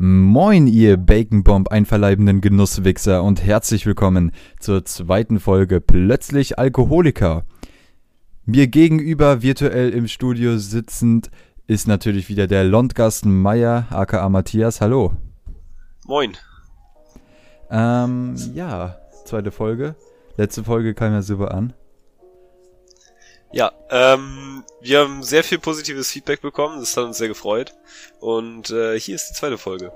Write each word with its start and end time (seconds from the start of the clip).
Moin, 0.00 0.68
ihr 0.68 0.96
Bacon-Bomb 0.96 1.72
einverleibenden 1.72 2.40
Genusswichser 2.40 3.24
und 3.24 3.42
herzlich 3.42 3.84
willkommen 3.84 4.30
zur 4.60 4.84
zweiten 4.84 5.40
Folge 5.40 5.80
Plötzlich 5.80 6.56
Alkoholiker. 6.56 7.44
Mir 8.44 8.68
gegenüber 8.68 9.42
virtuell 9.42 9.90
im 9.90 10.06
Studio 10.06 10.56
sitzend 10.56 11.32
ist 11.66 11.88
natürlich 11.88 12.28
wieder 12.28 12.46
der 12.46 12.62
Londgast 12.62 13.26
Meier, 13.26 13.88
aka 13.90 14.28
Matthias. 14.28 14.80
Hallo. 14.80 15.14
Moin. 16.06 16.36
Ähm, 17.68 18.36
ja, 18.54 19.00
zweite 19.24 19.50
Folge. 19.50 19.96
Letzte 20.36 20.62
Folge 20.62 20.94
kam 20.94 21.12
ja 21.12 21.22
super 21.22 21.52
an. 21.52 21.72
Ja, 23.50 23.72
ähm, 23.88 24.62
wir 24.82 25.00
haben 25.00 25.22
sehr 25.22 25.42
viel 25.42 25.58
positives 25.58 26.10
Feedback 26.10 26.42
bekommen, 26.42 26.80
das 26.80 26.96
hat 26.96 27.04
uns 27.04 27.16
sehr 27.16 27.28
gefreut. 27.28 27.74
Und 28.20 28.70
äh, 28.70 28.98
hier 29.00 29.14
ist 29.14 29.30
die 29.30 29.34
zweite 29.34 29.56
Folge. 29.56 29.90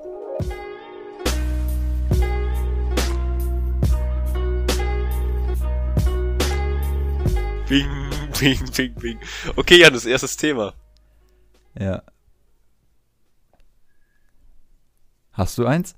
Bing, 7.69 7.89
bing, 8.41 8.71
bing, 8.75 8.95
bing. 8.95 9.21
Okay, 9.57 9.79
Jan, 9.81 9.93
das 9.93 10.07
erste 10.07 10.29
Thema. 10.29 10.73
Ja. 11.79 12.03
Hast 15.33 15.59
du 15.59 15.67
eins? 15.67 15.95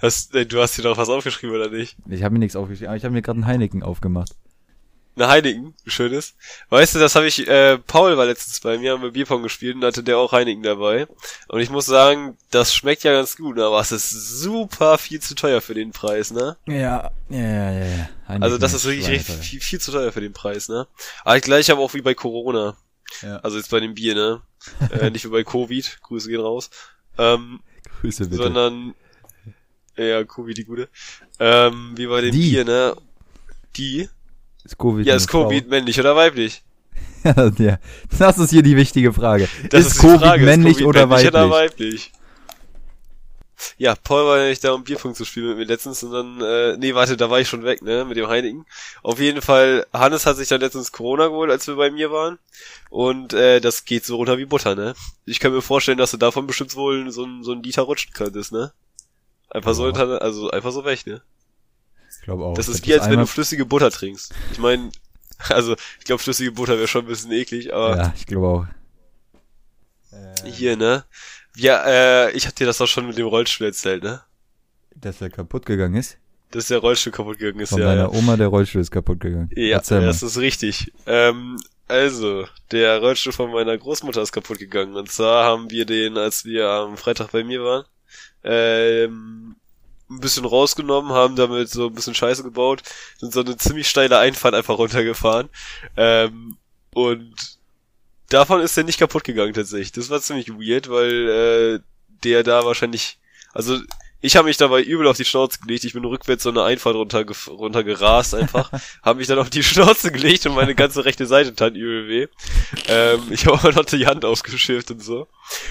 Hast, 0.00 0.34
äh, 0.34 0.46
du 0.46 0.60
hast 0.60 0.78
dir 0.78 0.82
doch 0.82 0.96
was 0.96 1.10
aufgeschrieben, 1.10 1.54
oder 1.54 1.68
nicht? 1.68 1.96
Ich 2.08 2.22
habe 2.22 2.32
mir 2.32 2.38
nichts 2.38 2.56
aufgeschrieben, 2.56 2.88
aber 2.88 2.96
ich 2.96 3.04
habe 3.04 3.12
mir 3.12 3.22
gerade 3.22 3.38
einen 3.38 3.46
Heineken 3.46 3.82
aufgemacht. 3.82 4.34
Eine 5.14 5.28
Heineken, 5.28 5.74
schönes. 5.86 6.34
Weißt 6.70 6.94
du, 6.94 6.98
das 6.98 7.14
habe 7.16 7.26
ich, 7.26 7.46
äh, 7.46 7.76
Paul 7.76 8.16
war 8.16 8.24
letztens 8.24 8.60
bei 8.60 8.78
mir, 8.78 8.92
haben 8.92 9.02
wir 9.02 9.10
Bierpong 9.10 9.42
gespielt 9.42 9.76
und 9.76 9.84
hatte 9.84 10.02
der 10.02 10.16
auch 10.16 10.32
Heineken 10.32 10.62
dabei. 10.62 11.06
Und 11.48 11.60
ich 11.60 11.68
muss 11.68 11.84
sagen, 11.84 12.38
das 12.50 12.74
schmeckt 12.74 13.04
ja 13.04 13.12
ganz 13.12 13.36
gut, 13.36 13.58
aber 13.58 13.78
es 13.78 13.92
ist 13.92 14.10
super 14.10 14.96
viel 14.96 15.20
zu 15.20 15.34
teuer 15.34 15.60
für 15.60 15.74
den 15.74 15.90
Preis, 15.92 16.30
ne? 16.30 16.56
Ja, 16.66 17.10
ja, 17.28 17.38
ja, 17.38 17.72
ja. 17.72 18.08
Heineken 18.26 18.42
Also 18.42 18.56
das 18.56 18.72
ist 18.72 18.86
wirklich 18.86 19.08
richtig 19.08 19.36
viel, 19.36 19.60
viel 19.60 19.80
zu 19.80 19.92
teuer 19.92 20.12
für 20.12 20.22
den 20.22 20.32
Preis, 20.32 20.70
ne? 20.70 20.86
Aber 21.24 21.40
gleich 21.40 21.70
aber 21.70 21.82
auch 21.82 21.92
wie 21.92 22.02
bei 22.02 22.14
Corona. 22.14 22.76
Ja. 23.20 23.36
Also 23.38 23.58
jetzt 23.58 23.70
bei 23.70 23.80
dem 23.80 23.92
Bier, 23.92 24.14
ne? 24.14 24.40
äh, 24.98 25.10
nicht 25.10 25.26
wie 25.26 25.30
bei 25.30 25.44
Covid, 25.44 25.98
Grüße 26.02 26.30
gehen 26.30 26.40
raus. 26.40 26.70
Ähm, 27.18 27.60
Grüße 28.00 28.24
bitte. 28.28 28.42
sondern, 28.42 28.94
ja, 29.96 30.24
Covid 30.24 30.56
die 30.56 30.64
gute. 30.64 30.88
Ähm, 31.38 31.92
wie 31.96 32.06
bei 32.06 32.22
dem 32.22 32.32
Die. 32.32 32.50
Bier, 32.50 32.64
ne? 32.64 32.96
Die? 33.76 34.08
Ist 34.64 34.78
Covid 34.78 35.06
Ja, 35.06 35.14
ist 35.14 35.28
Covid 35.28 35.64
Frau? 35.64 35.70
männlich 35.70 35.98
oder 35.98 36.16
weiblich? 36.16 36.62
ja, 37.24 37.78
das 38.18 38.38
ist 38.38 38.50
hier 38.50 38.62
die 38.62 38.76
wichtige 38.76 39.12
Frage. 39.12 39.48
Das 39.70 39.86
ist, 39.86 39.94
die 40.02 40.06
Covid 40.06 40.20
Frage, 40.20 40.44
männlich 40.44 40.72
ist 40.72 40.76
Covid 40.78 40.86
oder 40.88 41.06
männlich 41.06 41.26
weiblich? 41.26 41.28
oder 41.34 41.50
weiblich? 41.50 42.12
Ja, 43.78 43.94
Paul 43.94 44.26
war 44.26 44.38
nämlich 44.38 44.58
da, 44.58 44.72
um 44.72 44.82
Bierpunkt 44.82 45.16
zu 45.16 45.24
spielen 45.24 45.50
mit 45.50 45.56
mir 45.58 45.64
letztens 45.66 46.02
und 46.02 46.10
dann, 46.10 46.40
äh, 46.40 46.76
nee, 46.78 46.94
warte, 46.96 47.16
da 47.16 47.30
war 47.30 47.38
ich 47.38 47.48
schon 47.48 47.62
weg, 47.62 47.80
ne, 47.80 48.04
mit 48.04 48.16
dem 48.16 48.26
Heineken. 48.26 48.66
Auf 49.04 49.20
jeden 49.20 49.40
Fall, 49.40 49.86
Hannes 49.92 50.26
hat 50.26 50.36
sich 50.36 50.48
dann 50.48 50.60
letztens 50.60 50.90
Corona 50.90 51.28
geholt, 51.28 51.48
als 51.50 51.68
wir 51.68 51.76
bei 51.76 51.92
mir 51.92 52.10
waren. 52.10 52.38
Und, 52.90 53.34
äh, 53.34 53.60
das 53.60 53.84
geht 53.84 54.04
so 54.04 54.16
runter 54.16 54.36
wie 54.38 54.46
Butter, 54.46 54.74
ne. 54.74 54.94
Ich 55.26 55.38
kann 55.38 55.52
mir 55.52 55.62
vorstellen, 55.62 55.98
dass 55.98 56.10
du 56.10 56.16
davon 56.16 56.48
bestimmt 56.48 56.74
wohl 56.74 57.08
so 57.12 57.24
ein, 57.24 57.44
so 57.44 57.52
ein 57.52 57.62
Liter 57.62 57.82
rutschen 57.82 58.12
könntest, 58.12 58.50
ne. 58.50 58.72
Einfach 59.48 59.74
so 59.74 59.86
Ja. 59.86 59.96
hinter, 59.96 60.22
also 60.22 60.50
einfach 60.50 60.72
so 60.72 60.84
weg, 60.84 61.06
ne. 61.06 61.22
Ich 62.22 62.26
glaube 62.26 62.44
auch. 62.44 62.54
Das 62.54 62.68
ist 62.68 62.86
wie, 62.86 62.94
als 62.94 63.10
wenn 63.10 63.18
du 63.18 63.26
flüssige 63.26 63.66
Butter 63.66 63.90
trinkst. 63.90 64.32
Ich 64.52 64.58
meine, 64.58 64.90
also, 65.48 65.74
ich 65.98 66.04
glaube, 66.04 66.22
flüssige 66.22 66.52
Butter 66.52 66.76
wäre 66.78 66.86
schon 66.86 67.04
ein 67.04 67.08
bisschen 67.08 67.32
eklig, 67.32 67.74
aber 67.74 67.96
Ja, 67.96 68.14
ich 68.16 68.26
glaube 68.26 68.46
auch. 68.46 68.66
hier, 70.44 70.76
ne. 70.76 71.04
Ja, 71.56 71.82
äh, 71.84 72.30
ich 72.32 72.46
hab 72.46 72.54
dir 72.54 72.66
das 72.66 72.78
doch 72.78 72.86
schon 72.86 73.06
mit 73.06 73.18
dem 73.18 73.26
Rollstuhl 73.26 73.66
erzählt, 73.66 74.02
ne. 74.04 74.22
Dass 74.94 75.20
er 75.20 75.30
kaputt 75.30 75.66
gegangen 75.66 75.96
ist? 75.96 76.18
Dass 76.52 76.68
der 76.68 76.78
Rollstuhl 76.78 77.12
kaputt 77.12 77.38
gegangen 77.38 77.60
ist, 77.60 77.70
Von 77.70 77.80
ja. 77.80 77.86
deiner 77.86 78.02
Ja, 78.02 78.08
Oma, 78.10 78.36
der 78.36 78.48
Rollstuhl 78.48 78.80
ist 78.82 78.90
kaputt 78.90 79.20
gegangen. 79.20 79.50
ja 79.54 79.78
Erzähl 79.78 80.00
mal. 80.00 80.06
das 80.06 80.22
ist 80.22 80.38
richtig. 80.38 80.92
Ähm, 81.06 81.56
also, 81.88 82.46
der 82.70 83.00
Rollstuhl 83.00 83.32
von 83.32 83.50
meiner 83.50 83.76
Großmutter 83.76 84.22
ist 84.22 84.32
kaputt 84.32 84.58
gegangen. 84.58 84.94
Und 84.96 85.10
zwar 85.10 85.44
haben 85.44 85.70
wir 85.70 85.84
den, 85.86 86.16
als 86.18 86.44
wir 86.44 86.68
am 86.68 86.96
Freitag 86.96 87.32
bei 87.32 87.42
mir 87.42 87.62
waren, 87.64 87.84
ähm, 88.44 89.56
ein 90.16 90.20
bisschen 90.20 90.44
rausgenommen, 90.44 91.12
haben 91.12 91.36
damit 91.36 91.70
so 91.70 91.86
ein 91.86 91.94
bisschen 91.94 92.14
Scheiße 92.14 92.42
gebaut, 92.42 92.82
sind 93.18 93.32
so 93.32 93.40
eine 93.40 93.56
ziemlich 93.56 93.88
steile 93.88 94.18
Einfahrt 94.18 94.54
einfach 94.54 94.78
runtergefahren. 94.78 95.48
Ähm, 95.96 96.56
und 96.94 97.34
davon 98.28 98.60
ist 98.60 98.76
der 98.76 98.84
nicht 98.84 98.98
kaputt 98.98 99.24
gegangen 99.24 99.54
tatsächlich. 99.54 99.92
Das 99.92 100.10
war 100.10 100.20
ziemlich 100.20 100.48
weird, 100.50 100.90
weil 100.90 101.28
äh, 101.28 101.80
der 102.24 102.42
da 102.42 102.64
wahrscheinlich, 102.64 103.18
also 103.52 103.78
ich 104.24 104.36
habe 104.36 104.46
mich 104.46 104.56
dabei 104.56 104.82
übel 104.82 105.08
auf 105.08 105.16
die 105.16 105.24
Schnauze 105.24 105.58
gelegt. 105.58 105.82
Ich 105.82 105.94
bin 105.94 106.04
rückwärts 106.04 106.44
so 106.44 106.50
eine 106.50 106.62
Einfahrt 106.62 106.94
runter, 106.94 107.24
runter 107.48 107.82
gerast 107.82 108.36
einfach. 108.36 108.70
habe 109.02 109.18
mich 109.18 109.26
dann 109.26 109.40
auf 109.40 109.50
die 109.50 109.64
Schnauze 109.64 110.12
gelegt 110.12 110.46
und 110.46 110.54
meine 110.54 110.76
ganze 110.76 111.04
rechte 111.04 111.26
Seite 111.26 111.54
tat 111.56 111.74
übel 111.74 112.08
weh. 112.08 112.28
Ähm, 112.86 113.20
ich 113.30 113.46
habe 113.46 113.58
aber 113.58 113.72
noch 113.72 113.84
die 113.84 114.06
Hand 114.06 114.24
aufgeschifft 114.24 114.92
und 114.92 115.02
so. 115.02 115.26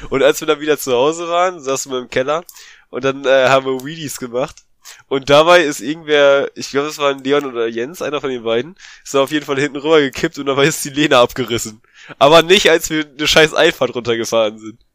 Und 0.09 0.21
als 0.21 0.41
wir 0.41 0.47
dann 0.47 0.59
wieder 0.59 0.77
zu 0.77 0.91
Hause 0.91 1.29
waren, 1.29 1.61
saßen 1.61 1.91
wir 1.91 1.99
im 1.99 2.09
Keller 2.09 2.43
und 2.91 3.03
dann 3.03 3.25
äh, 3.25 3.47
haben 3.49 3.65
wir 3.65 3.83
Wheelies 3.83 4.19
gemacht. 4.19 4.63
Und 5.07 5.29
dabei 5.29 5.63
ist 5.63 5.79
irgendwer, 5.79 6.49
ich 6.55 6.71
glaube, 6.71 6.87
es 6.87 6.97
waren 6.97 7.23
Leon 7.23 7.45
oder 7.45 7.67
Jens, 7.67 8.01
einer 8.01 8.19
von 8.19 8.29
den 8.29 8.43
beiden, 8.43 8.75
ist 9.03 9.13
da 9.13 9.21
auf 9.21 9.31
jeden 9.31 9.45
Fall 9.45 9.59
hinten 9.59 9.77
rüber 9.77 9.99
gekippt 10.01 10.37
und 10.39 10.47
dabei 10.47 10.65
ist 10.65 10.83
die 10.83 10.89
Lehne 10.89 11.17
abgerissen. 11.17 11.81
Aber 12.19 12.41
nicht, 12.41 12.69
als 12.69 12.89
wir 12.89 13.05
eine 13.07 13.27
scheiß 13.27 13.53
Einfahrt 13.53 13.95
runtergefahren 13.95 14.57
sind. 14.59 14.85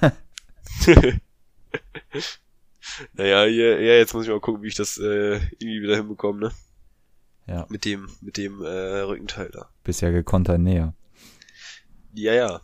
naja, 3.14 3.44
hier, 3.44 3.80
ja, 3.80 3.94
jetzt 3.94 4.14
muss 4.14 4.24
ich 4.24 4.30
mal 4.30 4.40
gucken, 4.40 4.62
wie 4.62 4.68
ich 4.68 4.74
das 4.74 4.98
äh, 4.98 5.36
irgendwie 5.58 5.82
wieder 5.82 5.96
hinbekomme, 5.96 6.40
ne? 6.40 6.52
Ja, 7.46 7.66
Mit 7.68 7.84
dem, 7.84 8.08
mit 8.22 8.36
dem 8.38 8.62
äh, 8.62 9.00
Rückenteil 9.00 9.50
da. 9.52 9.68
bisher 9.82 10.12
gekontert 10.12 10.60
näher. 10.60 10.94
Ja, 12.14 12.32
ja. 12.32 12.60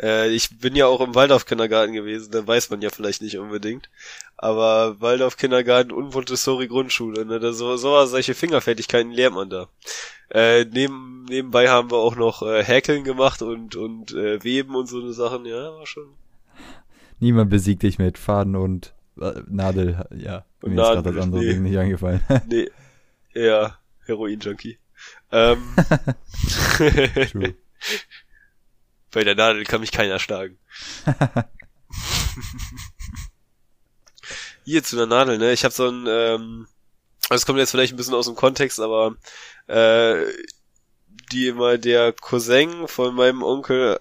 Äh, 0.00 0.30
ich 0.30 0.58
bin 0.58 0.76
ja 0.76 0.86
auch 0.86 1.00
im 1.00 1.14
Waldorf-Kindergarten 1.14 1.92
gewesen, 1.92 2.30
da 2.32 2.46
weiß 2.46 2.70
man 2.70 2.82
ja 2.82 2.90
vielleicht 2.90 3.22
nicht 3.22 3.38
unbedingt. 3.38 3.90
Aber 4.36 5.00
Waldorf-Kindergarten 5.00 5.92
und 5.92 6.14
Montessori-Grundschule, 6.14 7.24
ne, 7.26 7.40
da 7.40 7.52
so, 7.52 7.76
so 7.76 8.04
solche 8.06 8.34
Fingerfertigkeiten 8.34 9.12
lernt 9.12 9.36
man 9.36 9.50
da. 9.50 9.68
Äh, 10.30 10.64
neben, 10.64 11.24
nebenbei 11.28 11.68
haben 11.68 11.90
wir 11.90 11.98
auch 11.98 12.16
noch 12.16 12.42
äh, 12.42 12.64
Häkeln 12.64 13.04
gemacht 13.04 13.42
und, 13.42 13.76
und 13.76 14.12
äh, 14.12 14.42
Weben 14.42 14.74
und 14.76 14.86
so 14.86 15.00
eine 15.00 15.12
Sachen, 15.12 15.44
ja, 15.44 15.72
war 15.72 15.86
schon. 15.86 16.08
Niemand 17.18 17.50
besiegt 17.50 17.82
dich 17.82 17.98
mit 17.98 18.16
Faden 18.16 18.56
und 18.56 18.94
äh, 19.20 19.42
Nadel. 19.48 20.06
Ja, 20.16 20.44
Und 20.62 20.74
mir 20.74 20.82
ist 20.82 20.88
gerade 20.88 20.96
Nadel, 20.98 21.14
das 21.14 21.24
andere 21.24 21.42
nee. 21.42 21.52
Ding 21.52 21.62
nicht 21.62 21.78
eingefallen. 21.78 22.20
Nee, 22.48 22.70
ja, 23.34 23.76
Heroin-Junkie. 24.06 24.78
Ähm, 25.32 25.58
True. 26.76 27.54
bei 29.10 29.24
der 29.24 29.34
Nadel 29.34 29.64
kann 29.64 29.80
mich 29.80 29.92
keiner 29.92 30.18
schlagen. 30.18 30.58
Hier 34.64 34.82
zu 34.84 34.96
der 34.96 35.06
Nadel, 35.06 35.38
ne? 35.38 35.52
Ich 35.52 35.64
habe 35.64 35.74
so 35.74 35.88
ein, 35.88 36.06
ähm, 36.08 36.66
das 37.28 37.46
kommt 37.46 37.58
jetzt 37.58 37.70
vielleicht 37.70 37.92
ein 37.92 37.96
bisschen 37.96 38.14
aus 38.14 38.26
dem 38.26 38.36
Kontext, 38.36 38.80
aber 38.80 39.16
äh, 39.66 40.24
die 41.32 41.48
immer 41.48 41.78
der 41.78 42.12
Cousin 42.12 42.86
von 42.88 43.14
meinem 43.14 43.42
Onkel, 43.42 44.00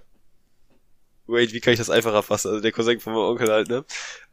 wait, 1.28 1.54
wie 1.54 1.60
kann 1.60 1.74
ich 1.74 1.80
das 1.80 1.90
einfacher 1.90 2.24
fassen? 2.24 2.50
Also 2.50 2.62
der 2.62 2.72
Cousin 2.72 3.00
von 3.00 3.14
meinem 3.14 3.24
Onkel 3.24 3.52
halt, 3.52 3.70
ne? 3.70 3.86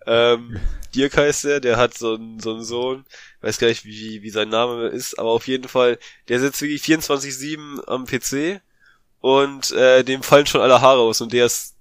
Ähm, 0.07 0.59
Dirk 0.95 1.17
heißt 1.17 1.45
der, 1.45 1.61
der 1.61 1.77
hat 1.77 1.97
so 1.97 2.15
einen, 2.15 2.41
so 2.41 2.55
einen 2.55 2.65
Sohn, 2.65 3.05
weiß 3.41 3.59
gar 3.59 3.69
nicht, 3.69 3.85
wie, 3.85 4.23
wie 4.23 4.31
sein 4.31 4.49
Name 4.49 4.89
ist, 4.89 5.19
aber 5.19 5.31
auf 5.31 5.47
jeden 5.47 5.69
Fall, 5.69 5.99
der 6.29 6.41
sitzt 6.41 6.63
wirklich 6.63 6.83
24-7 6.83 7.85
am 7.87 8.07
PC 8.07 8.63
und 9.21 9.71
äh, 9.73 10.05
dem 10.05 10.23
fallen 10.23 10.47
schon 10.47 10.61
alle 10.61 10.81
Haare 10.81 11.01
aus 11.01 11.21
und 11.21 11.33
der 11.33 11.47
ist 11.47 11.77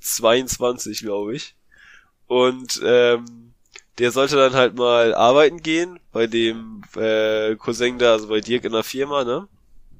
22, 0.00 1.00
glaube 1.00 1.34
ich. 1.34 1.54
Und 2.26 2.80
ähm, 2.84 3.52
der 3.98 4.10
sollte 4.10 4.36
dann 4.36 4.54
halt 4.54 4.74
mal 4.74 5.14
arbeiten 5.14 5.62
gehen 5.62 6.00
bei 6.12 6.26
dem 6.26 6.82
äh, 6.96 7.56
Cousin 7.56 7.98
da, 7.98 8.12
also 8.12 8.28
bei 8.28 8.40
Dirk 8.40 8.64
in 8.64 8.72
der 8.72 8.84
Firma, 8.84 9.24
ne? 9.24 9.48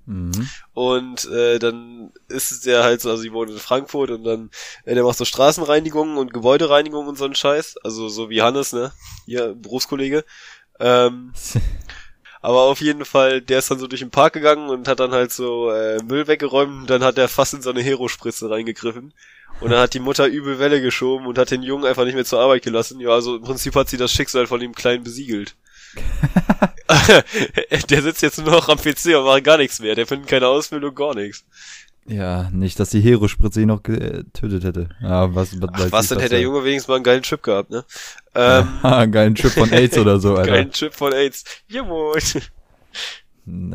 Mhm. 0.07 0.49
Und 0.73 1.27
äh, 1.31 1.59
dann 1.59 2.13
ist 2.29 2.51
es 2.51 2.61
der 2.63 2.83
halt 2.83 3.01
so, 3.01 3.11
also 3.11 3.23
die 3.23 3.33
wohnt 3.33 3.51
in 3.51 3.59
Frankfurt 3.59 4.11
und 4.11 4.25
dann, 4.25 4.51
äh, 4.85 4.95
der 4.95 5.05
macht 5.05 5.19
so 5.19 5.25
Straßenreinigungen 5.25 6.17
und 6.17 6.33
Gebäudereinigungen 6.33 7.09
und 7.09 7.19
so 7.19 7.25
einen 7.25 7.35
Scheiß. 7.35 7.77
Also 7.85 8.09
so 8.09 8.29
wie 8.29 8.43
Hannes, 8.43 8.73
ne? 8.73 8.93
Hier, 9.27 9.55
Berufskollege. 9.55 10.25
Ähm, 10.81 11.33
aber 12.43 12.63
auf 12.63 12.81
jeden 12.81 13.05
Fall, 13.05 13.41
der 13.41 13.61
ist 13.61 13.71
dann 13.71 13.79
so 13.79 13.87
durch 13.87 14.01
den 14.01 14.11
Park 14.11 14.35
gegangen 14.35 14.69
und 14.69 14.89
hat 14.89 15.01
dann 15.01 15.13
halt 15.13 15.33
so 15.33 15.71
äh, 15.71 16.03
Müll 16.03 16.27
weggeräumt 16.27 16.81
und 16.81 16.91
dann 16.91 17.05
hat 17.05 17.17
er 17.17 17.29
fast 17.29 17.55
in 17.55 17.63
so 17.63 17.71
eine 17.71 17.81
Hero-Spritze 17.81 18.51
reingegriffen. 18.51 19.15
Und 19.61 19.71
dann 19.71 19.79
hat 19.79 19.95
die 19.95 20.01
Mutter 20.01 20.27
übel 20.27 20.59
Welle 20.59 20.83
geschoben 20.83 21.27
und 21.27 21.39
hat 21.39 21.53
den 21.53 21.63
Jungen 21.63 21.85
einfach 21.85 22.05
nicht 22.05 22.17
mehr 22.17 22.25
zur 22.25 22.41
Arbeit 22.41 22.63
gelassen. 22.63 22.99
Ja, 22.99 23.11
also 23.11 23.37
im 23.37 23.43
Prinzip 23.43 23.77
hat 23.77 23.89
sie 23.89 23.97
das 23.97 24.11
Schicksal 24.13 24.49
von 24.49 24.59
dem 24.59 24.75
Kleinen 24.75 25.05
besiegelt. 25.05 25.55
der 27.91 28.03
sitzt 28.03 28.23
jetzt 28.23 28.39
nur 28.39 28.51
noch 28.51 28.69
am 28.69 28.79
PC 28.79 29.17
und 29.17 29.25
macht 29.25 29.45
gar 29.45 29.59
nichts 29.59 29.81
mehr. 29.81 29.95
Der 29.95 30.07
findet 30.07 30.29
keine 30.29 30.49
Ausbildung, 30.49 30.95
gar 30.95 31.15
nichts. 31.15 31.45
Ja, 32.07 32.51
nicht, 32.51 32.81
dass 32.81 32.91
die 32.91 33.01
Hero-Spritze 33.01 33.61
ihn 33.61 33.69
noch 33.69 33.83
getötet 33.83 34.65
hätte. 34.65 34.89
Ja, 35.01 35.35
was, 35.35 35.61
was, 35.61 35.71
Ach, 35.73 35.93
was, 35.93 36.09
dann 36.09 36.19
hätte 36.19 36.31
der 36.31 36.41
Junge 36.41 36.65
wenigstens 36.65 36.89
mal 36.89 36.97
einen 36.97 37.05
geilen 37.05 37.23
Chip 37.23 37.43
gehabt, 37.43 37.71
ne? 37.71 37.85
Ähm, 38.35 38.67
einen 38.83 39.13
geilen 39.13 39.35
Chip 39.35 39.53
von 39.53 39.71
AIDS 39.71 39.99
oder 39.99 40.19
so, 40.19 40.35
Alter. 40.37 40.53
Geilen 40.53 40.71
Chip 40.71 40.95
von 40.95 41.13
AIDS. 41.13 41.45
Ja, 41.69 41.83
moin. 41.83 42.19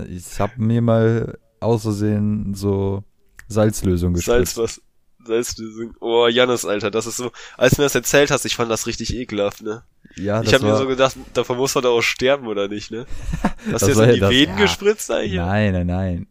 Ich 0.09 0.39
hab 0.39 0.57
mir 0.57 0.81
mal 0.81 1.37
aus 1.59 1.83
Versehen 1.83 2.55
so 2.55 3.03
Salzlösung 3.47 4.15
gespritzt. 4.15 4.55
Salz 4.55 4.77
was? 4.77 4.81
Salzlösung. 5.27 5.93
Oh, 5.99 6.27
Jannis, 6.27 6.65
Alter, 6.65 6.89
das 6.89 7.05
ist 7.05 7.17
so, 7.17 7.31
als 7.57 7.75
du 7.75 7.81
mir 7.81 7.85
das 7.85 7.95
erzählt 7.95 8.31
hast, 8.31 8.45
ich 8.45 8.55
fand 8.55 8.71
das 8.71 8.87
richtig 8.87 9.15
ekelhaft, 9.15 9.61
ne? 9.61 9.83
Ja, 10.15 10.41
ich 10.41 10.53
habe 10.53 10.65
mir 10.65 10.75
so 10.77 10.87
gedacht, 10.87 11.15
davon 11.33 11.57
muss 11.57 11.75
man 11.75 11.83
da 11.83 11.89
auch 11.89 12.01
sterben, 12.01 12.47
oder 12.47 12.67
nicht, 12.67 12.89
ne? 12.89 13.05
Hast 13.71 13.83
du 13.83 13.87
jetzt 13.89 13.99
in 13.99 14.13
die 14.13 14.19
das, 14.19 14.31
Venen 14.31 14.57
ja. 14.57 14.63
gespritzt 14.63 15.11
eigentlich? 15.11 15.35
Nein, 15.35 15.73
nein, 15.73 15.87
nein. 15.87 16.27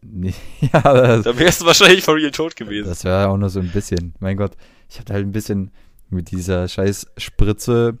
ja, 0.73 0.81
das, 0.81 1.23
da 1.23 1.39
wärst 1.39 1.61
du 1.61 1.65
wahrscheinlich 1.65 2.03
von 2.03 2.15
real 2.15 2.31
tot 2.31 2.55
gewesen. 2.55 2.89
Das 2.89 3.03
wäre 3.05 3.29
auch 3.29 3.37
nur 3.37 3.49
so 3.49 3.59
ein 3.59 3.71
bisschen. 3.71 4.13
Mein 4.19 4.35
Gott, 4.35 4.51
ich 4.89 4.99
hatte 4.99 5.13
halt 5.13 5.25
ein 5.25 5.31
bisschen 5.31 5.71
mit 6.09 6.31
dieser 6.31 6.67
scheiß 6.67 7.07
Spritze 7.17 7.97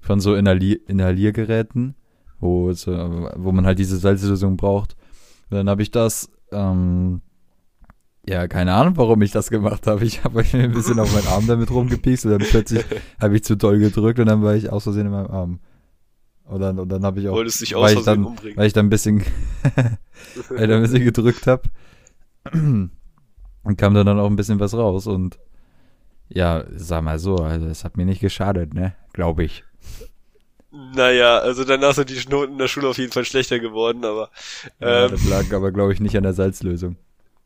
von 0.00 0.20
so 0.20 0.34
Inhalier 0.34 0.78
Inhaliergeräten, 0.88 1.94
wo, 2.40 2.72
so, 2.72 2.92
wo 3.36 3.52
man 3.52 3.66
halt 3.66 3.78
diese 3.78 3.96
Salzlösung 3.96 4.56
braucht. 4.56 4.96
Und 5.50 5.56
dann 5.58 5.68
habe 5.68 5.82
ich 5.82 5.90
das 5.90 6.30
ähm, 6.52 7.22
ja, 8.26 8.46
keine 8.48 8.74
Ahnung, 8.74 8.96
warum 8.96 9.22
ich 9.22 9.32
das 9.32 9.50
gemacht 9.50 9.86
habe. 9.86 10.04
Ich 10.04 10.24
habe 10.24 10.42
mir 10.52 10.64
ein 10.64 10.72
bisschen 10.72 10.98
auf 10.98 11.12
meinen 11.14 11.26
Arm 11.28 11.46
damit 11.46 11.70
rumgepiekst 11.70 12.26
und 12.26 12.32
dann 12.32 12.40
plötzlich 12.40 12.84
habe 13.20 13.36
ich 13.36 13.44
zu 13.44 13.56
doll 13.56 13.78
gedrückt 13.78 14.18
und 14.18 14.26
dann 14.26 14.42
war 14.42 14.54
ich 14.54 14.70
aus 14.70 14.84
Versehen 14.84 15.06
in 15.06 15.12
meinem 15.12 15.30
Arm. 15.30 15.60
Und 16.44 16.60
dann, 16.60 16.78
und 16.78 16.88
dann 16.88 17.04
habe 17.04 17.20
ich 17.20 17.28
auch, 17.28 17.34
Wolltest 17.34 17.60
dich 17.60 17.76
aus 17.76 17.82
weil, 17.82 17.98
ich 17.98 18.04
dann, 18.04 18.24
umbringen. 18.24 18.56
weil 18.56 18.66
ich 18.66 18.72
dann 18.72 18.86
ein 18.86 18.90
bisschen, 18.90 19.24
weil 19.74 20.62
ich 20.62 20.68
dann 20.68 20.70
ein 20.72 20.82
bisschen 20.82 21.04
gedrückt 21.04 21.46
habe, 21.46 21.62
und 22.52 23.76
kam 23.76 23.94
dann 23.94 24.08
auch 24.08 24.26
ein 24.26 24.36
bisschen 24.36 24.60
was 24.60 24.74
raus 24.74 25.06
und 25.06 25.38
ja, 26.28 26.64
sag 26.74 27.02
mal 27.02 27.18
so, 27.18 27.36
also 27.36 27.66
es 27.66 27.84
hat 27.84 27.96
mir 27.96 28.04
nicht 28.04 28.20
geschadet, 28.20 28.74
ne, 28.74 28.94
glaube 29.12 29.44
ich. 29.44 29.64
Naja, 30.70 31.38
also 31.38 31.64
danach 31.64 31.94
sind 31.94 32.10
die 32.10 32.28
Noten 32.28 32.52
in 32.52 32.58
der 32.58 32.68
Schule 32.68 32.88
auf 32.88 32.98
jeden 32.98 33.12
Fall 33.12 33.24
schlechter 33.24 33.58
geworden, 33.58 34.04
aber 34.04 34.30
ähm, 34.80 34.88
ja, 34.88 35.08
das 35.08 35.28
lag 35.28 35.52
aber 35.52 35.72
glaube 35.72 35.92
ich 35.92 36.00
nicht 36.00 36.16
an 36.16 36.22
der 36.22 36.32
Salzlösung. 36.32 36.96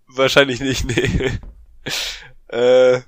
Wahrscheinlich 0.07 0.61
nicht, 0.61 0.85
nee. 0.85 1.39
äh, 2.49 3.01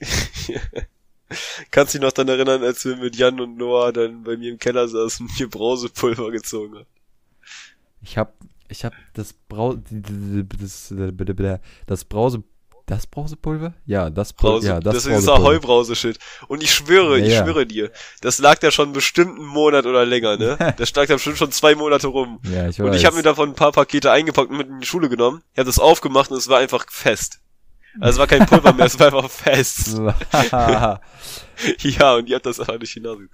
Kannst 1.70 1.94
dich 1.94 2.00
noch 2.00 2.12
dann 2.12 2.28
erinnern, 2.28 2.62
als 2.62 2.84
wir 2.84 2.96
mit 2.96 3.16
Jan 3.16 3.40
und 3.40 3.56
Noah 3.56 3.92
dann 3.92 4.24
bei 4.24 4.36
mir 4.36 4.50
im 4.50 4.58
Keller 4.58 4.88
saßen 4.88 5.26
und 5.26 5.40
mir 5.40 5.48
Brausepulver 5.48 6.30
gezogen 6.30 6.76
haben? 6.78 6.86
Ich 8.02 8.18
hab, 8.18 8.34
ich 8.68 8.84
hab 8.84 8.94
das 9.14 9.32
Brau, 9.32 9.74
das, 9.74 10.92
das 11.86 12.04
Brause, 12.04 12.42
das 12.90 13.06
Brausepulver? 13.06 13.74
Ja, 13.86 14.10
das 14.10 14.32
Brause, 14.32 14.66
ja, 14.66 14.80
das, 14.80 14.94
das 14.94 15.06
ist 15.06 15.20
dieser 15.20 15.38
Heubrause-Shit. 15.38 16.18
Und 16.48 16.62
ich 16.62 16.72
schwöre, 16.72 17.18
ja, 17.18 17.24
ich 17.24 17.32
ja. 17.32 17.44
schwöre 17.44 17.66
dir, 17.66 17.90
das 18.20 18.38
lag 18.38 18.58
da 18.58 18.70
schon 18.70 18.92
bestimmt 18.92 19.38
einen 19.38 19.46
Monat 19.46 19.86
oder 19.86 20.04
länger, 20.04 20.36
ne? 20.36 20.58
Das 20.76 20.94
lag 20.94 21.06
da 21.06 21.14
bestimmt 21.14 21.38
schon 21.38 21.52
zwei 21.52 21.74
Monate 21.74 22.08
rum. 22.08 22.40
Ja, 22.44 22.68
ich 22.68 22.78
weiß. 22.78 22.86
Und 22.86 22.94
ich 22.94 23.04
habe 23.04 23.16
mir 23.16 23.22
davon 23.22 23.50
ein 23.50 23.54
paar 23.54 23.72
Pakete 23.72 24.10
eingepackt 24.10 24.50
und 24.50 24.58
mit 24.58 24.68
in 24.68 24.80
die 24.80 24.86
Schule 24.86 25.08
genommen. 25.08 25.42
Ich 25.52 25.58
habe 25.58 25.66
das 25.66 25.78
aufgemacht 25.78 26.30
und 26.30 26.36
es 26.36 26.48
war 26.48 26.58
einfach 26.58 26.84
fest. 26.90 27.40
Also 27.98 28.16
es 28.16 28.18
war 28.18 28.26
kein 28.26 28.46
Pulver 28.46 28.72
mehr, 28.72 28.86
es 28.86 28.98
war 28.98 29.06
einfach 29.06 29.30
fest. 29.30 29.98
ja, 31.78 32.14
und 32.14 32.28
ihr 32.28 32.36
habt 32.36 32.46
das 32.46 32.60
einfach 32.60 32.78
durch 32.78 32.92
die 32.92 33.00
Nase. 33.00 33.28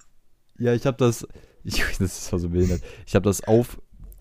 Ja, 0.59 0.73
ich 0.73 0.87
habe 0.87 0.97
das, 0.97 1.27
ich, 1.65 1.83
das 1.99 2.01
ist 2.01 2.27
so 2.29 2.49
behindert. 2.49 2.83
Ich 3.07 3.15
habe 3.15 3.25
das 3.25 3.43
auf, 3.45 3.79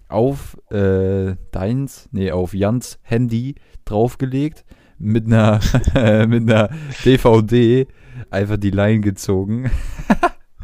auf 0.07 0.57
äh, 0.71 1.35
deins, 1.51 2.09
nee, 2.11 2.31
auf 2.31 2.53
Jans 2.53 2.99
Handy 3.03 3.55
draufgelegt 3.85 4.65
mit 4.97 5.25
einer, 5.25 5.59
mit 6.27 6.49
einer 6.49 6.69
DVD 7.03 7.87
einfach 8.29 8.57
die 8.57 8.71
Line 8.71 9.01
gezogen. 9.01 9.71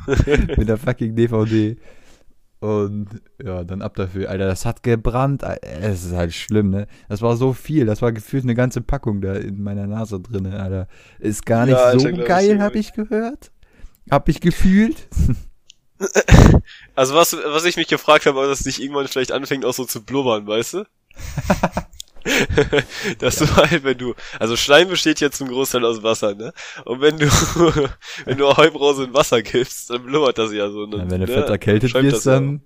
mit 0.57 0.67
der 0.67 0.77
fucking 0.77 1.15
DVD. 1.15 1.77
Und 2.59 3.07
ja, 3.43 3.63
dann 3.63 3.81
ab 3.81 3.95
dafür. 3.95 4.29
Alter, 4.29 4.45
das 4.45 4.65
hat 4.65 4.83
gebrannt. 4.83 5.43
Es 5.61 6.05
ist 6.05 6.13
halt 6.13 6.33
schlimm, 6.33 6.69
ne? 6.69 6.85
Das 7.09 7.21
war 7.23 7.35
so 7.35 7.53
viel. 7.53 7.87
Das 7.87 8.03
war 8.03 8.11
gefühlt 8.11 8.43
eine 8.43 8.53
ganze 8.53 8.81
Packung 8.81 9.19
da 9.19 9.33
in 9.33 9.63
meiner 9.63 9.87
Nase 9.87 10.19
drin, 10.19 10.45
Alter. 10.45 10.87
Ist 11.17 11.45
gar 11.45 11.65
nicht 11.65 11.73
ja, 11.73 11.97
so 11.97 12.07
Alter, 12.07 12.23
geil, 12.23 12.61
hab 12.61 12.75
ich 12.75 12.93
gehört. 12.93 13.51
Hab 14.09 14.29
ich 14.29 14.41
gefühlt. 14.41 15.07
Also 16.95 17.13
was, 17.13 17.33
was 17.33 17.63
ich 17.65 17.77
mich 17.77 17.87
gefragt 17.87 18.25
habe, 18.25 18.39
ob 18.39 18.45
das 18.45 18.65
nicht 18.65 18.81
irgendwann 18.81 19.07
vielleicht 19.07 19.31
anfängt 19.31 19.65
auch 19.65 19.73
so 19.75 19.85
zu 19.85 20.03
blubbern, 20.03 20.47
weißt 20.47 20.73
du? 20.73 20.85
Dass 23.19 23.39
ja. 23.39 23.45
du 23.45 23.55
halt, 23.55 23.83
wenn 23.83 23.97
du, 23.97 24.13
also 24.39 24.55
Schleim 24.55 24.89
besteht 24.89 25.19
ja 25.19 25.31
zum 25.31 25.47
Großteil 25.47 25.83
aus 25.85 26.03
Wasser, 26.03 26.35
ne? 26.35 26.53
Und 26.85 27.01
wenn 27.01 27.17
du, 27.17 27.25
wenn 28.25 28.37
du 28.37 28.55
Heubrause 28.55 29.05
in 29.05 29.13
Wasser 29.13 29.41
gibst, 29.41 29.89
dann 29.89 30.03
blubbert 30.03 30.37
das 30.37 30.53
ja 30.53 30.69
so. 30.69 30.85
Ne? 30.85 30.97
Ja, 30.97 31.09
wenn 31.09 31.21
du 31.21 31.27
ne? 31.27 31.33
fett 31.33 31.49
erkältet 31.49 31.93
wirst, 31.93 32.25
dann, 32.25 32.61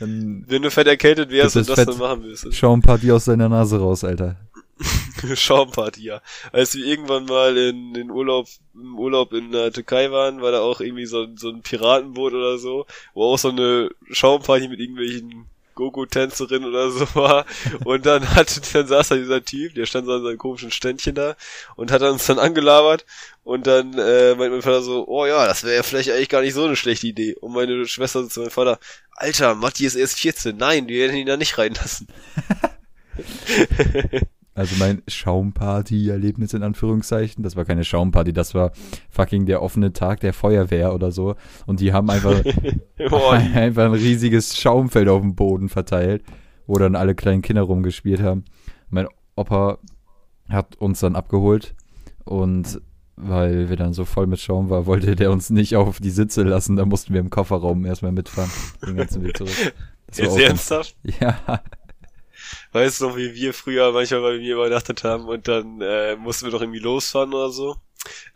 dann, 0.00 0.44
Wenn 0.46 0.62
du 0.62 0.70
fett 0.70 0.86
erkältet 0.86 1.30
wärst 1.30 1.56
und 1.56 1.68
das 1.68 1.78
fett 1.78 1.88
dann 1.88 1.98
machen 1.98 2.22
willst. 2.24 2.52
Schaumparty 2.52 3.12
aus 3.12 3.26
deiner 3.26 3.48
Nase 3.48 3.78
raus, 3.78 4.04
Alter. 4.04 4.36
Schaumparty, 5.34 6.02
ja. 6.02 6.20
Als 6.52 6.74
wir 6.74 6.84
irgendwann 6.84 7.24
mal 7.24 7.56
in, 7.56 7.94
in 7.94 8.10
Urlaub, 8.10 8.46
im 8.74 8.98
Urlaub 8.98 9.32
in 9.32 9.52
der 9.52 9.72
Türkei 9.72 10.10
waren, 10.10 10.42
war 10.42 10.52
da 10.52 10.60
auch 10.60 10.80
irgendwie 10.80 11.06
so, 11.06 11.26
so 11.36 11.48
ein 11.48 11.62
Piratenboot 11.62 12.34
oder 12.34 12.58
so, 12.58 12.86
wo 13.14 13.24
auch 13.24 13.38
so 13.38 13.48
eine 13.48 13.90
Schaumparty 14.10 14.68
mit 14.68 14.80
irgendwelchen 14.80 15.46
Gogo-Tänzerin 15.76 16.64
oder 16.64 16.90
so 16.90 17.06
war. 17.14 17.46
Und 17.84 18.04
dann 18.04 18.34
hat, 18.34 18.74
dann 18.74 18.88
saß 18.88 19.08
da 19.08 19.14
dieser 19.14 19.44
Typ, 19.44 19.74
der 19.74 19.86
stand 19.86 20.06
so 20.06 20.14
an 20.14 20.24
seinem 20.24 20.38
komischen 20.38 20.72
Ständchen 20.72 21.14
da 21.14 21.36
und 21.76 21.92
hat 21.92 22.02
uns 22.02 22.26
dann 22.26 22.40
angelabert. 22.40 23.06
Und 23.44 23.68
dann 23.68 23.96
äh, 23.96 24.34
meint 24.34 24.50
mein 24.50 24.62
Vater 24.62 24.82
so, 24.82 25.06
oh 25.06 25.24
ja, 25.24 25.46
das 25.46 25.62
wäre 25.62 25.76
ja 25.76 25.84
vielleicht 25.84 26.10
eigentlich 26.10 26.28
gar 26.28 26.42
nicht 26.42 26.54
so 26.54 26.64
eine 26.64 26.74
schlechte 26.74 27.06
Idee. 27.06 27.36
Und 27.36 27.52
meine 27.52 27.86
Schwester 27.86 28.24
so 28.24 28.28
zu 28.28 28.40
meinem 28.40 28.50
Vater, 28.50 28.80
Alter, 29.12 29.54
Matti 29.54 29.86
ist 29.86 29.94
erst 29.94 30.18
14. 30.18 30.56
Nein, 30.56 30.88
die 30.88 30.98
werden 30.98 31.16
ihn 31.16 31.26
da 31.26 31.36
nicht 31.36 31.56
reinlassen. 31.56 32.08
Also 34.56 34.74
mein 34.78 35.02
Schaumparty-Erlebnis 35.06 36.54
in 36.54 36.62
Anführungszeichen, 36.62 37.42
das 37.44 37.56
war 37.56 37.66
keine 37.66 37.84
Schaumparty, 37.84 38.32
das 38.32 38.54
war 38.54 38.72
fucking 39.10 39.44
der 39.44 39.60
offene 39.60 39.92
Tag 39.92 40.20
der 40.20 40.32
Feuerwehr 40.32 40.94
oder 40.94 41.12
so. 41.12 41.34
Und 41.66 41.80
die 41.80 41.92
haben 41.92 42.08
einfach, 42.08 42.42
einfach 42.98 43.84
ein 43.84 43.92
riesiges 43.92 44.56
Schaumfeld 44.56 45.08
auf 45.08 45.20
dem 45.20 45.34
Boden 45.34 45.68
verteilt, 45.68 46.24
wo 46.66 46.78
dann 46.78 46.96
alle 46.96 47.14
kleinen 47.14 47.42
Kinder 47.42 47.62
rumgespielt 47.62 48.22
haben. 48.22 48.46
Mein 48.88 49.08
Opa 49.36 49.76
hat 50.48 50.76
uns 50.76 51.00
dann 51.00 51.16
abgeholt 51.16 51.74
und 52.24 52.80
weil 53.16 53.68
wir 53.68 53.76
dann 53.76 53.92
so 53.92 54.06
voll 54.06 54.26
mit 54.26 54.40
Schaum 54.40 54.70
war, 54.70 54.86
wollte 54.86 55.16
der 55.16 55.30
uns 55.32 55.50
nicht 55.50 55.76
auf 55.76 56.00
die 56.00 56.10
Sitze 56.10 56.44
lassen. 56.44 56.76
Da 56.76 56.86
mussten 56.86 57.12
wir 57.12 57.20
im 57.20 57.28
Kofferraum 57.28 57.84
erstmal 57.84 58.12
mitfahren. 58.12 58.50
Den 58.86 58.96
ganzen 58.96 59.22
Weg 59.22 59.36
zurück. 59.36 59.74
Das 60.06 60.18
Jetzt 60.18 60.38
ernsthaft? 60.38 60.96
Ja. 61.20 61.60
Weißt 62.72 63.00
du 63.00 63.08
noch, 63.08 63.16
wie 63.16 63.34
wir 63.34 63.54
früher 63.54 63.92
manchmal 63.92 64.20
bei 64.20 64.38
mir 64.38 64.54
übernachtet 64.54 65.04
haben 65.04 65.26
und 65.26 65.48
dann 65.48 65.80
äh, 65.80 66.16
mussten 66.16 66.46
wir 66.46 66.52
doch 66.52 66.60
irgendwie 66.60 66.80
losfahren 66.80 67.32
oder 67.34 67.50
so? 67.50 67.76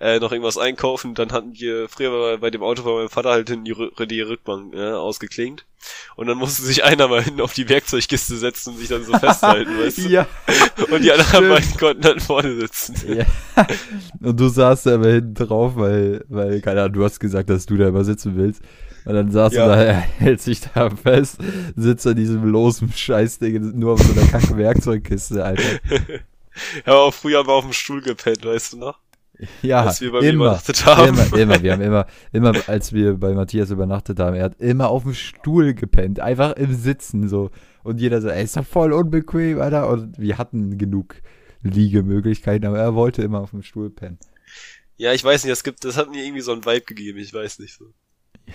Äh, 0.01 0.19
noch 0.19 0.33
irgendwas 0.33 0.59
einkaufen, 0.59 1.15
dann 1.15 1.33
hatten 1.33 1.53
wir 1.55 1.89
früher 1.89 2.11
bei, 2.11 2.37
bei 2.39 2.51
dem 2.51 2.63
Auto 2.63 2.83
von 2.83 2.95
meinem 2.95 3.09
Vater 3.09 3.31
halt 3.31 3.51
in 3.51 3.65
die, 3.65 3.75
die 4.07 4.21
Rückbank 4.21 4.75
äh, 4.75 4.93
ausgeklingt 4.93 5.65
und 6.17 6.27
dann 6.27 6.39
musste 6.39 6.63
sich 6.63 6.85
einer 6.85 7.09
mal 7.09 7.23
hinten 7.23 7.41
auf 7.41 7.53
die 7.53 7.69
Werkzeugkiste 7.69 8.37
setzen 8.37 8.71
und 8.71 8.79
sich 8.79 8.89
dann 8.89 9.05
so 9.05 9.13
festhalten, 9.13 9.79
weißt 9.79 9.99
du? 9.99 10.01
Ja. 10.11 10.27
Und 10.91 11.05
die 11.05 11.13
anderen 11.13 11.49
beiden 11.49 11.77
konnten 11.77 12.03
dann 12.03 12.21
vorne 12.21 12.59
sitzen. 12.61 13.17
Ja. 13.17 13.27
Und 14.21 14.41
du 14.41 14.49
saßt 14.49 14.87
da 14.87 14.95
immer 14.97 15.09
hinten 15.09 15.35
drauf, 15.35 15.77
weil, 15.77 16.25
weil, 16.29 16.61
keine 16.63 16.83
Ahnung, 16.83 16.95
du 16.95 17.05
hast 17.05 17.21
gesagt, 17.21 17.49
dass 17.49 17.67
du 17.67 17.77
da 17.77 17.89
immer 17.89 18.03
sitzen 18.03 18.37
willst. 18.37 18.63
Und 19.05 19.15
dann 19.15 19.31
saß 19.31 19.55
ja. 19.55 19.63
er 19.63 19.69
da, 19.69 19.83
er 19.83 19.95
hält 19.95 20.41
sich 20.41 20.61
da 20.61 20.91
fest, 20.91 21.39
sitzt 21.77 22.07
an 22.07 22.17
diesem 22.17 22.45
losen 22.45 22.93
Scheißding 22.93 23.79
nur 23.79 23.95
auf 23.95 24.03
so 24.03 24.13
einer 24.13 24.29
kacke 24.29 24.57
Werkzeugkiste, 24.57 25.45
Alter. 25.45 25.63
ja, 26.87 26.93
auch 26.93 27.15
früher 27.15 27.45
mal 27.45 27.53
auf 27.53 27.65
dem 27.65 27.73
Stuhl 27.73 28.03
gepennt, 28.03 28.45
weißt 28.45 28.75
du 28.75 28.79
noch? 28.79 28.99
Ja, 29.63 29.85
als 29.85 30.01
wir 30.01 30.13
bei 30.13 30.19
immer, 30.19 30.45
übernachtet 30.45 30.85
haben. 30.85 31.09
immer, 31.09 31.37
immer. 31.37 31.63
Wir 31.63 31.73
haben 31.73 31.83
immer, 31.83 32.07
immer, 32.33 32.53
als 32.67 32.93
wir 32.93 33.15
bei 33.15 33.33
Matthias 33.33 33.71
übernachtet 33.71 34.19
haben, 34.19 34.37
er 34.37 34.45
hat 34.45 34.61
immer 34.61 34.91
auf 34.91 35.05
dem 35.05 35.15
Stuhl 35.15 35.73
gepennt, 35.75 36.21
einfach 36.21 36.53
im 36.57 36.75
Sitzen 36.75 37.29
so. 37.29 37.51
Und 37.83 38.01
jeder 38.01 38.21
so, 38.21 38.29
ey, 38.29 38.45
ist 38.45 38.57
doch 38.57 38.67
voll 38.67 38.93
unbequem, 38.93 39.61
Alter. 39.61 39.89
Und 39.89 40.19
wir 40.19 40.37
hatten 40.37 40.77
genug 40.77 41.15
Liegemöglichkeiten, 41.63 42.69
aber 42.69 42.79
er 42.79 42.95
wollte 42.95 43.23
immer 43.23 43.41
auf 43.41 43.51
dem 43.51 43.63
Stuhl 43.63 43.91
pennen. 43.91 44.19
Ja, 44.97 45.15
ich 45.15 45.25
weiß 45.25 45.45
nicht, 45.45 45.53
das 45.53 45.65
gibt, 45.65 45.85
das 45.85 45.97
hat 45.97 46.11
mir 46.11 46.23
irgendwie 46.23 46.43
so 46.43 46.53
einen 46.53 46.65
Vibe 46.65 46.85
gegeben, 46.85 47.19
ich 47.19 47.33
weiß 47.33 47.59
nicht 47.61 47.75
so. 47.75 47.87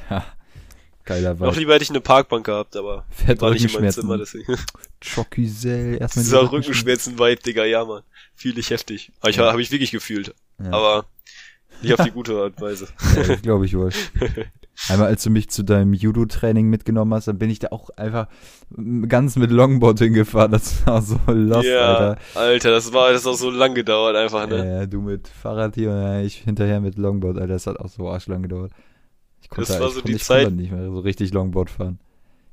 Ja. 0.10 0.26
Geiler 1.06 1.36
Vibe. 1.36 1.46
Noch 1.46 1.56
lieber 1.56 1.74
hätte 1.76 1.84
ich 1.84 1.92
eine 1.92 2.02
Parkbank 2.02 2.46
gehabt, 2.46 2.76
aber 2.76 3.06
Fett 3.12 3.40
war 3.40 3.52
nicht 3.52 3.66
in 3.66 3.72
meinem 3.72 3.92
Zimmer, 3.92 4.18
deswegen. 4.18 4.58
Chocusel, 5.02 5.98
erstmal 6.00 6.26
Dieser 6.26 6.52
Rückenschmerzen-Vibe, 6.52 7.42
Digga, 7.44 7.64
ja, 7.66 7.86
man. 7.86 8.02
Fühl 8.36 8.58
ich 8.58 8.72
heftig. 8.72 9.12
Aber 9.20 9.30
ich, 9.30 9.36
ja. 9.36 9.52
habe 9.52 9.62
ich 9.62 9.72
wirklich 9.72 9.92
gefühlt. 9.92 10.34
Ja. 10.58 10.72
Aber 10.72 11.06
nicht 11.82 11.94
auf 11.94 12.06
die 12.06 12.12
gute 12.14 12.34
Art 12.34 12.54
und 12.58 12.62
Weise. 12.62 12.88
Ja, 13.16 13.36
glaube 13.36 13.66
ich 13.66 13.76
wohl. 13.78 13.92
Einmal, 14.90 15.08
als 15.08 15.24
du 15.24 15.30
mich 15.30 15.50
zu 15.50 15.64
deinem 15.64 15.94
Judo-Training 15.94 16.68
mitgenommen 16.70 17.14
hast, 17.14 17.28
dann 17.28 17.38
bin 17.38 17.50
ich 17.50 17.60
da 17.60 17.68
auch 17.72 17.92
einfach 17.92 18.28
ganz 19.08 19.38
mit 19.38 19.52
Longboard 19.52 20.00
hingefahren. 20.00 20.52
Das 20.52 20.86
war 20.86 21.02
so 21.02 21.18
lost, 21.28 21.68
ja, 21.68 21.96
Alter. 21.96 22.22
Alter, 22.34 22.72
das 22.72 22.92
war 22.92 23.12
das 23.14 23.26
hat 23.26 23.32
auch 23.32 23.38
so 23.38 23.52
lang 23.52 23.74
gedauert 23.74 24.18
einfach, 24.18 24.48
ne? 24.48 24.80
Ja, 24.80 24.86
du 24.86 25.02
mit 25.02 25.30
Fahrrad 25.30 25.76
hier 25.76 25.92
und 25.92 26.26
ich 26.26 26.36
hinterher 26.36 26.82
mit 26.82 26.98
Longboard, 26.98 27.38
Alter. 27.38 27.54
Das 27.54 27.68
hat 27.68 27.80
auch 27.80 27.88
so 27.88 28.10
arschlang 28.10 28.42
gedauert. 28.42 28.72
Ich 29.46 29.50
konnte, 29.50 29.72
Das 29.72 29.80
war 29.80 29.88
ich 29.90 29.94
so 29.94 30.00
konnte, 30.02 30.12
die 30.12 30.16
ich 30.16 30.24
Zeit- 30.24 30.52
nicht 30.52 30.72
mehr 30.72 30.86
so 30.90 31.00
richtig 31.00 31.32
Longboard 31.32 31.70
fahren. 31.70 32.00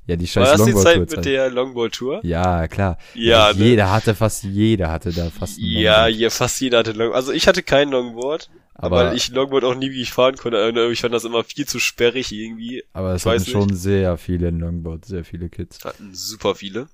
Ja, 0.05 0.15
die 0.15 0.25
War 0.35 0.45
scheiß 0.45 0.57
das 0.59 0.65
die 0.65 0.75
Zeit 0.75 1.09
mit 1.09 1.25
der 1.25 1.49
Longboard-Tour? 1.49 2.19
Ja, 2.23 2.67
klar. 2.67 2.97
Ja, 3.15 3.47
Also 3.47 3.59
ne? 3.61 3.65
jeder 3.69 3.91
hatte, 3.91 4.13
fast 4.13 4.43
jeder 4.43 4.91
hatte 4.91 5.11
da 5.11 5.31
fast 5.31 5.57
ein 5.57 5.65
Ja, 5.65 6.07
ja, 6.07 6.29
fast 6.29 6.61
jeder 6.61 6.79
hatte 6.79 6.91
Longboard. 6.91 7.15
Also 7.15 7.31
ich 7.31 7.47
hatte 7.47 7.63
kein 7.63 7.89
Longboard, 7.89 8.49
aber, 8.75 8.97
weil 9.07 9.15
ich 9.17 9.29
Longboard 9.29 9.63
auch 9.63 9.73
nie 9.75 9.89
wie 9.91 10.01
ich 10.01 10.11
fahren 10.11 10.35
konnte. 10.35 10.59
Also 10.59 10.89
Ich 10.91 11.01
fand 11.01 11.15
das 11.15 11.23
immer 11.23 11.43
viel 11.43 11.65
zu 11.65 11.79
sperrig 11.79 12.31
irgendwie. 12.31 12.83
aber 12.93 13.13
es 13.15 13.25
ich 13.25 13.31
hatten 13.31 13.45
schon 13.45 13.73
sehr 13.75 14.17
viele 14.17 14.49
ein 14.49 14.59
Longboard, 14.59 15.05
sehr 15.05 15.23
viele 15.23 15.49
Kids. 15.49 15.83
Hatten 15.83 16.13
super 16.13 16.53
viele. 16.53 16.89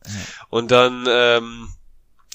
Und 0.49 0.71
dann, 0.71 1.05
ähm, 1.09 1.67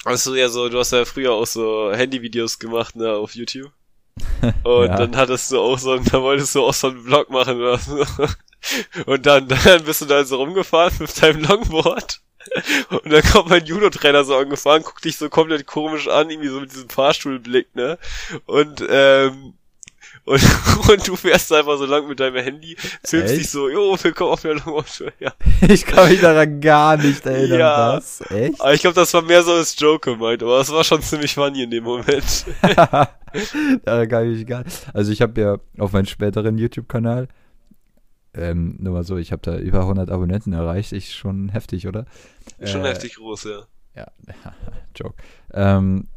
hast 0.05 0.27
du 0.27 0.35
ja 0.35 0.49
so, 0.49 0.69
du 0.69 0.77
hast 0.77 0.91
ja 0.91 1.05
früher 1.05 1.31
auch 1.31 1.47
so 1.47 1.91
Handyvideos 1.93 2.59
gemacht, 2.59 2.95
ne, 2.95 3.13
auf 3.13 3.33
YouTube. 3.33 3.71
Und 4.63 4.87
Ja. 4.87 4.95
dann 4.97 5.15
hattest 5.15 5.51
du 5.51 5.59
auch 5.59 5.77
so, 5.77 5.91
einen- 5.93 6.05
da 6.05 6.21
wolltest 6.21 6.55
du 6.55 6.63
auch 6.63 6.73
so 6.73 6.87
einen 6.87 7.03
Vlog 7.03 7.29
machen 7.29 7.57
oder 7.57 7.77
so. 7.77 8.05
Und 9.05 9.25
dann, 9.25 9.47
dann 9.65 9.83
bist 9.83 10.01
du 10.01 10.05
da 10.05 10.23
so 10.23 10.37
rumgefahren 10.37 10.93
mit 10.99 11.21
deinem 11.21 11.41
Longboard. 11.43 12.21
Und 12.89 13.11
dann 13.11 13.23
kommt 13.23 13.49
mein 13.49 13.65
Judo-Trainer 13.65 14.23
so 14.23 14.37
angefahren, 14.37 14.83
guckt 14.83 15.03
dich 15.03 15.17
so 15.17 15.29
komplett 15.29 15.65
komisch 15.65 16.07
an, 16.07 16.29
irgendwie 16.29 16.49
so 16.49 16.59
mit 16.59 16.71
diesem 16.71 16.89
Fahrstuhlblick, 16.89 17.75
ne? 17.75 17.97
Und, 18.45 18.83
ähm, 18.87 19.55
und, 20.25 20.41
und 20.89 21.07
du 21.07 21.15
fährst 21.15 21.51
einfach 21.53 21.77
so 21.77 21.85
lang 21.85 22.07
mit 22.07 22.19
deinem 22.19 22.43
Handy, 22.43 22.75
filmst 23.03 23.31
Echt? 23.31 23.41
dich 23.41 23.49
so, 23.49 23.69
jo, 23.69 23.97
willkommen 24.01 24.31
auf 24.31 24.41
der 24.41 24.55
Longboard. 24.55 25.13
Ja. 25.19 25.33
Ich 25.67 25.85
kann 25.85 26.09
mich 26.09 26.21
daran 26.21 26.61
gar 26.61 26.97
nicht 26.97 27.25
erinnern. 27.25 27.59
Ja. 27.59 27.93
Was? 27.97 28.21
Echt? 28.29 28.59
Aber 28.59 28.73
ich 28.73 28.81
glaube, 28.81 28.95
das 28.95 29.13
war 29.13 29.21
mehr 29.21 29.43
so 29.43 29.53
als 29.53 29.79
Joke 29.79 30.11
gemeint, 30.11 30.43
aber 30.43 30.59
es 30.59 30.71
war 30.71 30.83
schon 30.83 31.01
ziemlich 31.01 31.33
funny 31.33 31.63
in 31.63 31.71
dem 31.71 31.83
Moment. 31.83 32.45
da 33.83 34.05
kann 34.05 34.31
ich 34.31 34.37
mich 34.39 34.47
gar 34.47 34.63
nicht. 34.63 34.85
Also 34.93 35.11
ich 35.11 35.21
habe 35.21 35.41
ja 35.41 35.57
auf 35.77 35.91
meinem 35.91 36.05
späteren 36.05 36.57
YouTube-Kanal, 36.57 37.27
ähm, 38.33 38.75
nur 38.79 38.93
mal 38.93 39.03
so, 39.03 39.17
ich 39.17 39.31
habe 39.31 39.41
da 39.41 39.57
über 39.57 39.79
100 39.81 40.09
Abonnenten 40.09 40.53
erreicht. 40.53 40.91
Ich 40.91 41.13
schon 41.13 41.49
heftig, 41.49 41.87
oder? 41.87 42.05
Schon 42.63 42.83
Äh, 42.83 42.89
heftig 42.89 43.15
groß, 43.15 43.45
ja. 43.45 43.61
Ja, 43.95 44.07
Joke. 44.93 45.15
Ähm, 45.53 46.07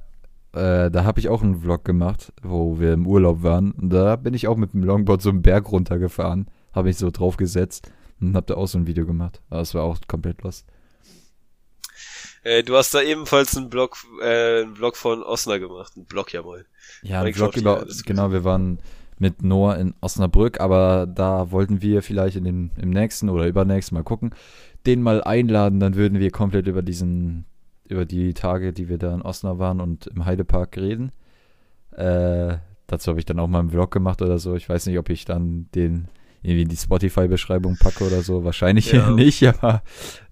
äh, 0.52 0.90
da 0.90 1.04
habe 1.04 1.20
ich 1.20 1.28
auch 1.28 1.42
einen 1.42 1.60
Vlog 1.60 1.84
gemacht, 1.84 2.32
wo 2.42 2.78
wir 2.78 2.92
im 2.92 3.06
Urlaub 3.06 3.42
waren. 3.42 3.72
Und 3.72 3.90
da 3.90 4.16
bin 4.16 4.34
ich 4.34 4.48
auch 4.48 4.56
mit 4.56 4.72
dem 4.72 4.82
Longboard 4.82 5.22
so 5.22 5.30
einen 5.30 5.42
Berg 5.42 5.70
runtergefahren. 5.70 6.50
Habe 6.72 6.90
ich 6.90 6.96
so 6.96 7.10
drauf 7.10 7.36
gesetzt 7.36 7.90
und 8.20 8.34
habe 8.34 8.46
da 8.46 8.54
auch 8.54 8.66
so 8.66 8.78
ein 8.78 8.86
Video 8.86 9.06
gemacht. 9.06 9.40
Aber 9.50 9.60
es 9.60 9.74
war 9.74 9.82
auch 9.82 9.98
komplett 10.06 10.42
lost. 10.42 10.66
Äh, 12.44 12.62
du 12.62 12.76
hast 12.76 12.94
da 12.94 13.02
ebenfalls 13.02 13.56
einen 13.56 13.68
Blog, 13.68 13.96
äh, 14.22 14.62
einen 14.62 14.74
Blog 14.74 14.96
von 14.96 15.22
Osner 15.22 15.58
gemacht. 15.58 15.96
Ein 15.96 16.06
Blog 16.06 16.32
ja 16.32 16.42
mal. 16.42 16.64
Ja, 17.02 17.18
ein 17.18 17.24
Minecraft, 17.24 17.52
Vlog 17.52 17.56
über, 17.56 17.86
genau, 18.04 18.32
wir 18.32 18.44
waren 18.44 18.78
mit 19.18 19.42
Noah 19.42 19.76
in 19.76 19.94
Osnabrück, 20.00 20.60
aber 20.60 21.06
da 21.06 21.50
wollten 21.50 21.82
wir 21.82 22.02
vielleicht 22.02 22.36
in 22.36 22.44
den, 22.44 22.70
im 22.76 22.90
nächsten 22.90 23.28
oder 23.28 23.46
übernächsten 23.46 23.96
mal 23.96 24.04
gucken, 24.04 24.34
den 24.86 25.02
mal 25.02 25.22
einladen, 25.22 25.80
dann 25.80 25.96
würden 25.96 26.20
wir 26.20 26.30
komplett 26.30 26.68
über 26.68 26.82
diesen, 26.82 27.44
über 27.88 28.04
die 28.04 28.34
Tage, 28.34 28.72
die 28.72 28.88
wir 28.88 28.98
da 28.98 29.14
in 29.14 29.22
Osnabrück 29.22 29.58
waren 29.60 29.80
und 29.80 30.06
im 30.08 30.24
Heidepark 30.24 30.76
reden. 30.76 31.12
Äh, 31.92 32.56
dazu 32.86 33.10
habe 33.10 33.18
ich 33.18 33.26
dann 33.26 33.38
auch 33.40 33.48
mal 33.48 33.60
einen 33.60 33.70
Vlog 33.70 33.90
gemacht 33.90 34.22
oder 34.22 34.38
so. 34.38 34.54
Ich 34.54 34.68
weiß 34.68 34.86
nicht, 34.86 34.98
ob 34.98 35.08
ich 35.10 35.24
dann 35.24 35.68
den 35.74 36.08
irgendwie 36.42 36.62
in 36.62 36.68
die 36.68 36.76
Spotify-Beschreibung 36.76 37.76
packe 37.78 38.04
oder 38.04 38.22
so. 38.22 38.44
Wahrscheinlich 38.44 38.92
Ja. 38.92 39.10
nicht, 39.14 39.42
aber 39.44 39.82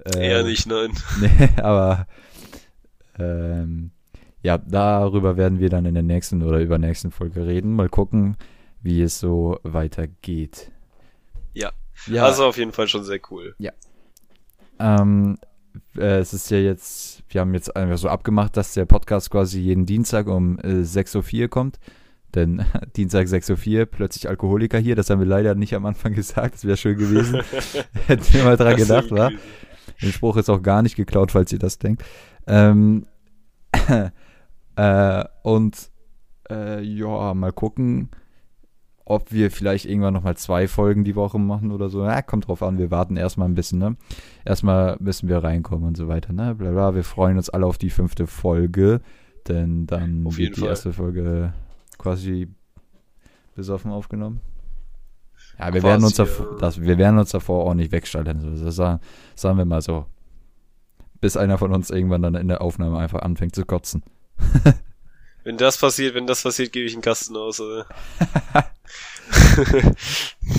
äh, 0.04 0.28
Eher 0.28 0.44
nicht, 0.44 0.66
nein. 0.66 0.92
Nee, 1.20 1.48
aber 1.60 2.06
ähm, 3.18 3.90
ja, 4.42 4.58
darüber 4.58 5.36
werden 5.36 5.58
wir 5.58 5.70
dann 5.70 5.86
in 5.86 5.94
der 5.94 6.02
nächsten 6.02 6.42
oder 6.42 6.60
übernächsten 6.60 7.10
Folge 7.10 7.46
reden. 7.46 7.74
Mal 7.74 7.88
gucken, 7.88 8.36
wie 8.82 9.02
es 9.02 9.18
so 9.18 9.58
weitergeht. 9.64 10.70
Ja. 11.54 11.72
Ja, 12.06 12.24
Also 12.26 12.44
auf 12.44 12.58
jeden 12.58 12.72
Fall 12.72 12.86
schon 12.88 13.02
sehr 13.04 13.18
cool. 13.30 13.56
ähm, 14.78 15.38
äh, 15.96 16.18
es 16.18 16.32
ist 16.32 16.50
ja 16.50 16.58
jetzt, 16.58 17.22
wir 17.28 17.40
haben 17.40 17.54
jetzt 17.54 17.76
einfach 17.76 17.98
so 17.98 18.08
abgemacht, 18.08 18.56
dass 18.56 18.74
der 18.74 18.84
Podcast 18.84 19.30
quasi 19.30 19.60
jeden 19.60 19.86
Dienstag 19.86 20.26
um 20.26 20.58
äh, 20.60 20.82
6.04 20.82 21.42
Uhr 21.42 21.48
kommt. 21.48 21.78
Denn 22.34 22.64
Dienstag 22.96 23.26
6.04 23.26 23.80
Uhr, 23.80 23.86
plötzlich 23.86 24.28
Alkoholiker 24.28 24.78
hier, 24.78 24.96
das 24.96 25.10
haben 25.10 25.20
wir 25.20 25.26
leider 25.26 25.54
nicht 25.54 25.74
am 25.74 25.86
Anfang 25.86 26.12
gesagt, 26.14 26.54
das 26.54 26.64
wäre 26.64 26.76
schön 26.76 26.98
gewesen. 26.98 27.42
Hätten 28.06 28.34
wir 28.34 28.44
mal 28.44 28.56
dran 28.56 28.76
Das 28.76 28.86
gedacht, 28.86 29.10
wa? 29.10 29.28
gewesen. 29.28 29.42
Den 30.02 30.12
Spruch 30.12 30.36
ist 30.36 30.50
auch 30.50 30.62
gar 30.62 30.82
nicht 30.82 30.96
geklaut, 30.96 31.32
falls 31.32 31.52
ihr 31.52 31.58
das 31.58 31.78
denkt. 31.78 32.04
Ähm, 32.46 33.06
äh, 34.76 35.24
und 35.42 35.90
äh, 36.50 36.82
ja, 36.82 37.34
mal 37.34 37.52
gucken, 37.52 38.10
ob 39.08 39.30
wir 39.30 39.52
vielleicht 39.52 39.86
irgendwann 39.86 40.12
nochmal 40.12 40.36
zwei 40.36 40.66
Folgen 40.66 41.04
die 41.04 41.14
Woche 41.14 41.38
machen 41.38 41.70
oder 41.70 41.88
so. 41.88 42.04
Ja, 42.04 42.20
kommt 42.22 42.48
drauf 42.48 42.60
an, 42.62 42.76
wir 42.76 42.90
warten 42.90 43.16
erstmal 43.16 43.48
ein 43.48 43.54
bisschen, 43.54 43.78
ne? 43.78 43.96
Erstmal 44.44 44.96
müssen 44.98 45.28
wir 45.28 45.38
reinkommen 45.38 45.86
und 45.86 45.96
so 45.96 46.08
weiter, 46.08 46.32
ne? 46.32 46.56
Bla 46.56 46.72
bla. 46.72 46.94
Wir 46.96 47.04
freuen 47.04 47.36
uns 47.36 47.48
alle 47.48 47.66
auf 47.66 47.78
die 47.78 47.90
fünfte 47.90 48.26
Folge, 48.26 49.00
denn 49.46 49.86
dann 49.86 50.24
wird 50.36 50.56
die 50.56 50.60
Fall. 50.60 50.70
erste 50.70 50.92
Folge 50.92 51.52
quasi 51.98 52.48
besoffen 53.54 53.92
aufgenommen. 53.92 54.40
Ja, 55.56 55.72
wir 55.72 55.84
werden, 55.84 56.04
uns 56.04 56.14
davor, 56.14 56.52
ja. 56.52 56.58
das, 56.58 56.80
wir 56.80 56.98
werden 56.98 57.18
uns 57.18 57.30
davor 57.30 57.64
auch 57.64 57.74
nicht 57.74 57.92
wegschalten. 57.92 58.40
So, 58.40 58.64
das 58.64 58.74
sagen, 58.74 59.00
sagen 59.36 59.56
wir 59.56 59.64
mal 59.64 59.82
so. 59.82 60.06
Bis 61.20 61.36
einer 61.36 61.58
von 61.58 61.72
uns 61.72 61.90
irgendwann 61.90 62.22
dann 62.22 62.34
in 62.34 62.48
der 62.48 62.60
Aufnahme 62.60 62.98
einfach 62.98 63.20
anfängt 63.20 63.54
zu 63.54 63.64
kotzen. 63.64 64.02
Wenn 65.44 65.58
das 65.58 65.78
passiert, 65.78 66.16
wenn 66.16 66.26
das 66.26 66.42
passiert, 66.42 66.72
gebe 66.72 66.86
ich 66.86 66.92
einen 66.92 67.02
Kasten 67.02 67.36
aus, 67.36 67.60
oder? 67.60 67.86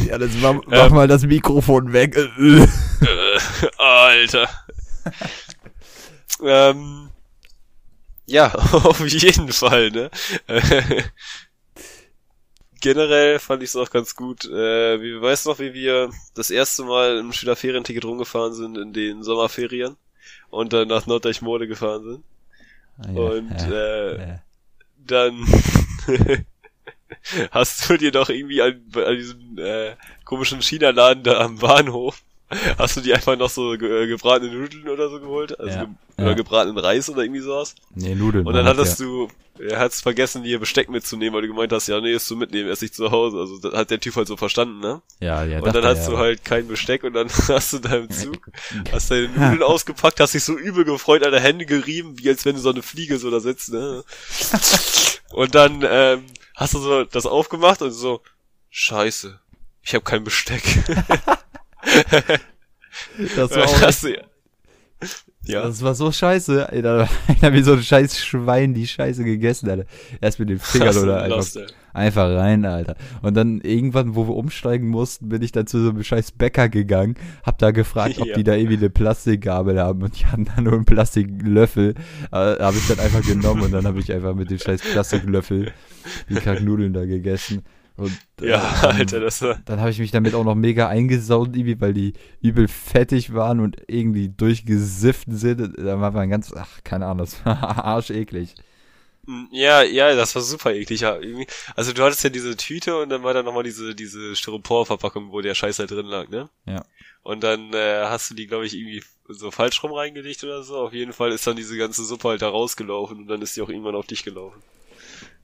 Ja, 0.05 0.17
das 0.17 0.31
mach, 0.41 0.55
mach 0.67 0.89
mal 0.89 1.07
das 1.07 1.23
Mikrofon 1.23 1.93
weg. 1.93 2.15
Äh, 2.17 2.67
Alter. 3.77 4.49
ähm, 6.43 7.09
ja, 8.25 8.53
auf 8.71 8.99
jeden 9.07 9.51
Fall, 9.51 9.91
ne? 9.91 10.11
Generell 12.81 13.39
fand 13.39 13.63
ich 13.63 13.69
es 13.69 13.75
auch 13.75 13.89
ganz 13.89 14.15
gut. 14.15 14.45
Äh, 14.45 15.01
wie 15.01 15.19
weißt 15.19 15.45
du 15.45 15.49
noch, 15.49 15.59
wie 15.59 15.73
wir 15.73 16.11
das 16.35 16.51
erste 16.51 16.83
Mal 16.83 17.17
im 17.17 17.33
Schülerferienticket 17.33 18.05
rumgefahren 18.05 18.53
sind 18.53 18.77
in 18.77 18.93
den 18.93 19.23
Sommerferien 19.23 19.95
und 20.49 20.73
dann 20.73 20.87
nach 20.87 21.07
Norddeich-Mode 21.07 21.67
gefahren 21.67 22.03
sind? 22.03 22.23
Und, 23.17 23.51
äh, 23.71 24.39
Dann 24.97 25.45
hast 27.51 27.89
du 27.89 27.97
dir 27.97 28.11
doch 28.11 28.29
irgendwie 28.29 28.61
an, 28.61 28.81
an 28.95 29.15
diesem 29.15 29.57
äh, 29.57 29.95
komischen 30.25 30.61
China-Laden 30.61 31.23
da 31.23 31.39
am 31.39 31.57
Bahnhof 31.57 32.21
Hast 32.77 32.95
du 32.95 33.01
die 33.01 33.13
einfach 33.13 33.37
noch 33.37 33.49
so 33.49 33.77
ge 33.77 34.03
äh, 34.03 34.07
gebratene 34.07 34.51
Nudeln 34.51 34.87
oder 34.87 35.09
so 35.09 35.19
geholt? 35.19 35.59
Also 35.59 35.79
Ja, 35.79 35.83
ge 35.83 35.93
oder 36.17 36.27
ja. 36.29 36.33
gebratenen 36.33 36.77
Reis 36.77 37.09
oder 37.09 37.23
irgendwie 37.23 37.41
sowas? 37.41 37.75
nee, 37.93 38.15
Nudeln. 38.15 38.47
Und 38.47 38.53
dann 38.53 38.65
hattest 38.65 38.93
das, 38.93 38.97
du, 38.99 39.27
er 39.59 39.79
hat's 39.79 40.01
vergessen, 40.01 40.43
dir 40.43 40.59
Besteck 40.59 40.89
mitzunehmen, 40.89 41.33
weil 41.33 41.41
du 41.41 41.47
gemeint 41.47 41.71
hast, 41.71 41.87
ja, 41.87 41.99
nee, 42.01 42.13
ist 42.13 42.29
du 42.29 42.35
mitnehmen, 42.35 42.69
ess 42.69 42.81
ich 42.81 42.93
zu 42.93 43.11
Hause. 43.11 43.37
Also 43.37 43.59
das 43.59 43.73
hat 43.73 43.91
der 43.91 43.99
Typ 43.99 44.15
halt 44.15 44.27
so 44.27 44.37
verstanden, 44.37 44.79
ne? 44.79 45.01
Ja, 45.19 45.43
ja, 45.43 45.57
ja. 45.57 45.63
und 45.63 45.75
dann 45.75 45.83
hast 45.83 46.07
er, 46.07 46.11
du 46.11 46.17
halt 46.17 46.43
kein 46.45 46.67
Besteck 46.67 47.03
und 47.03 47.13
dann 47.13 47.29
hast 47.47 47.73
du 47.73 47.79
da 47.79 47.97
im 47.97 48.09
Zug, 48.09 48.49
hast 48.91 49.11
deine 49.11 49.29
Nudeln 49.29 49.63
ausgepackt, 49.63 50.19
hast 50.19 50.33
dich 50.33 50.43
so 50.43 50.57
übel 50.57 50.85
gefreut, 50.85 51.23
deine 51.23 51.39
Hände 51.39 51.65
gerieben, 51.65 52.17
wie 52.19 52.29
als 52.29 52.45
wenn 52.45 52.55
du 52.55 52.61
so 52.61 52.69
eine 52.69 52.81
Fliege 52.81 53.17
so 53.17 53.31
da 53.31 53.39
sitzt, 53.39 53.71
ne? 53.71 54.03
Und 55.31 55.55
dann 55.55 55.83
ähm, 55.87 56.23
hast 56.55 56.73
du 56.73 56.79
so 56.79 57.03
das 57.03 57.25
aufgemacht 57.25 57.81
und 57.81 57.91
so, 57.91 58.21
scheiße, 58.69 59.39
ich 59.81 59.93
habe 59.93 60.05
kein 60.05 60.23
Besteck. 60.23 60.63
Das 63.35 63.51
war, 63.51 63.65
auch, 63.65 63.81
hast 63.81 64.03
du, 64.03 64.17
ja. 65.45 65.63
das 65.63 65.81
war 65.81 65.95
so 65.95 66.11
scheiße. 66.11 66.71
Ey, 66.71 66.81
da 66.81 67.07
hat 67.41 67.53
wie 67.53 67.61
so 67.61 67.73
ein 67.73 67.83
scheiß 67.83 68.19
Schwein 68.19 68.73
die 68.73 68.87
Scheiße 68.87 69.23
gegessen, 69.23 69.69
Alter. 69.69 69.85
Erst 70.21 70.39
mit 70.39 70.49
den 70.49 70.59
Fingern 70.59 70.87
Hast 70.89 70.97
du 70.97 71.03
oder 71.03 71.21
einfach, 71.21 71.45
einfach 71.93 72.29
rein, 72.29 72.65
Alter. 72.65 72.95
Und 73.21 73.35
dann 73.35 73.61
irgendwann, 73.61 74.15
wo 74.15 74.27
wir 74.27 74.35
umsteigen 74.35 74.87
mussten, 74.87 75.29
bin 75.29 75.41
ich 75.41 75.51
dann 75.51 75.67
zu 75.67 75.81
so 75.83 75.89
einem 75.89 76.03
scheiß 76.03 76.31
Bäcker 76.33 76.69
gegangen, 76.69 77.15
hab 77.43 77.57
da 77.59 77.71
gefragt, 77.71 78.19
ob 78.19 78.27
Ja. 78.27 78.35
die 78.37 78.43
da 78.43 78.55
irgendwie 78.55 78.77
eine 78.77 78.89
Plastikgabel 78.89 79.79
haben 79.79 80.03
und 80.03 80.19
die 80.19 80.25
hatten 80.25 80.45
dann 80.45 80.63
nur 80.65 80.73
einen 80.73 80.85
Plastiklöffel. 80.85 81.95
Äh, 82.31 82.35
habe 82.35 82.77
ich 82.77 82.87
dann 82.87 82.99
einfach 82.99 83.21
genommen 83.21 83.61
und 83.61 83.71
dann 83.71 83.85
habe 83.85 83.99
ich 83.99 84.11
einfach 84.11 84.35
mit 84.35 84.49
dem 84.49 84.59
scheiß 84.59 84.81
Plastiklöffel 84.81 85.71
die 86.29 86.35
Kacknudeln 86.35 86.93
da 86.93 87.05
gegessen. 87.05 87.63
Und, 87.97 88.17
äh, 88.41 88.49
Ja, 88.49 88.75
dann- 88.81 88.95
Alter, 88.97 89.19
das 89.19 89.41
war, 89.41 89.59
Dann 89.65 89.79
habe 89.79 89.89
ich 89.89 89.99
mich 89.99 90.11
damit 90.11 90.33
auch 90.35 90.43
noch 90.43 90.55
mega 90.55 90.87
eingesaut, 90.87 91.49
irgendwie, 91.55 91.81
weil 91.81 91.93
die 91.93 92.13
übel 92.41 92.67
fettig 92.67 93.33
waren 93.33 93.59
und 93.59 93.77
irgendwie 93.87 94.29
durchgesifft 94.29 95.27
sind. 95.31 95.77
Da 95.77 95.99
war 95.99 96.11
man 96.11 96.29
ganz, 96.29 96.53
ach, 96.55 96.83
keine 96.83 97.05
Ahnung, 97.07 97.25
das 97.25 97.43
war 97.45 97.57
arscheklig. 97.85 98.53
Hm, 99.25 99.49
Ja, 99.51 99.81
ja, 99.83 100.15
das 100.15 100.35
war 100.35 100.41
super 100.41 100.73
eklig. 100.73 101.01
Ja, 101.01 101.17
irgendwie. 101.17 101.47
Also 101.75 101.91
du 101.91 102.03
hattest 102.03 102.23
ja 102.23 102.29
diese 102.29 102.55
Tüte 102.55 102.97
und 103.01 103.09
dann 103.09 103.23
war 103.23 103.33
da 103.33 103.43
nochmal 103.43 103.63
diese, 103.63 103.93
diese 103.95 104.35
Styroporverpackung, 104.35 105.31
wo 105.31 105.41
der 105.41 105.55
Scheiß 105.55 105.79
halt 105.79 105.91
drin 105.91 106.05
lag, 106.05 106.29
ne? 106.29 106.49
Ja. 106.65 106.85
Und 107.23 107.43
dann 107.43 107.73
äh, 107.73 108.03
hast 108.05 108.29
du 108.29 108.35
die, 108.35 108.47
glaube 108.47 108.65
ich, 108.65 108.73
irgendwie 108.75 109.03
so 109.27 109.51
falsch 109.51 109.83
rum 109.83 109.91
reingelegt 109.91 110.43
oder 110.45 110.63
so. 110.63 110.77
Auf 110.77 110.93
jeden 110.93 111.11
Fall 111.11 111.31
ist 111.33 111.45
dann 111.45 111.57
diese 111.57 111.75
ganze 111.77 112.05
Suppe 112.05 112.29
halt 112.29 112.41
da 112.41 112.47
rausgelaufen 112.49 113.17
und 113.17 113.27
dann 113.27 113.41
ist 113.41 113.57
die 113.57 113.61
auch 113.61 113.67
irgendwann 113.69 113.95
auf 113.95 114.07
dich 114.07 114.23
gelaufen. 114.23 114.61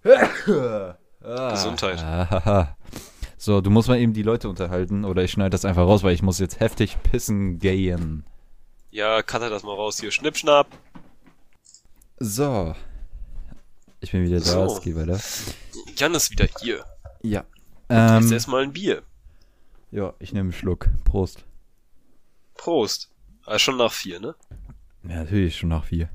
Gesundheit. 1.24 2.00
Ah, 2.04 2.76
so, 3.38 3.62
du 3.62 3.70
musst 3.70 3.88
mal 3.88 3.98
eben 4.00 4.14
die 4.14 4.24
Leute 4.24 4.50
unterhalten 4.50 5.06
oder 5.06 5.24
ich 5.24 5.32
schneide 5.32 5.52
das 5.52 5.66
einfach 5.66 5.84
raus, 5.84 6.04
weil 6.04 6.14
ich 6.14 6.22
muss 6.22 6.40
jetzt 6.40 6.60
heftig 6.60 6.98
pissen 7.04 7.60
gehen. 7.60 8.26
Ja, 8.92 9.22
cutter 9.24 9.50
das 9.50 9.64
mal 9.64 9.74
raus 9.76 10.00
hier. 10.00 10.12
Schnippschnapp. 10.12 10.68
So. 12.20 12.76
Ich 14.02 14.12
bin 14.12 14.24
wieder 14.24 14.40
da, 14.40 14.66
es 14.66 14.82
geht 14.82 14.96
weiter. 14.96 15.20
Jan 15.98 16.14
ist 16.14 16.30
wieder 16.32 16.48
hier. 16.62 16.84
Ja. 17.22 17.46
Jetzt 17.90 18.26
Ähm, 18.28 18.32
erstmal 18.34 18.64
ein 18.64 18.74
Bier. 18.74 19.02
ja, 19.92 20.14
ich 20.20 20.34
nehme 20.34 20.48
einen 20.50 20.54
Schluck. 20.54 20.90
Prost. 21.06 21.46
Prost. 22.56 23.10
Ah, 23.46 23.60
schon 23.60 23.78
nach 23.78 23.92
vier, 23.92 24.20
ne? 24.20 24.36
Ja, 25.04 25.24
natürlich 25.24 25.58
schon 25.58 25.70
nach 25.70 25.86
vier. 25.86 26.10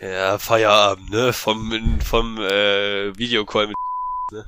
Ja, 0.00 0.38
Feierabend, 0.38 1.10
ne? 1.10 1.32
Vom, 1.32 2.00
vom 2.00 2.38
äh, 2.38 3.16
Videocall 3.16 3.66
mit 3.68 3.76
ne? 4.32 4.44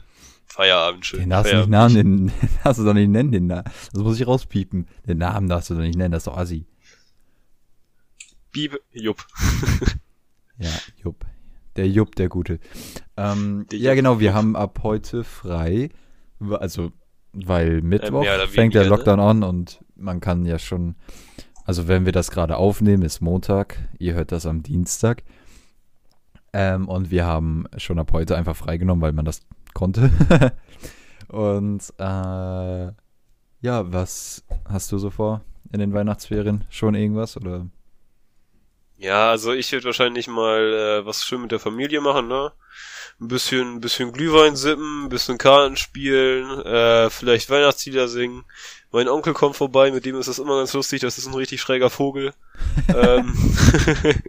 Feierabend 0.47 1.05
schön. 1.05 1.21
Den 1.21 1.31
darfst 1.31 1.53
du 1.53 1.57
nicht 1.57 1.69
Feierabend. 1.69 1.95
Namen, 1.97 2.31
den 2.31 2.33
darfst 2.65 2.81
du 2.81 2.85
doch 2.85 2.95
nicht 2.95 3.11
nennen, 3.11 3.33
den 3.33 3.47
Namen. 3.47 3.65
Das 3.93 4.03
muss 4.03 4.19
ich 4.19 4.27
rauspiepen. 4.27 4.87
Den 5.07 5.19
Namen 5.19 5.49
darfst 5.49 5.71
du 5.71 5.75
doch 5.75 5.83
nicht 5.83 5.97
nennen, 5.99 6.13
das 6.13 6.23
ist 6.23 6.27
doch 6.29 6.37
assi. 6.37 6.67
Biebe, 8.53 8.81
Jupp. 8.93 9.27
Ja, 10.59 10.71
Jupp. 11.05 11.27
Der 11.77 11.87
Jupp, 11.87 12.15
der 12.17 12.31
Gute. 12.31 12.59
Ähm, 13.19 13.67
Der 13.71 13.79
ja, 13.79 13.91
Jupp, 13.91 13.97
genau, 13.97 14.21
wir 14.21 14.29
Jupp. 14.29 14.35
haben 14.37 14.57
ab 14.57 14.81
heute 14.83 15.23
frei. 15.23 15.91
Also, 16.49 16.93
weil 17.35 17.83
Mittwoch 17.83 18.23
mehr 18.23 18.37
oder 18.37 18.49
fängt 18.49 18.75
der 18.75 18.85
ne? 18.85 18.89
Lockdown 18.89 19.21
an 19.21 19.43
und 19.43 19.85
man 19.97 20.21
kann 20.21 20.47
ja 20.47 20.59
schon, 20.59 20.95
also 21.67 21.89
wenn 21.89 22.07
wir 22.07 22.13
das 22.13 22.31
gerade 22.31 22.57
aufnehmen, 22.57 23.03
ist 23.03 23.21
Montag, 23.21 23.77
ihr 23.99 24.15
hört 24.15 24.33
das 24.33 24.47
am 24.47 24.63
Dienstag. 24.63 25.25
Ähm, 26.55 26.89
und 26.89 27.11
wir 27.11 27.27
haben 27.27 27.67
schon 27.77 27.99
ab 27.99 28.13
heute 28.15 28.35
einfach 28.35 28.57
freigenommen, 28.57 29.03
weil 29.03 29.13
man 29.13 29.27
das 29.27 29.43
konnte. 29.77 30.11
und 31.29 31.83
äh, 31.99 32.87
ja, 33.61 33.93
was 33.93 34.43
hast 34.65 34.91
du 34.91 34.99
so 34.99 35.11
vor 35.11 35.43
in 35.73 35.81
den 35.81 35.93
Weihnachtsferien? 35.93 36.65
Schon 36.71 36.95
irgendwas 36.95 37.37
oder? 37.37 37.67
Ja, 38.99 39.31
also 39.31 39.53
ich 39.53 39.71
würde 39.73 39.85
wahrscheinlich 39.85 40.27
mal 40.27 40.73
äh, 41.03 41.07
was 41.07 41.23
schön 41.23 41.43
mit 41.43 41.53
der 41.53 41.61
Familie 41.61 42.01
machen, 42.01 42.29
ne? 42.29 42.53
Ein 43.21 43.29
bisschen, 43.29 43.75
ein 43.75 43.81
bisschen 43.81 44.13
Glühwein 44.13 44.57
sippen, 44.57 45.05
ein 45.05 45.09
bisschen 45.09 45.39
Karten 45.39 45.77
spielen, 45.77 46.61
äh, 46.63 47.11
vielleicht 47.11 47.51
Weihnachtslieder 47.51 48.09
singen. 48.09 48.45
Mein 48.93 49.09
Onkel 49.09 49.35
kommt 49.35 49.57
vorbei, 49.57 49.91
mit 49.91 50.07
dem 50.07 50.17
ist 50.17 50.29
das 50.29 50.39
immer 50.39 50.59
ganz 50.59 50.73
lustig, 50.73 51.01
das 51.01 51.19
ist 51.19 51.27
ein 51.27 51.35
richtig 51.35 51.61
schräger 51.61 51.91
Vogel. 51.91 52.33
ähm, 52.89 53.35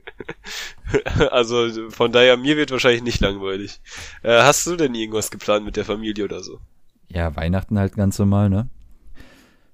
also 1.31 1.89
von 1.89 2.11
daher, 2.11 2.37
mir 2.37 2.57
wird 2.57 2.71
wahrscheinlich 2.71 3.03
nicht 3.03 3.19
langweilig. 3.21 3.81
Äh, 4.23 4.41
hast 4.41 4.65
du 4.67 4.75
denn 4.75 4.95
irgendwas 4.95 5.31
geplant 5.31 5.65
mit 5.65 5.75
der 5.75 5.85
Familie 5.85 6.25
oder 6.25 6.41
so? 6.41 6.59
Ja, 7.09 7.35
Weihnachten 7.35 7.79
halt 7.79 7.95
ganz 7.95 8.19
normal, 8.19 8.49
ne? 8.49 8.69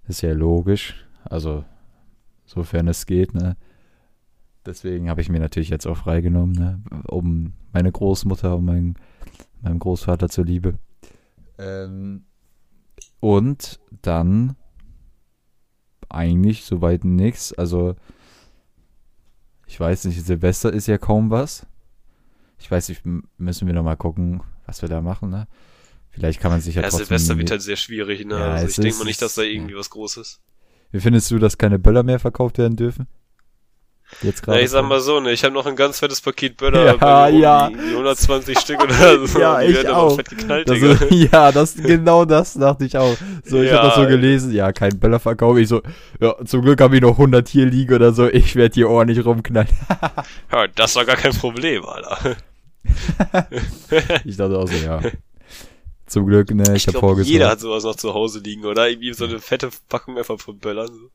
Ist 0.07 0.21
ja 0.21 0.33
logisch. 0.33 0.95
Also, 1.23 1.65
sofern 2.45 2.87
es 2.87 3.05
geht, 3.05 3.33
ne? 3.33 3.57
Deswegen 4.65 5.09
habe 5.09 5.21
ich 5.21 5.29
mir 5.29 5.39
natürlich 5.39 5.69
jetzt 5.69 5.87
auch 5.87 5.97
freigenommen, 5.97 6.53
ne? 6.53 6.81
Um 7.07 7.53
meine 7.71 7.91
Großmutter 7.91 8.55
und 8.57 8.65
mein, 8.65 8.95
meinem 9.61 9.79
Großvater 9.79 10.29
zuliebe. 10.29 10.77
Ähm, 11.57 12.25
und 13.19 13.79
dann 14.01 14.55
eigentlich 16.09 16.65
soweit 16.65 17.03
nix. 17.03 17.53
Also, 17.53 17.95
ich 19.73 19.79
weiß 19.79 20.05
nicht, 20.05 20.23
Silvester 20.23 20.71
ist 20.71 20.85
ja 20.85 20.99
kaum 20.99 21.31
was. 21.31 21.65
Ich 22.59 22.69
weiß 22.69 22.89
nicht, 22.89 23.01
müssen 23.39 23.65
wir 23.65 23.73
noch 23.73 23.81
mal 23.81 23.95
gucken, 23.95 24.43
was 24.67 24.83
wir 24.83 24.87
da 24.87 25.01
machen, 25.01 25.31
ne? 25.31 25.47
Vielleicht 26.11 26.39
kann 26.39 26.51
man 26.51 26.61
sich 26.61 26.75
ja, 26.75 26.83
Ja, 26.83 26.89
trotzdem... 26.89 27.07
Silvester 27.07 27.39
wird 27.39 27.49
halt 27.49 27.63
sehr 27.63 27.75
schwierig, 27.75 28.23
ne? 28.23 28.35
Ja, 28.35 28.51
also 28.51 28.67
ich 28.67 28.75
denke 28.75 28.99
mal 28.99 29.05
nicht, 29.05 29.19
dass 29.19 29.33
da 29.33 29.41
ja. 29.41 29.49
irgendwie 29.49 29.75
was 29.75 29.89
Großes. 29.89 30.41
Wie 30.91 30.99
findest 30.99 31.31
du, 31.31 31.39
dass 31.39 31.57
keine 31.57 31.79
Böller 31.79 32.03
mehr 32.03 32.19
verkauft 32.19 32.59
werden 32.59 32.75
dürfen? 32.75 33.07
Jetzt 34.21 34.43
Na, 34.47 34.59
ich 34.59 34.69
sag 34.69 34.85
mal 34.85 34.99
so, 34.99 35.19
ne, 35.19 35.31
ich 35.31 35.43
habe 35.43 35.53
noch 35.53 35.65
ein 35.65 35.75
ganz 35.75 35.99
fettes 35.99 36.21
Paket 36.21 36.57
Böller, 36.57 36.95
Ja, 36.99 37.27
ja. 37.27 37.69
die- 37.69 37.75
die 37.75 37.91
120 37.95 38.57
Stück 38.59 38.81
oder 38.83 39.25
so. 39.27 39.39
Ja, 39.39 39.61
ich 39.61 39.87
auch. 39.89 40.15
Fett 40.15 40.29
geknallt, 40.29 40.69
Das 40.69 40.77
ist, 40.77 41.11
ja, 41.11 41.51
das 41.51 41.75
genau 41.75 42.25
das 42.25 42.53
dachte 42.53 42.85
ich 42.85 42.95
auch. 42.97 43.15
So, 43.43 43.61
ich 43.61 43.69
Ja. 43.71 43.77
habe 43.77 43.87
das 43.87 43.95
so 43.95 44.05
gelesen, 44.07 44.53
ja, 44.53 44.71
kein 44.71 44.99
Böllerverkauf. 44.99 45.57
Ich 45.57 45.67
so, 45.67 45.81
ja, 46.21 46.35
zum 46.45 46.61
Glück 46.61 46.79
habe 46.81 46.95
ich 46.95 47.01
noch 47.01 47.17
100 47.17 47.47
hier 47.49 47.65
liegen 47.65 47.93
oder 47.95 48.13
so. 48.13 48.27
Ich 48.27 48.55
werde 48.55 48.73
hier 48.75 48.89
ordentlich 48.89 49.25
rumknallen. 49.25 49.69
Ja, 50.51 50.67
das 50.67 50.95
war 50.95 51.05
gar 51.05 51.15
kein 51.17 51.33
Problem, 51.33 51.83
Alter. 51.85 52.35
Ich 54.25 54.37
dachte 54.37 54.57
auch 54.57 54.67
so, 54.67 54.75
ja. 54.75 55.01
Zum 56.05 56.27
Glück, 56.27 56.51
ne, 56.53 56.63
ich, 56.75 56.75
Ich 56.75 56.87
habe 56.87 56.99
glaube, 56.99 57.21
jeder 57.23 57.49
hat 57.49 57.59
sowas 57.59 57.83
noch 57.83 57.95
zu 57.95 58.13
Hause 58.13 58.39
liegen, 58.39 58.65
oder? 58.65 58.87
Irgendwie 58.89 59.13
so 59.13 59.25
eine 59.25 59.39
fette 59.39 59.69
Packung 59.89 60.17
einfach 60.17 60.39
von 60.39 60.59
Böllern. 60.59 60.87
So. 60.87 61.09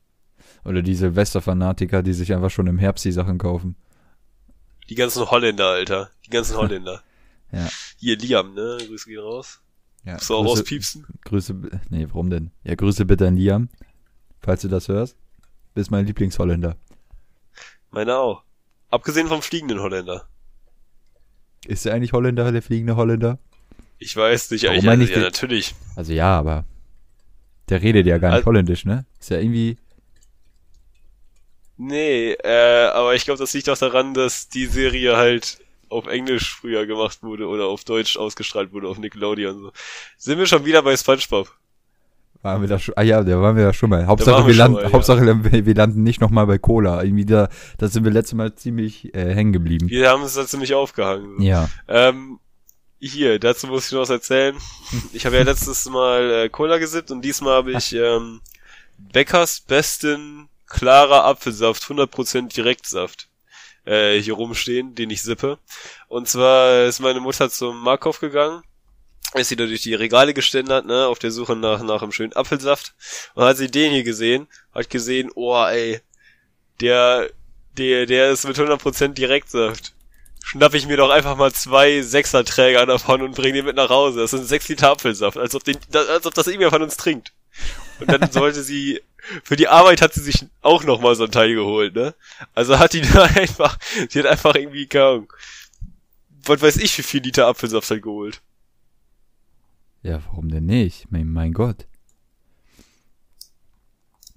Oder 0.65 0.81
die 0.81 0.95
Silvesterfanatiker, 0.95 2.03
die 2.03 2.13
sich 2.13 2.33
einfach 2.33 2.49
schon 2.51 2.67
im 2.67 2.77
Herbst 2.77 3.05
die 3.05 3.11
Sachen 3.11 3.37
kaufen. 3.37 3.75
Die 4.89 4.95
ganzen 4.95 5.29
Holländer, 5.29 5.67
Alter. 5.67 6.09
Die 6.25 6.29
ganzen 6.29 6.57
Holländer. 6.57 7.01
Ja. 7.51 7.67
Hier, 7.97 8.15
Liam, 8.15 8.53
ne? 8.53 8.77
Grüße 8.85 9.09
gehen 9.09 9.21
raus. 9.23 9.59
Ja, 10.05 10.13
Musst 10.13 10.29
du 10.29 10.35
auch 10.35 10.43
Grüße, 10.45 10.59
rauspiepsen? 10.59 11.07
Grüße, 11.25 11.55
nee, 11.89 12.05
warum 12.09 12.29
denn? 12.29 12.51
Ja, 12.63 12.75
Grüße 12.75 13.05
bitte 13.05 13.27
an 13.27 13.37
Liam, 13.37 13.69
falls 14.39 14.61
du 14.61 14.67
das 14.67 14.87
hörst. 14.87 15.17
Bist 15.73 15.89
mein 15.89 16.05
Lieblingsholländer. 16.05 16.75
Meine 17.89 18.17
auch. 18.17 18.43
Abgesehen 18.91 19.27
vom 19.29 19.41
fliegenden 19.41 19.79
Holländer. 19.79 20.27
Ist 21.65 21.87
er 21.87 21.95
eigentlich 21.95 22.13
Holländer, 22.13 22.51
der 22.51 22.61
fliegende 22.61 22.95
Holländer? 22.95 23.39
Ich 23.97 24.15
weiß 24.15 24.51
nicht, 24.51 24.65
Warum 24.65 24.77
ich, 24.77 24.87
also, 24.87 25.01
ja, 25.05 25.07
den- 25.15 25.21
natürlich. 25.23 25.73
Also 25.95 26.13
ja, 26.13 26.37
aber 26.37 26.65
der 27.69 27.81
redet 27.81 28.05
ja 28.05 28.19
gar 28.19 28.29
nicht 28.29 28.37
Al- 28.41 28.45
holländisch, 28.45 28.85
ne? 28.85 29.05
Ist 29.19 29.31
ja 29.31 29.39
irgendwie, 29.39 29.77
Nee, 31.81 32.33
äh, 32.33 32.89
aber 32.93 33.15
ich 33.15 33.23
glaube, 33.23 33.39
das 33.39 33.53
liegt 33.53 33.69
auch 33.69 33.77
daran, 33.77 34.13
dass 34.13 34.49
die 34.49 34.65
Serie 34.65 35.15
halt 35.15 35.59
auf 35.87 36.07
Englisch 36.07 36.55
früher 36.55 36.85
gemacht 36.85 37.23
wurde 37.23 37.47
oder 37.47 37.67
auf 37.67 37.85
Deutsch 37.85 38.17
ausgestrahlt 38.17 38.73
wurde, 38.73 38.87
auf 38.87 38.99
Nickelodeon 38.99 39.55
und 39.55 39.61
so. 39.61 39.71
Sind 40.17 40.37
wir 40.37 40.45
schon 40.45 40.65
wieder 40.65 40.83
bei 40.83 40.95
SpongeBob? 40.95 41.49
waren 42.41 42.61
wir 42.61 42.67
da 42.69 42.79
schon, 42.79 42.93
ah 42.97 43.01
ja, 43.01 43.23
da 43.23 43.41
waren 43.41 43.55
wir 43.55 43.63
ja 43.63 43.73
schon 43.73 43.89
mal. 43.89 44.05
Hauptsache, 44.07 44.43
wir, 44.43 44.47
wir 44.47 44.55
landen, 44.55 44.75
mal, 44.75 44.83
ja. 44.83 44.91
Hauptsache 44.91 45.21
wir, 45.25 45.65
wir 45.65 45.75
landen 45.75 46.03
nicht 46.03 46.21
nochmal 46.21 46.47
bei 46.47 46.57
Cola. 46.57 47.03
Irgendwie 47.03 47.25
da, 47.25 47.49
da 47.77 47.87
sind 47.87 48.03
wir 48.03 48.11
letztes 48.11 48.35
Mal 48.35 48.55
ziemlich 48.55 49.13
äh, 49.13 49.33
hängen 49.33 49.51
geblieben. 49.51 49.89
Wir 49.89 50.09
haben 50.09 50.23
es 50.23 50.33
da 50.33 50.45
ziemlich 50.45 50.73
aufgehangen. 50.73 51.37
So. 51.37 51.43
Ja, 51.43 51.69
Ähm, 51.87 52.39
hier, 52.99 53.39
dazu 53.39 53.67
muss 53.67 53.87
ich 53.87 53.93
noch 53.93 54.01
was 54.01 54.09
erzählen. 54.09 54.55
Ich 55.13 55.25
habe 55.25 55.37
ja 55.37 55.43
letztes 55.43 55.89
Mal 55.89 56.31
äh, 56.31 56.49
Cola 56.49 56.77
gesippt 56.77 57.11
und 57.11 57.23
diesmal 57.23 57.53
habe 57.53 57.71
ich 57.71 57.93
ähm, 57.93 58.41
Beckers 58.97 59.61
besten 59.61 60.48
klarer 60.69 61.25
Apfelsaft, 61.25 61.83
100% 61.83 62.53
Direktsaft 62.53 63.29
äh, 63.85 64.19
hier 64.19 64.33
rumstehen, 64.33 64.95
den 64.95 65.09
ich 65.09 65.21
sippe. 65.21 65.59
Und 66.07 66.27
zwar 66.27 66.85
ist 66.85 66.99
meine 66.99 67.19
Mutter 67.19 67.49
zum 67.49 67.81
Markov 67.81 68.19
gegangen, 68.19 68.63
ist 69.33 69.49
sie 69.49 69.55
da 69.55 69.65
durch 69.65 69.81
die 69.81 69.95
Regale 69.95 70.33
geständert, 70.33 70.85
ne, 70.85 71.07
auf 71.07 71.19
der 71.19 71.31
Suche 71.31 71.55
nach, 71.55 71.83
nach 71.83 72.01
einem 72.01 72.11
schönen 72.11 72.33
Apfelsaft 72.33 72.95
und 73.35 73.43
hat 73.43 73.57
sie 73.57 73.69
den 73.69 73.91
hier 73.91 74.03
gesehen, 74.03 74.47
hat 74.73 74.89
gesehen, 74.89 75.31
oh 75.35 75.63
ey, 75.63 75.99
der, 76.81 77.29
der, 77.77 78.05
der 78.05 78.31
ist 78.31 78.47
mit 78.47 78.57
100% 78.57 79.09
Direktsaft 79.09 79.93
schnapp 80.41 80.73
ich 80.73 80.87
mir 80.87 80.97
doch 80.97 81.11
einfach 81.11 81.35
mal 81.35 81.51
zwei 81.53 82.01
Sechserträger 82.01 82.85
davon 82.85 83.21
und 83.21 83.35
bring 83.35 83.53
die 83.53 83.61
mit 83.61 83.75
nach 83.75 83.89
Hause. 83.89 84.19
Das 84.19 84.31
sind 84.31 84.47
sechs 84.47 84.67
Liter 84.67 84.89
Apfelsaft, 84.91 85.37
als 85.37 85.53
ob, 85.53 85.63
den, 85.63 85.77
als 85.93 86.25
ob 86.25 86.33
das 86.33 86.47
irgendwer 86.47 86.71
von 86.71 86.81
uns 86.81 86.97
trinkt. 86.97 87.33
Und 87.99 88.09
dann 88.09 88.31
sollte 88.31 88.63
sie, 88.63 89.01
für 89.43 89.55
die 89.55 89.67
Arbeit 89.67 90.01
hat 90.01 90.13
sie 90.13 90.21
sich 90.21 90.45
auch 90.61 90.83
noch 90.83 91.01
mal 91.01 91.15
so 91.15 91.25
ein 91.25 91.31
Teil 91.31 91.53
geholt, 91.53 91.95
ne? 91.95 92.15
Also 92.53 92.79
hat 92.79 92.93
die 92.93 93.01
da 93.13 93.23
einfach, 93.23 93.77
die 94.11 94.19
hat 94.19 94.25
einfach 94.25 94.55
irgendwie, 94.55 94.87
keine 94.87 95.27
was 96.45 96.61
weiß 96.61 96.77
ich, 96.77 96.97
wie 96.97 97.03
viel 97.03 97.21
Liter 97.21 97.47
Apfelsaft 97.47 97.89
halt 97.89 98.01
geholt. 98.01 98.41
ja, 100.03 100.21
warum 100.27 100.49
denn 100.49 100.65
nicht? 100.65 101.11
Mein, 101.11 101.27
mein 101.27 101.53
Gott. 101.53 101.85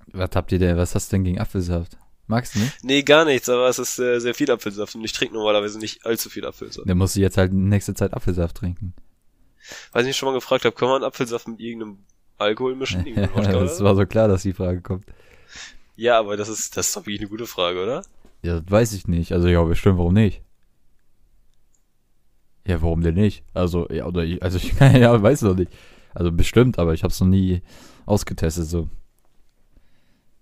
Was 0.09 0.31
habt 0.35 0.53
ihr 0.53 0.59
denn, 0.59 0.77
was 0.77 0.95
hast 0.95 1.11
du 1.11 1.17
denn 1.17 1.25
gegen 1.25 1.39
Apfelsaft? 1.39 1.97
Magst 2.27 2.55
du 2.55 2.61
nicht? 2.61 2.85
Nee, 2.85 3.03
gar 3.03 3.25
nichts, 3.25 3.49
aber 3.49 3.69
es 3.69 3.79
ist 3.79 3.99
äh, 3.99 4.19
sehr 4.19 4.35
viel 4.35 4.51
Apfelsaft 4.51 4.95
und 4.95 5.05
ich 5.05 5.13
trinke 5.13 5.35
normalerweise 5.35 5.79
nicht 5.79 6.05
allzu 6.05 6.29
viel 6.29 6.45
Apfelsaft. 6.45 6.89
Dann 6.89 6.99
musst 6.99 7.17
du 7.17 7.21
jetzt 7.21 7.37
halt 7.37 7.53
nächste 7.53 7.95
Zeit 7.95 8.15
Apfelsaft 8.15 8.57
trinken. 8.59 8.95
Weiß 9.93 10.05
nicht, 10.05 10.17
schon 10.17 10.29
mal 10.29 10.35
gefragt 10.35 10.65
habe, 10.65 10.75
kann 10.75 10.89
man 10.89 11.05
Apfelsaft 11.05 11.49
mit 11.49 11.61
irgendeinem 11.61 11.99
Alkohol 12.43 12.77
mischen? 12.77 13.05
Wodka 13.35 13.53
das 13.61 13.83
war 13.83 13.95
so 13.95 14.07
klar, 14.07 14.29
dass 14.29 14.43
die 14.43 14.53
Frage 14.53 14.81
kommt. 14.81 15.07
Ja, 15.97 16.19
aber 16.19 16.37
das 16.37 16.49
ist, 16.49 16.77
das 16.77 16.89
ist 16.89 16.97
doch 16.97 17.03
wirklich 17.03 17.21
eine 17.21 17.29
gute 17.29 17.47
Frage, 17.47 17.83
oder? 17.83 18.03
Ja, 18.43 18.61
das 18.61 18.71
weiß 18.71 18.93
ich 18.93 19.09
nicht. 19.09 19.33
Also 19.33 19.49
ja, 19.49 19.63
bestimmt, 19.63 19.99
warum 19.99 20.15
nicht? 20.15 20.43
Ja, 22.67 22.81
warum 22.81 23.03
denn 23.03 23.15
nicht? 23.15 23.45
Also, 23.55 23.89
ja, 23.91 24.07
oder 24.07 24.25
ich, 24.25 24.43
also 24.43 24.57
ich 24.57 24.73
ja, 24.81 25.21
weiß 25.21 25.43
noch 25.43 25.55
nicht. 25.55 25.73
Also 26.15 26.31
bestimmt, 26.31 26.79
aber 26.79 26.95
ich 26.95 27.03
habe 27.03 27.13
es 27.13 27.21
noch 27.21 27.29
nie 27.29 27.63
ausgetestet 28.07 28.67
so. 28.67 28.89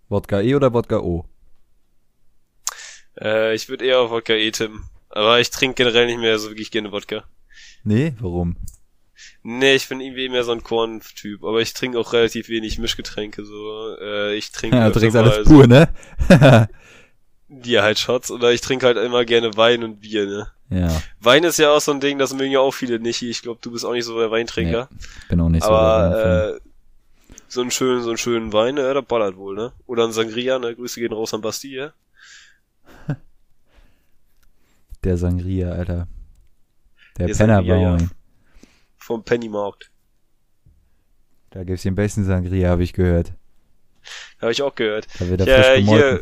Wodka 0.09 0.41
E 0.41 0.55
oder 0.55 0.73
Wodka 0.73 0.99
O? 0.99 1.25
Äh, 3.21 3.55
ich 3.55 3.69
würde 3.69 3.85
eher 3.85 4.01
auf 4.01 4.11
Wodka 4.11 4.35
E 4.35 4.51
tippen. 4.51 4.85
Aber 5.09 5.41
ich 5.41 5.51
trinke 5.51 5.75
generell 5.75 6.07
nicht 6.07 6.19
mehr 6.21 6.39
so 6.39 6.51
wirklich 6.51 6.71
gerne 6.71 6.93
Wodka. 6.93 7.25
Nee, 7.85 8.15
warum? 8.21 8.57
Nee, 9.43 9.75
ich 9.75 9.89
bin 9.89 10.01
irgendwie 10.01 10.29
mehr 10.29 10.45
so 10.45 10.53
ein 10.53 10.63
Korn-Typ, 10.63 11.45
aber 11.45 11.61
ich 11.61 11.73
trinke 11.75 11.99
auch 11.99 12.13
relativ 12.13 12.49
wenig 12.49 12.79
Mischgetränke, 12.79 13.45
so, 13.45 13.97
äh, 14.01 14.35
ich 14.37 14.53
trinke 14.53 14.77
Ja, 14.77 14.91
du 14.91 14.99
trinkst 14.99 15.17
alles 15.17 15.37
so- 15.37 15.45
pur, 15.55 15.67
ne? 15.67 15.89
Ja, 17.65 17.83
halt 17.83 17.99
Shots, 17.99 18.31
oder 18.31 18.53
ich 18.53 18.61
trinke 18.61 18.87
halt 18.87 18.97
immer 18.97 19.25
gerne 19.25 19.57
Wein 19.57 19.83
und 19.83 20.01
Bier, 20.01 20.27
ne. 20.27 20.47
ja, 20.71 21.03
Wein 21.19 21.43
ist 21.43 21.59
ja 21.59 21.71
auch 21.73 21.81
so 21.81 21.91
ein 21.91 21.99
Ding, 22.01 22.17
das 22.19 22.33
mögen 22.33 22.53
ja 22.53 22.61
auch 22.61 22.71
viele 22.71 23.01
nicht. 23.01 23.23
Ich 23.23 23.43
glaube, 23.43 23.59
du 23.61 23.73
bist 23.73 23.85
auch 23.85 23.93
nicht 23.93 24.05
so 24.05 24.17
der 24.21 24.31
Weintrinker. 24.31 24.89
bin 25.29 25.41
auch 25.41 25.49
nicht 25.49 25.65
so 25.65 25.71
der 25.71 25.77
Weinfan. 25.79 26.21
aber 26.21 26.55
äh, 26.57 26.61
so 27.49 27.61
einen 27.61 27.73
schönen, 27.73 28.03
so 28.03 28.11
einen 28.11 28.19
schönen 28.19 28.53
Wein, 28.53 28.77
ja, 28.77 28.95
der 28.95 29.03
ballert 29.03 29.37
wohl, 29.37 29.57
ne? 29.57 29.73
Oder 29.87 30.05
ein 30.05 30.13
Sangria, 30.13 30.61
ne? 30.61 30.77
Grüße 30.77 31.01
gehen 31.01 31.13
raus 31.13 31.35
an 31.35 31.41
Basti, 31.41 31.75
ja? 31.75 31.93
Der 35.03 35.17
Sangria, 35.17 35.71
Alter. 35.73 36.07
Der, 37.19 37.27
Der 37.27 37.35
Penner 37.35 37.55
Sangria, 37.57 37.77
ja. 37.77 37.99
Vom 39.11 39.25
Pennymarkt. 39.25 39.91
Da 41.51 41.65
gibt's 41.65 41.83
den 41.83 41.97
besten 41.97 42.23
Sangria, 42.25 42.69
habe 42.71 42.85
ich 42.85 42.93
gehört. 42.93 43.33
Habe 44.41 44.53
ich 44.53 44.63
auch 44.63 44.73
gehört. 44.77 45.09
Da 45.19 45.29
wird 45.29 45.45
Ja, 45.49 45.63
frisch 45.65 45.79
gemolken. 45.81 46.21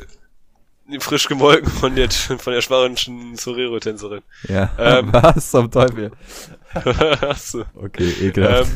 hier 0.88 1.00
frisch 1.02 1.28
gemolken 1.28 1.70
von 1.70 1.94
der 1.96 2.10
von 2.10 2.50
der 2.54 2.62
spanischen 2.62 3.36
Sorero-Tänzerin. 3.36 4.22
Ja, 4.48 4.70
ähm, 4.78 5.12
was 5.12 5.50
zum 5.50 5.70
Teufel? 5.70 6.12
Achso. 6.72 7.64
Okay, 7.74 8.08
ekelhaft. 8.22 8.72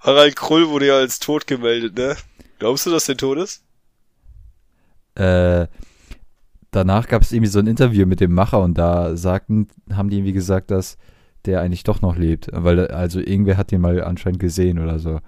Harald 0.00 0.34
Krull 0.34 0.68
wurde 0.70 0.88
ja 0.88 0.96
als 0.96 1.20
tot 1.20 1.46
gemeldet, 1.46 1.96
ne? 1.96 2.16
Glaubst 2.58 2.84
du, 2.86 2.90
dass 2.90 3.04
der 3.06 3.16
tot 3.16 3.38
ist? 3.38 3.62
äh, 5.14 5.68
danach 6.72 7.06
gab's 7.06 7.30
irgendwie 7.30 7.52
so 7.52 7.60
ein 7.60 7.68
Interview 7.68 8.06
mit 8.06 8.18
dem 8.18 8.32
Macher 8.34 8.60
und 8.60 8.74
da 8.76 9.14
sagten, 9.16 9.68
haben 9.92 10.10
die 10.10 10.16
irgendwie 10.16 10.32
gesagt, 10.32 10.72
dass 10.72 10.98
der 11.46 11.60
eigentlich 11.60 11.84
doch 11.84 12.00
noch 12.02 12.16
lebt. 12.16 12.48
Weil, 12.52 12.88
also 12.88 13.20
irgendwer 13.20 13.56
hat 13.56 13.72
ihn 13.72 13.80
mal 13.80 14.02
anscheinend 14.04 14.40
gesehen 14.40 14.78
oder 14.78 14.98
so. 14.98 15.20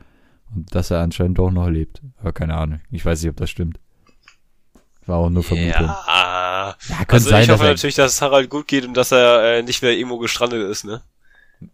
Und 0.55 0.75
dass 0.75 0.91
er 0.91 1.01
anscheinend 1.01 1.39
doch 1.39 1.51
noch 1.51 1.69
lebt. 1.69 2.03
Aber 2.19 2.33
keine 2.33 2.55
Ahnung. 2.57 2.81
Ich 2.91 3.05
weiß 3.05 3.23
nicht, 3.23 3.31
ob 3.31 3.37
das 3.37 3.51
stimmt. 3.51 3.79
War 5.07 5.19
auch 5.19 5.31
nur 5.31 5.43
Vermutung. 5.45 5.87
Ja. 5.87 6.75
Ja, 6.89 6.97
könnte 6.99 7.13
Also 7.15 7.31
sein, 7.31 7.43
ich 7.43 7.47
dass 7.49 7.55
hoffe 7.59 7.69
er, 7.69 7.73
natürlich, 7.75 7.95
dass 7.95 8.13
es 8.15 8.23
Harald 8.23 8.51
gut 8.51 8.67
geht 8.67 8.85
und 8.87 8.95
dass 8.97 9.13
er 9.13 9.59
äh, 9.59 9.63
nicht 9.63 9.83
mehr 9.83 9.93
irgendwo 9.93 10.19
gestrandet 10.19 10.69
ist, 10.69 10.85
ne? 10.85 11.01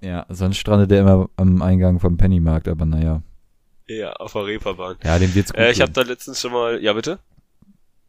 ja, 0.01 0.27
sonst 0.29 0.59
strandet 0.59 0.93
er 0.93 1.01
immer 1.01 1.29
am 1.37 1.61
Eingang 1.63 1.99
vom 1.99 2.17
Pennymarkt, 2.17 2.69
aber 2.69 2.85
naja. 2.85 3.23
Ja, 3.89 4.13
auf 4.13 4.33
der 4.35 4.47
Reeperbahn. 4.47 4.97
Ja, 5.03 5.19
dem 5.19 5.35
wird's 5.35 5.51
gut 5.53 5.59
Äh, 5.61 5.71
ich 5.71 5.77
gehen. 5.79 5.83
habe 5.83 5.93
da 5.93 6.03
letztens 6.03 6.41
schon 6.41 6.53
mal, 6.53 6.81
ja 6.83 6.93
bitte? 6.93 7.19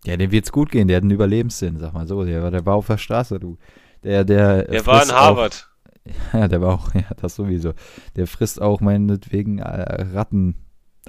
Ja, 0.05 0.17
dem 0.17 0.31
wird's 0.31 0.51
gut 0.51 0.71
gehen, 0.71 0.87
der 0.89 0.97
hat 0.97 1.03
einen 1.03 1.11
Überlebenssinn, 1.11 1.79
sag 1.79 1.93
mal 1.93 2.05
so. 2.05 2.23
Der, 2.25 2.43
war- 2.43 2.51
der 2.51 2.65
war 2.65 2.75
auf 2.75 2.87
der 2.87 2.97
Straße, 2.97 3.39
du. 3.39 3.57
Der, 4.03 4.23
der. 4.25 4.67
Er 4.69 4.85
war 4.85 5.01
in 5.03 5.11
Harvard. 5.11 5.69
Ja, 6.33 6.47
der 6.47 6.61
war 6.61 6.73
auch, 6.73 6.93
ja, 6.95 7.05
das 7.21 7.35
sowieso. 7.35 7.73
Der 8.15 8.27
frisst 8.27 8.61
auch 8.61 8.81
meinetwegen 8.81 9.59
äh, 9.59 10.03
Ratten 10.13 10.55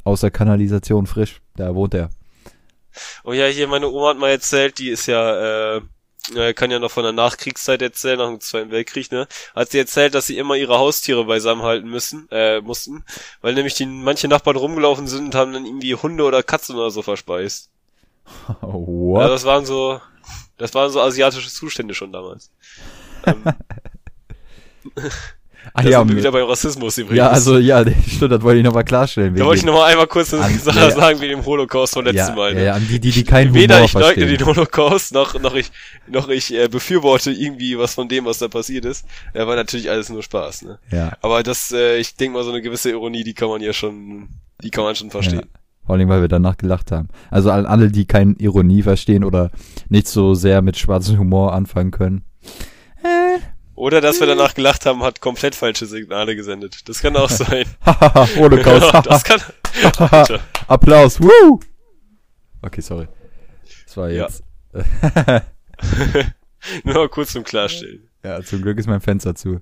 aus 0.05 0.21
der 0.21 0.31
Kanalisation 0.31 1.07
frisch. 1.07 1.41
Da 1.57 1.75
wohnt 1.75 1.95
er. 1.95 2.11
Oh 3.25 3.33
ja, 3.33 3.47
hier 3.47 3.67
meine 3.67 3.89
Oma 3.89 4.11
hat 4.11 4.19
mal 4.19 4.31
erzählt, 4.31 4.79
die 4.79 4.91
ist 4.91 5.07
ja, 5.07 5.77
äh, 5.77 5.81
äh, 6.35 6.55
kann 6.55 6.71
ja 6.71 6.79
noch 6.79 6.93
von 6.93 7.03
der 7.03 7.13
Nachkriegszeit 7.13 7.83
erzählen, 7.83 8.19
nach 8.19 8.29
dem 8.29 8.41
Zweiten 8.41 8.71
Weltkrieg, 8.71 9.11
ne? 9.11 9.27
Hat 9.55 9.71
sie 9.71 9.79
erzählt, 9.79 10.15
dass 10.15 10.29
sie 10.29 10.39
immer 10.39 10.55
ihre 10.55 10.79
Haustiere 10.79 11.25
beisammen 11.25 11.63
halten 11.63 11.89
müssen, 11.89 12.29
äh, 12.31 12.61
mussten, 12.61 13.05
weil 13.41 13.55
nämlich 13.55 13.75
die 13.75 13.87
manche 13.87 14.29
Nachbarn 14.29 14.57
rumgelaufen 14.57 15.09
sind 15.09 15.25
und 15.25 15.35
haben 15.35 15.53
dann 15.53 15.67
irgendwie 15.67 15.97
Hunde 15.97 16.23
oder 16.25 16.43
Katzen 16.45 16.77
oder 16.77 16.91
so 16.91 17.03
verspeist. 17.03 17.71
What? 18.61 19.23
Ja, 19.23 19.29
das 19.29 19.45
waren 19.45 19.67
so, 19.67 20.01
das 20.57 20.73
waren 20.75 20.91
so 20.91 21.01
asiatische 21.01 21.51
Zustände 21.51 21.95
schon 21.95 22.13
damals. 22.13 22.53
Ähm, 23.27 23.43
ah, 25.73 25.83
da 25.83 25.89
ja, 25.89 25.99
sind 26.01 26.09
wir 26.11 26.17
wieder 26.17 26.33
beim 26.33 26.47
Rassismus 26.47 26.99
übrigens. 26.99 27.19
ja, 27.19 27.29
also, 27.29 27.59
ja, 27.59 27.85
stimmt, 28.07 28.33
das 28.33 28.43
wollte 28.43 28.59
ich 28.59 28.65
nochmal 28.65 28.85
klarstellen. 28.85 29.35
Da 29.35 29.45
wollte 29.45 29.57
ich 29.57 29.63
dem- 29.63 29.73
noch 29.73 29.81
mal 29.81 29.87
einmal 29.87 30.07
kurz 30.07 30.35
eine 30.35 30.59
Sache 30.59 30.79
ja, 30.79 30.91
sagen 30.91 31.21
wie 31.21 31.29
dem 31.29 31.45
Holocaust 31.45 31.95
vom 31.95 32.05
letzten 32.05 32.19
ja, 32.19 32.35
Mal. 32.35 32.55
Ne? 32.55 32.65
ja, 32.65 32.75
an 32.75 32.87
die, 32.89 33.01
die, 33.01 33.11
die 33.11 33.25
keinen 33.25 33.55
Weder 33.55 33.77
Humor 33.77 33.87
ich 33.87 33.93
leugne 33.95 34.07
verstehen. 34.27 34.39
den 34.39 34.47
Holocaust, 34.47 35.15
noch, 35.15 35.41
noch 35.41 35.55
ich, 35.55 35.71
noch 36.07 36.29
ich 36.29 36.55
äh, 36.55 36.69
befürworte 36.69 37.31
irgendwie 37.31 37.79
was 37.79 37.95
von 37.95 38.09
dem, 38.09 38.25
was 38.25 38.39
da 38.39 38.49
passiert 38.49 38.85
ist. 38.85 39.07
Ja, 39.35 39.47
war 39.47 39.57
natürlich 39.57 39.91
alles 39.91 40.09
nur 40.11 40.23
Spaß, 40.23 40.63
ne? 40.63 40.79
Ja, 40.91 41.17
Aber 41.23 41.43
das, 41.43 41.73
äh, 41.73 41.97
ich 41.99 42.17
denke 42.17 42.37
mal, 42.39 42.45
so 42.45 42.51
eine 42.51 42.63
gewisse 42.63 42.91
Ironie, 42.91 43.25
die 43.25 43.35
kann 43.35 43.49
man 43.49 43.61
ja 43.61 43.73
schon, 43.73 44.29
die 44.63 44.71
kann 44.71 44.85
man 44.85 44.95
schon 44.95 45.11
verstehen. 45.11 45.41
Ja. 45.41 45.61
Vor 45.87 45.97
allem, 45.97 46.09
weil 46.09 46.23
wir 46.23 46.29
danach 46.29 46.57
gelacht 46.57 46.93
haben. 46.93 47.09
Also 47.31 47.51
an 47.51 47.67
alle, 47.67 47.91
die 47.91 48.07
keine 48.07 48.35
Ironie 48.39 48.81
verstehen 48.83 49.23
oder 49.23 49.51
nicht 49.91 50.09
so 50.09 50.35
sehr 50.35 50.63
mit 50.63 50.79
schwarzem 50.79 51.19
Humor 51.19 51.53
anfangen 51.53 51.91
können. 51.91 52.25
Oder 53.75 54.01
dass 54.01 54.21
wir 54.21 54.27
danach 54.27 54.55
gelacht 54.55 54.87
haben, 54.87 55.03
hat 55.03 55.21
komplett 55.21 55.55
falsche 55.55 55.87
Signale 55.87 56.37
gesendet. 56.37 56.89
Das 56.89 57.01
kann 57.01 57.17
auch 57.17 57.31
sein. 57.31 57.67
Hahaha, 57.85 58.29
Holocaust. 58.37 59.07
das 59.07 59.25
kann. 59.25 59.41
Applaus. 60.69 61.21
Woo! 61.21 61.61
Okay, 62.63 62.81
sorry. 62.81 63.09
Das 63.87 63.97
war 63.97 64.11
Ja. 64.11 64.25
jetzt. 64.27 64.43
Nur 66.85 66.95
mal 66.95 67.09
kurz 67.09 67.33
zum 67.33 67.45
Klarstellen. 67.45 68.09
Ja, 68.23 68.43
zum 68.43 68.63
Glück 68.63 68.79
ist 68.79 68.87
mein 68.87 69.01
Fenster 69.01 69.35
zu. 69.35 69.61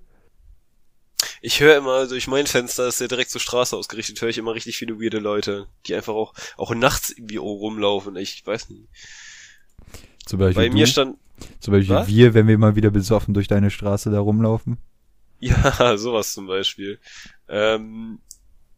Ich 1.41 1.61
höre 1.61 1.77
immer 1.77 2.07
durch 2.07 2.29
mein 2.29 2.47
Fenster, 2.47 2.87
ist 2.87 3.01
ja 3.01 3.09
direkt 3.09 3.31
zur 3.31 3.41
Straße 3.41 3.77
ausgerichtet, 3.77 4.21
höre 4.21 4.29
ich 4.29 4.39
immer 4.39 4.55
richtig 4.55 4.77
viele 4.77 5.01
weirde 5.01 5.19
Leute, 5.19 5.67
die 5.87 5.95
einfach 5.95 6.15
auch, 6.15 6.35
auch 6.57 6.73
nachts 6.75 7.11
irgendwie 7.11 7.37
rumlaufen. 7.39 8.15
Ich 8.17 8.47
weiß 8.47 8.71
nicht. 8.71 8.85
Zum 10.25 10.39
Beispiel, 10.39 10.69
Bei 10.69 10.71
mir 10.73 10.85
du, 10.85 10.91
stand, 10.91 11.17
zum 11.61 11.73
Beispiel 11.73 11.97
Was? 11.97 12.09
wir, 12.09 12.35
wenn 12.35 12.49
wir 12.49 12.59
mal 12.59 12.77
wieder 12.77 12.91
besoffen 12.91 13.35
durch 13.35 13.49
deine 13.49 13.71
Straße 13.71 14.11
da 14.11 14.21
rumlaufen. 14.21 14.79
Ja, 15.41 15.97
sowas 15.97 16.33
zum 16.33 16.47
Beispiel. 16.47 16.99
Ähm, 17.49 18.21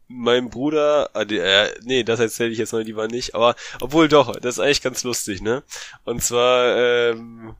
mein 0.09 0.51
Bruder, 0.51 1.11
ah, 1.15 1.23
äh, 1.23 1.75
nee, 1.83 2.03
das 2.03 2.21
erzähle 2.21 2.51
ich 2.51 2.59
jetzt 2.59 2.73
mal 2.73 2.83
lieber 2.83 3.09
nicht, 3.09 3.35
aber 3.35 3.57
obwohl 3.81 4.09
doch, 4.09 4.35
das 4.37 4.57
ist 4.57 4.61
eigentlich 4.61 4.83
ganz 4.83 5.03
lustig, 5.05 5.43
ne? 5.43 5.63
Und 6.05 6.23
zwar, 6.23 6.77
ähm, 6.77 7.55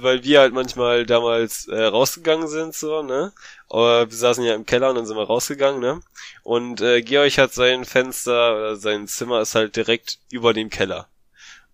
weil 0.00 0.24
wir 0.24 0.40
halt 0.40 0.54
manchmal 0.54 1.04
damals 1.06 1.68
äh, 1.68 1.84
rausgegangen 1.84 2.48
sind, 2.48 2.74
so, 2.74 3.02
ne? 3.02 3.32
Aber 3.68 4.10
wir 4.10 4.16
saßen 4.16 4.44
ja 4.44 4.54
im 4.54 4.66
Keller 4.66 4.90
und 4.90 4.96
dann 4.96 5.06
sind 5.06 5.16
wir 5.16 5.24
rausgegangen, 5.24 5.80
ne? 5.80 6.00
Und 6.42 6.80
äh, 6.80 7.02
Georg 7.02 7.36
hat 7.38 7.52
sein 7.52 7.84
Fenster, 7.84 8.56
oder 8.56 8.76
sein 8.76 9.06
Zimmer 9.08 9.40
ist 9.40 9.54
halt 9.54 9.76
direkt 9.76 10.18
über 10.30 10.54
dem 10.54 10.70
Keller. 10.70 11.08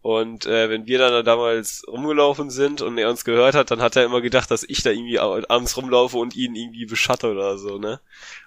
Und 0.00 0.46
äh, 0.46 0.70
wenn 0.70 0.86
wir 0.86 0.98
dann 0.98 1.12
da 1.12 1.22
damals 1.22 1.82
rumgelaufen 1.88 2.50
sind 2.50 2.82
und 2.82 2.98
er 2.98 3.10
uns 3.10 3.24
gehört 3.24 3.54
hat, 3.54 3.70
dann 3.70 3.82
hat 3.82 3.96
er 3.96 4.04
immer 4.04 4.20
gedacht, 4.20 4.50
dass 4.50 4.62
ich 4.62 4.82
da 4.82 4.90
irgendwie 4.90 5.18
abends 5.18 5.76
rumlaufe 5.76 6.18
und 6.18 6.36
ihn 6.36 6.54
irgendwie 6.54 6.86
beschatte 6.86 7.30
oder 7.30 7.58
so, 7.58 7.78
ne? 7.78 8.00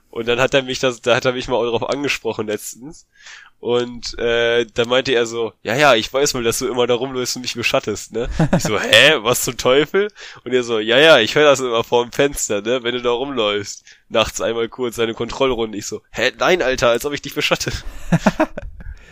Und 0.09 0.27
dann 0.27 0.39
hat 0.41 0.53
er 0.53 0.61
mich 0.61 0.79
das, 0.79 1.01
da 1.01 1.15
hat 1.15 1.25
er 1.25 1.31
mich 1.31 1.47
mal 1.47 1.63
darauf 1.63 1.89
angesprochen 1.89 2.47
letztens. 2.47 3.07
Und 3.61 4.17
äh, 4.17 4.65
da 4.73 4.85
meinte 4.85 5.13
er 5.13 5.25
so, 5.25 5.53
ja, 5.61 5.75
ja, 5.75 5.95
ich 5.95 6.11
weiß 6.11 6.33
mal, 6.33 6.43
dass 6.43 6.59
du 6.59 6.67
immer 6.67 6.87
da 6.87 6.95
rumläufst 6.95 7.35
und 7.35 7.43
mich 7.43 7.53
beschattest, 7.53 8.11
ne? 8.11 8.27
Ich 8.57 8.63
so, 8.63 8.77
hä, 8.79 9.19
was 9.19 9.43
zum 9.43 9.55
Teufel? 9.55 10.09
Und 10.43 10.51
er 10.51 10.63
so, 10.63 10.79
ja, 10.79 10.97
ja, 10.97 11.19
ich 11.19 11.35
höre 11.35 11.45
das 11.45 11.59
immer 11.59 11.83
vor 11.83 12.03
dem 12.03 12.11
Fenster, 12.11 12.61
ne, 12.61 12.83
wenn 12.83 12.95
du 12.95 13.01
da 13.01 13.11
rumläufst. 13.11 13.85
Nachts 14.09 14.41
einmal 14.41 14.67
kurz 14.67 14.95
seine 14.95 15.13
Kontrollrunde. 15.13 15.77
Ich 15.77 15.85
so, 15.85 16.01
hä, 16.11 16.31
nein, 16.39 16.61
Alter, 16.61 16.89
als 16.89 17.05
ob 17.05 17.13
ich 17.13 17.21
dich 17.21 17.35
beschatte. 17.35 17.71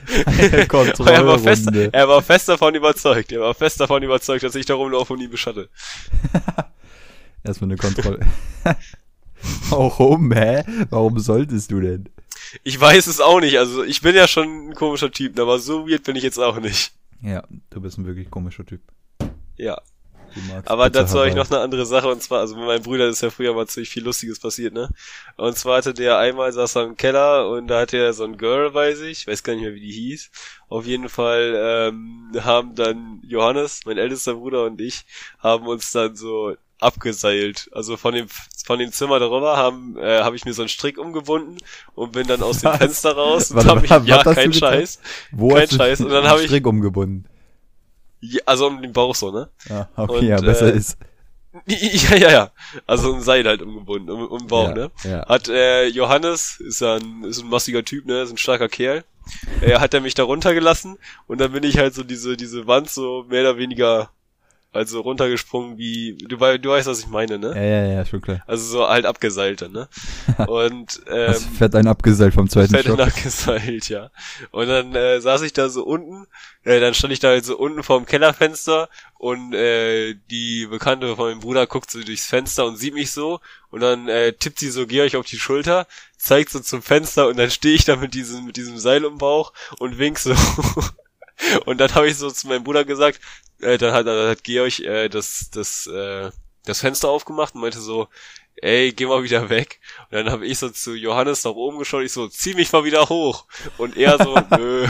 er, 1.05 1.25
war 1.25 1.39
fest, 1.39 1.69
er 1.71 2.07
war 2.07 2.21
fest 2.21 2.49
davon 2.49 2.75
überzeugt. 2.75 3.31
Er 3.31 3.41
war 3.41 3.53
fest 3.53 3.79
davon 3.79 4.03
überzeugt, 4.03 4.43
dass 4.43 4.55
ich 4.55 4.65
da 4.65 4.75
rumlaufe 4.75 5.13
und 5.13 5.21
ihn 5.21 5.29
beschatte. 5.29 5.69
Erstmal 7.43 7.69
eine 7.69 7.77
Kontrolle. 7.77 8.19
Warum, 9.69 10.31
hä? 10.33 10.63
Warum 10.89 11.19
solltest 11.19 11.71
du 11.71 11.79
denn? 11.79 12.09
Ich 12.63 12.79
weiß 12.79 13.07
es 13.07 13.21
auch 13.21 13.39
nicht. 13.39 13.57
Also 13.57 13.83
ich 13.83 14.01
bin 14.01 14.15
ja 14.15 14.27
schon 14.27 14.69
ein 14.69 14.73
komischer 14.73 15.11
Typ, 15.11 15.39
aber 15.39 15.59
so 15.59 15.87
weird 15.87 16.03
bin 16.03 16.15
ich 16.15 16.23
jetzt 16.23 16.39
auch 16.39 16.59
nicht. 16.59 16.91
Ja, 17.21 17.43
du 17.69 17.81
bist 17.81 17.97
ein 17.97 18.05
wirklich 18.05 18.29
komischer 18.29 18.65
Typ. 18.65 18.81
Ja. 19.57 19.79
Aber 20.65 20.89
dazu 20.89 21.17
habe 21.19 21.29
ich 21.29 21.35
noch 21.35 21.49
eine 21.49 21.59
andere 21.59 21.85
Sache 21.85 22.07
und 22.07 22.21
zwar, 22.21 22.39
also 22.39 22.55
mit 22.55 22.65
meinem 22.65 22.83
Bruder 22.83 23.07
ist 23.07 23.21
ja 23.21 23.29
früher 23.29 23.53
mal 23.53 23.67
ziemlich 23.67 23.89
viel 23.89 24.03
Lustiges 24.03 24.39
passiert, 24.39 24.73
ne? 24.73 24.89
Und 25.37 25.57
zwar 25.57 25.77
hatte 25.77 25.93
der 25.93 26.17
einmal 26.17 26.51
saß 26.51 26.75
er 26.77 26.83
im 26.85 26.97
Keller 26.97 27.49
und 27.49 27.67
da 27.67 27.81
hatte 27.81 27.97
er 27.97 28.13
so 28.13 28.23
ein 28.23 28.37
Girl 28.37 28.71
sich, 28.95 29.21
ich 29.21 29.27
weiß 29.27 29.43
gar 29.43 29.53
nicht 29.53 29.63
mehr 29.63 29.73
wie 29.73 29.81
die 29.81 29.91
hieß. 29.91 30.31
Auf 30.69 30.85
jeden 30.85 31.09
Fall 31.09 31.55
ähm, 31.57 32.31
haben 32.43 32.75
dann 32.75 33.21
Johannes, 33.27 33.81
mein 33.85 33.97
ältester 33.97 34.35
Bruder 34.35 34.65
und 34.65 34.79
ich, 34.81 35.05
haben 35.39 35.67
uns 35.67 35.91
dann 35.91 36.15
so 36.15 36.55
abgeseilt. 36.79 37.69
Also 37.73 37.97
von 37.97 38.13
dem 38.13 38.27
von 38.65 38.79
dem 38.79 38.91
Zimmer 38.91 39.19
darüber 39.19 39.57
haben 39.57 39.97
äh, 39.97 40.21
habe 40.21 40.35
ich 40.35 40.45
mir 40.45 40.53
so 40.53 40.61
einen 40.61 40.69
Strick 40.69 40.97
umgebunden 40.97 41.57
und 41.95 42.11
bin 42.11 42.27
dann 42.27 42.43
aus 42.43 42.59
dem? 42.59 42.73
Fenster 42.73 43.13
raus 43.13 43.51
und 43.51 43.57
Warte, 43.57 43.69
hab 43.69 43.81
mich, 43.81 43.89
was 43.89 44.05
ja 44.07 44.23
kein 44.23 44.51
getan? 44.51 44.73
Scheiß, 44.73 44.99
Wo 45.31 45.49
kein 45.49 45.69
Scheiß. 45.69 46.01
Und 46.01 46.09
dann 46.09 46.23
den 46.23 46.29
hab 46.29 46.39
ich- 46.39 46.45
Strick 46.45 46.67
umgebunden. 46.67 47.25
Ja, 48.21 48.41
also 48.45 48.67
um 48.67 48.81
den 48.81 48.93
Bauch 48.93 49.15
so, 49.15 49.31
ne? 49.31 49.49
Ja, 49.69 49.89
okay, 49.95 50.17
Und, 50.17 50.23
ja, 50.27 50.41
besser 50.41 50.73
äh, 50.73 50.77
ist. 50.77 50.97
Ja, 51.65 52.15
ja, 52.15 52.31
ja. 52.31 52.51
Also 52.85 53.11
ein 53.11 53.21
Seil 53.21 53.43
halt 53.45 53.63
umgebunden, 53.63 54.11
um, 54.11 54.27
um 54.27 54.37
den 54.37 54.47
Bauch, 54.47 54.69
ja, 54.69 54.75
ne? 54.75 54.91
Ja. 55.03 55.27
Hat 55.27 55.49
äh, 55.49 55.87
Johannes, 55.87 56.59
ist 56.59 56.81
ja 56.81 56.95
ein, 56.97 57.23
ist 57.23 57.41
ein 57.41 57.49
massiger 57.49 57.83
Typ, 57.83 58.05
ne? 58.05 58.21
Ist 58.21 58.29
ein 58.29 58.37
starker 58.37 58.69
Kerl. 58.69 59.03
Er 59.61 59.81
hat 59.81 59.93
er 59.93 60.01
mich 60.01 60.13
da 60.13 60.23
runtergelassen 60.23 60.97
und 61.27 61.41
dann 61.41 61.51
bin 61.51 61.63
ich 61.63 61.77
halt 61.77 61.95
so 61.95 62.03
diese, 62.03 62.37
diese 62.37 62.67
Wand 62.67 62.89
so 62.89 63.25
mehr 63.29 63.41
oder 63.41 63.57
weniger 63.57 64.11
also 64.71 65.01
runtergesprungen 65.01 65.77
wie, 65.77 66.15
du, 66.19 66.37
du 66.37 66.69
weißt, 66.69 66.87
was 66.87 66.99
ich 66.99 67.07
meine, 67.07 67.39
ne? 67.39 67.53
ja, 67.55 67.63
ja, 67.63 67.85
ja, 67.93 68.05
schon 68.05 68.21
klar. 68.21 68.43
Also 68.45 68.63
so 68.65 68.87
halt 68.87 69.05
abgeseilte, 69.05 69.67
ne? 69.69 69.87
Und 70.47 71.01
ähm, 71.07 71.27
Das 71.33 71.43
fährt 71.43 71.73
ein 71.75 71.87
abgeseilt 71.87 72.35
vom 72.35 72.47
zweiten 72.47 72.75
fett 72.75 72.85
Stock. 72.85 72.99
abgeseilt, 72.99 73.89
ja. 73.89 74.11
Und 74.51 74.67
dann 74.67 74.93
äh, 74.95 75.19
saß 75.21 75.41
ich 75.41 75.53
da 75.53 75.69
so 75.69 75.83
unten, 75.83 76.27
äh, 76.63 76.79
dann 76.79 76.93
stand 76.93 77.13
ich 77.13 77.19
da 77.19 77.29
halt 77.29 77.45
so 77.45 77.57
unten 77.57 77.81
vorm 77.81 78.05
Kellerfenster 78.05 78.89
und 79.17 79.53
äh, 79.53 80.15
die 80.29 80.67
Bekannte 80.67 81.15
von 81.15 81.29
meinem 81.29 81.39
Bruder 81.39 81.65
guckt 81.65 81.89
so 81.89 82.01
durchs 82.03 82.27
Fenster 82.27 82.65
und 82.65 82.77
sieht 82.77 82.93
mich 82.93 83.11
so 83.11 83.39
und 83.71 83.81
dann 83.81 84.07
äh, 84.07 84.33
tippt 84.33 84.59
sie 84.59 84.69
so 84.69 84.85
Georg 84.85 85.15
auf 85.15 85.25
die 85.25 85.39
Schulter, 85.39 85.87
zeigt 86.17 86.51
so 86.51 86.59
zum 86.59 86.83
Fenster 86.83 87.27
und 87.27 87.37
dann 87.37 87.49
stehe 87.49 87.73
ich 87.73 87.85
da 87.85 87.95
mit 87.95 88.13
diesem 88.13 88.45
mit 88.45 88.55
diesem 88.55 88.77
Seil 88.77 89.03
im 89.03 89.17
Bauch 89.17 89.51
und 89.79 89.97
wink 89.97 90.19
so. 90.19 90.35
und 91.65 91.79
dann 91.79 91.93
habe 91.95 92.07
ich 92.07 92.17
so 92.17 92.29
zu 92.31 92.47
meinem 92.47 92.63
Bruder 92.63 92.85
gesagt, 92.85 93.19
äh, 93.61 93.77
dann 93.77 93.93
hat, 93.93 94.07
dann 94.07 94.29
hat 94.29 94.43
Georg 94.43 94.79
äh, 94.79 95.09
das 95.09 95.49
das 95.51 95.87
äh, 95.87 96.31
das 96.65 96.81
Fenster 96.81 97.09
aufgemacht 97.09 97.55
und 97.55 97.61
meinte 97.61 97.79
so, 97.79 98.07
ey, 98.61 98.91
geh 98.93 99.05
mal 99.05 99.23
wieder 99.23 99.49
weg. 99.49 99.79
Und 100.11 100.17
dann 100.17 100.29
habe 100.29 100.45
ich 100.45 100.59
so 100.59 100.69
zu 100.69 100.93
Johannes 100.95 101.43
nach 101.43 101.51
oben 101.51 101.79
geschaut, 101.79 102.03
ich 102.03 102.11
so, 102.11 102.27
zieh 102.27 102.53
mich 102.53 102.71
mal 102.71 102.83
wieder 102.83 103.09
hoch. 103.09 103.45
Und 103.77 103.97
er 103.97 104.17
so, 104.17 104.35
nö. 104.57 104.85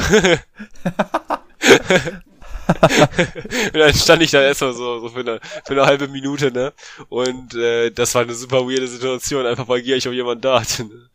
und 3.73 3.79
dann 3.79 3.93
stand 3.93 4.21
ich 4.21 4.31
da 4.31 4.41
erstmal 4.41 4.73
so, 4.73 4.99
so 4.99 5.09
für, 5.09 5.19
eine, 5.19 5.39
für 5.65 5.73
eine 5.73 5.85
halbe 5.85 6.07
Minute, 6.07 6.51
ne? 6.51 6.73
Und 7.09 7.55
äh, 7.55 7.91
das 7.91 8.15
war 8.15 8.23
eine 8.23 8.35
super 8.35 8.67
weirde 8.67 8.87
Situation, 8.87 9.45
einfach 9.45 9.67
weil 9.67 9.81
Georg 9.81 10.05
auch 10.07 10.11
jemand 10.11 10.43
da 10.45 10.61
hatte. 10.61 10.85
Ne? 10.85 11.09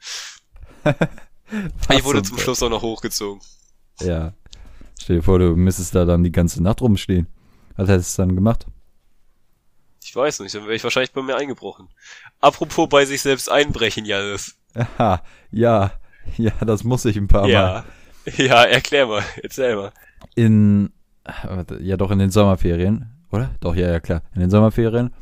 Ich 1.90 2.02
wurde 2.02 2.22
zum 2.22 2.38
Schluss 2.38 2.62
auch 2.62 2.70
noch 2.70 2.82
hochgezogen. 2.82 3.40
Ja. 4.00 4.32
Stell 5.04 5.16
dir 5.16 5.22
vor, 5.22 5.38
du 5.38 5.54
müsstest 5.54 5.94
da 5.94 6.06
dann 6.06 6.24
die 6.24 6.32
ganze 6.32 6.62
Nacht 6.62 6.80
rumstehen. 6.80 7.26
Was 7.76 7.90
hättest 7.90 8.16
du 8.16 8.22
dann 8.22 8.34
gemacht? 8.34 8.66
Ich 10.02 10.16
weiß 10.16 10.40
nicht, 10.40 10.54
dann 10.54 10.62
wäre 10.62 10.74
ich 10.74 10.82
wahrscheinlich 10.82 11.12
bei 11.12 11.20
mir 11.20 11.36
eingebrochen. 11.36 11.90
Apropos 12.40 12.88
bei 12.88 13.04
sich 13.04 13.20
selbst 13.20 13.50
einbrechen, 13.50 14.06
Janis. 14.06 14.56
Aha, 14.72 15.22
ja, 15.50 15.92
ja, 16.38 16.52
das 16.64 16.84
muss 16.84 17.04
ich 17.04 17.18
ein 17.18 17.28
paar 17.28 17.42
Mal. 17.42 17.50
Ja. 17.50 17.84
Ja, 18.38 18.64
erklär 18.64 19.06
mal, 19.06 19.22
erzähl 19.42 19.76
mal. 19.76 19.92
In, 20.34 20.90
ja 21.80 21.98
doch 21.98 22.10
in 22.10 22.18
den 22.18 22.30
Sommerferien, 22.30 23.10
oder? 23.30 23.50
Doch, 23.60 23.76
ja, 23.76 23.90
ja, 23.90 24.00
klar. 24.00 24.22
In 24.34 24.40
den 24.40 24.48
Sommerferien 24.48 25.12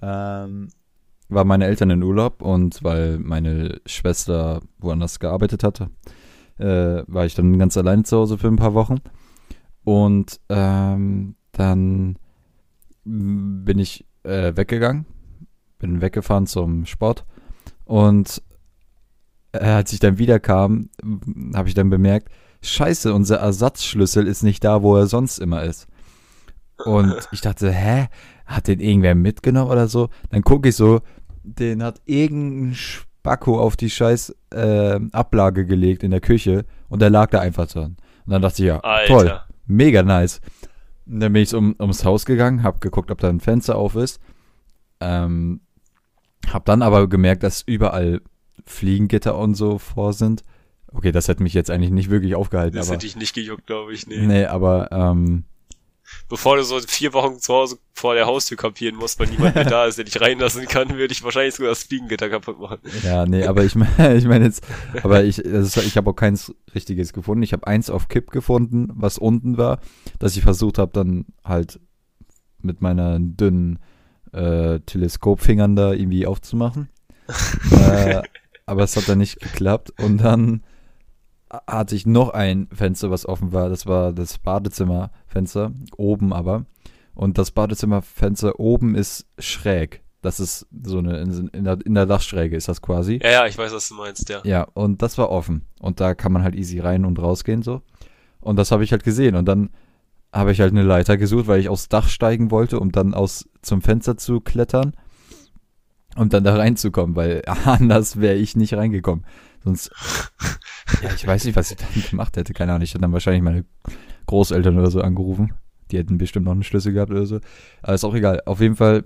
ähm, 0.00 0.70
waren 1.28 1.46
meine 1.46 1.66
Eltern 1.66 1.90
in 1.90 2.02
Urlaub 2.02 2.40
und 2.40 2.82
weil 2.82 3.18
meine 3.18 3.78
Schwester 3.84 4.62
woanders 4.78 5.20
gearbeitet 5.20 5.64
hatte, 5.64 5.90
äh, 6.58 7.02
war 7.06 7.26
ich 7.26 7.34
dann 7.34 7.58
ganz 7.58 7.76
alleine 7.76 8.02
zu 8.02 8.16
Hause 8.16 8.38
für 8.38 8.48
ein 8.48 8.56
paar 8.56 8.74
Wochen. 8.74 8.96
Und 9.84 10.40
ähm, 10.48 11.36
dann 11.52 12.18
bin 13.04 13.78
ich 13.78 14.06
äh, 14.24 14.54
weggegangen, 14.54 15.06
bin 15.78 16.00
weggefahren 16.00 16.46
zum 16.46 16.84
Sport 16.84 17.24
und 17.84 18.42
äh, 19.52 19.64
als 19.64 19.92
ich 19.94 20.00
dann 20.00 20.18
wiederkam, 20.18 20.90
habe 21.54 21.68
ich 21.68 21.74
dann 21.74 21.88
bemerkt, 21.88 22.28
scheiße, 22.60 23.14
unser 23.14 23.38
Ersatzschlüssel 23.38 24.26
ist 24.26 24.42
nicht 24.42 24.62
da, 24.62 24.82
wo 24.82 24.96
er 24.96 25.06
sonst 25.06 25.38
immer 25.38 25.62
ist. 25.62 25.86
Und 26.84 27.16
ich 27.32 27.40
dachte, 27.40 27.72
hä, 27.72 28.08
hat 28.44 28.68
den 28.68 28.80
irgendwer 28.80 29.14
mitgenommen 29.14 29.70
oder 29.70 29.88
so? 29.88 30.10
Dann 30.30 30.42
gucke 30.42 30.68
ich 30.68 30.76
so, 30.76 31.00
den 31.42 31.82
hat 31.82 32.02
irgendein 32.04 32.74
Spacko 33.28 33.60
auf 33.60 33.76
die 33.76 33.90
scheiß 33.90 34.34
äh, 34.54 34.98
Ablage 35.12 35.66
gelegt 35.66 36.02
in 36.02 36.10
der 36.10 36.20
Küche 36.20 36.64
und 36.88 37.02
der 37.02 37.10
lag 37.10 37.28
da 37.30 37.40
einfach 37.40 37.66
dran. 37.66 37.96
Und 38.24 38.32
dann 38.32 38.40
dachte 38.40 38.62
ich, 38.62 38.68
ja, 38.68 38.80
Alter. 38.80 39.06
toll, 39.06 39.40
mega 39.66 40.02
nice. 40.02 40.40
Und 41.06 41.20
dann 41.20 41.32
bin 41.34 41.42
ich 41.42 41.54
um, 41.54 41.76
ums 41.78 42.04
Haus 42.04 42.24
gegangen, 42.24 42.62
hab 42.62 42.80
geguckt, 42.80 43.10
ob 43.10 43.18
da 43.18 43.28
ein 43.28 43.40
Fenster 43.40 43.76
auf 43.76 43.96
ist. 43.96 44.18
Ähm, 45.00 45.60
hab 46.50 46.64
dann 46.64 46.80
aber 46.80 47.06
gemerkt, 47.08 47.42
dass 47.42 47.60
überall 47.62 48.22
Fliegengitter 48.64 49.36
und 49.36 49.54
so 49.54 49.78
vor 49.78 50.14
sind. 50.14 50.42
Okay, 50.90 51.12
das 51.12 51.28
hätte 51.28 51.42
mich 51.42 51.52
jetzt 51.52 51.70
eigentlich 51.70 51.90
nicht 51.90 52.08
wirklich 52.08 52.34
aufgehalten, 52.34 52.76
Das 52.76 52.88
aber. 52.88 52.94
hätte 52.94 53.06
ich 53.06 53.16
nicht 53.16 53.34
gejuckt, 53.34 53.66
glaube 53.66 53.92
ich, 53.92 54.06
nee. 54.06 54.26
Nee, 54.26 54.46
aber 54.46 54.90
ähm, 54.90 55.44
Bevor 56.28 56.56
du 56.56 56.64
so 56.64 56.78
vier 56.80 57.12
Wochen 57.12 57.38
zu 57.38 57.54
Hause 57.54 57.78
vor 57.92 58.14
der 58.14 58.26
Haustür 58.26 58.56
kampieren 58.56 58.96
musst, 58.96 59.18
weil 59.18 59.28
niemand 59.28 59.54
mehr 59.54 59.64
da 59.64 59.86
ist, 59.86 59.98
der 59.98 60.04
dich 60.04 60.20
reinlassen 60.20 60.66
kann, 60.66 60.90
würde 60.96 61.12
ich 61.12 61.22
wahrscheinlich 61.22 61.54
sogar 61.54 61.70
das 61.70 61.84
Fliegengitter 61.84 62.28
kaputt 62.28 62.58
machen. 62.60 62.78
ja, 63.02 63.26
nee, 63.26 63.44
aber 63.44 63.64
ich 63.64 63.74
meine, 63.74 64.14
ich 64.16 64.24
meine 64.26 64.44
jetzt, 64.44 64.64
aber 65.02 65.24
ich, 65.24 65.44
ich 65.44 65.96
habe 65.96 66.10
auch 66.10 66.16
keins 66.16 66.54
richtiges 66.74 67.12
gefunden. 67.12 67.42
Ich 67.42 67.52
habe 67.52 67.66
eins 67.66 67.90
auf 67.90 68.08
Kipp 68.08 68.30
gefunden, 68.30 68.88
was 68.94 69.18
unten 69.18 69.56
war, 69.58 69.80
dass 70.18 70.36
ich 70.36 70.42
versucht 70.42 70.78
habe, 70.78 70.92
dann 70.92 71.26
halt 71.44 71.80
mit 72.60 72.80
meiner 72.80 73.18
dünnen 73.18 73.78
äh, 74.32 74.80
Teleskopfingern 74.80 75.76
da 75.76 75.92
irgendwie 75.92 76.26
aufzumachen. 76.26 76.88
äh, 77.70 78.22
aber 78.66 78.82
es 78.82 78.96
hat 78.96 79.08
dann 79.08 79.18
nicht 79.18 79.40
geklappt. 79.40 79.92
Und 79.98 80.18
dann 80.18 80.62
hatte 81.50 81.94
ich 81.94 82.06
noch 82.06 82.30
ein 82.30 82.68
Fenster, 82.72 83.10
was 83.10 83.26
offen 83.26 83.52
war. 83.52 83.68
Das 83.68 83.86
war 83.86 84.12
das 84.12 84.38
Badezimmerfenster, 85.38 85.72
oben 85.96 86.32
aber. 86.32 86.66
Und 87.14 87.38
das 87.38 87.50
Badezimmerfenster 87.50 88.58
oben 88.60 88.94
ist 88.94 89.26
schräg. 89.38 90.02
Das 90.20 90.40
ist 90.40 90.66
so 90.82 90.98
eine, 90.98 91.18
in, 91.18 91.64
der, 91.64 91.78
in 91.84 91.94
der 91.94 92.06
Dachschräge 92.06 92.56
ist 92.56 92.68
das 92.68 92.82
quasi. 92.82 93.20
Ja, 93.22 93.30
ja, 93.30 93.46
ich 93.46 93.56
weiß, 93.56 93.72
was 93.72 93.88
du 93.88 93.94
meinst, 93.94 94.28
ja. 94.28 94.40
Ja, 94.44 94.62
und 94.74 95.00
das 95.02 95.16
war 95.16 95.30
offen. 95.30 95.64
Und 95.80 96.00
da 96.00 96.14
kann 96.14 96.32
man 96.32 96.42
halt 96.42 96.56
easy 96.56 96.80
rein 96.80 97.04
und 97.04 97.20
rausgehen 97.20 97.62
so. 97.62 97.82
Und 98.40 98.56
das 98.56 98.72
habe 98.72 98.82
ich 98.82 98.90
halt 98.90 99.04
gesehen. 99.04 99.36
Und 99.36 99.46
dann 99.46 99.70
habe 100.32 100.52
ich 100.52 100.60
halt 100.60 100.72
eine 100.72 100.82
Leiter 100.82 101.16
gesucht, 101.16 101.46
weil 101.46 101.60
ich 101.60 101.68
aufs 101.68 101.88
Dach 101.88 102.08
steigen 102.08 102.50
wollte, 102.50 102.80
um 102.80 102.90
dann 102.90 103.14
aus 103.14 103.48
zum 103.62 103.80
Fenster 103.80 104.16
zu 104.16 104.40
klettern 104.40 104.92
und 106.16 106.32
dann 106.32 106.44
da 106.44 106.56
reinzukommen, 106.56 107.14
weil 107.14 107.42
anders 107.64 108.20
wäre 108.20 108.36
ich 108.36 108.56
nicht 108.56 108.74
reingekommen. 108.74 109.24
Sonst, 109.64 109.90
ja, 111.02 111.10
ich 111.14 111.26
weiß 111.26 111.44
nicht, 111.44 111.56
was 111.56 111.70
ich 111.70 111.76
dann 111.76 111.88
gemacht 112.10 112.36
hätte. 112.36 112.52
Keine 112.54 112.72
Ahnung. 112.72 112.82
Ich 112.82 112.90
hätte 112.90 113.02
dann 113.02 113.12
wahrscheinlich 113.12 113.42
meine 113.42 113.64
Großeltern 114.28 114.78
oder 114.78 114.90
so 114.90 115.00
angerufen. 115.02 115.52
Die 115.90 115.98
hätten 115.98 116.18
bestimmt 116.18 116.44
noch 116.46 116.52
einen 116.52 116.62
Schlüssel 116.62 116.92
gehabt 116.92 117.10
oder 117.10 117.26
so. 117.26 117.40
Aber 117.82 117.94
ist 117.94 118.04
auch 118.04 118.14
egal. 118.14 118.40
Auf 118.46 118.60
jeden 118.60 118.76
Fall, 118.76 119.04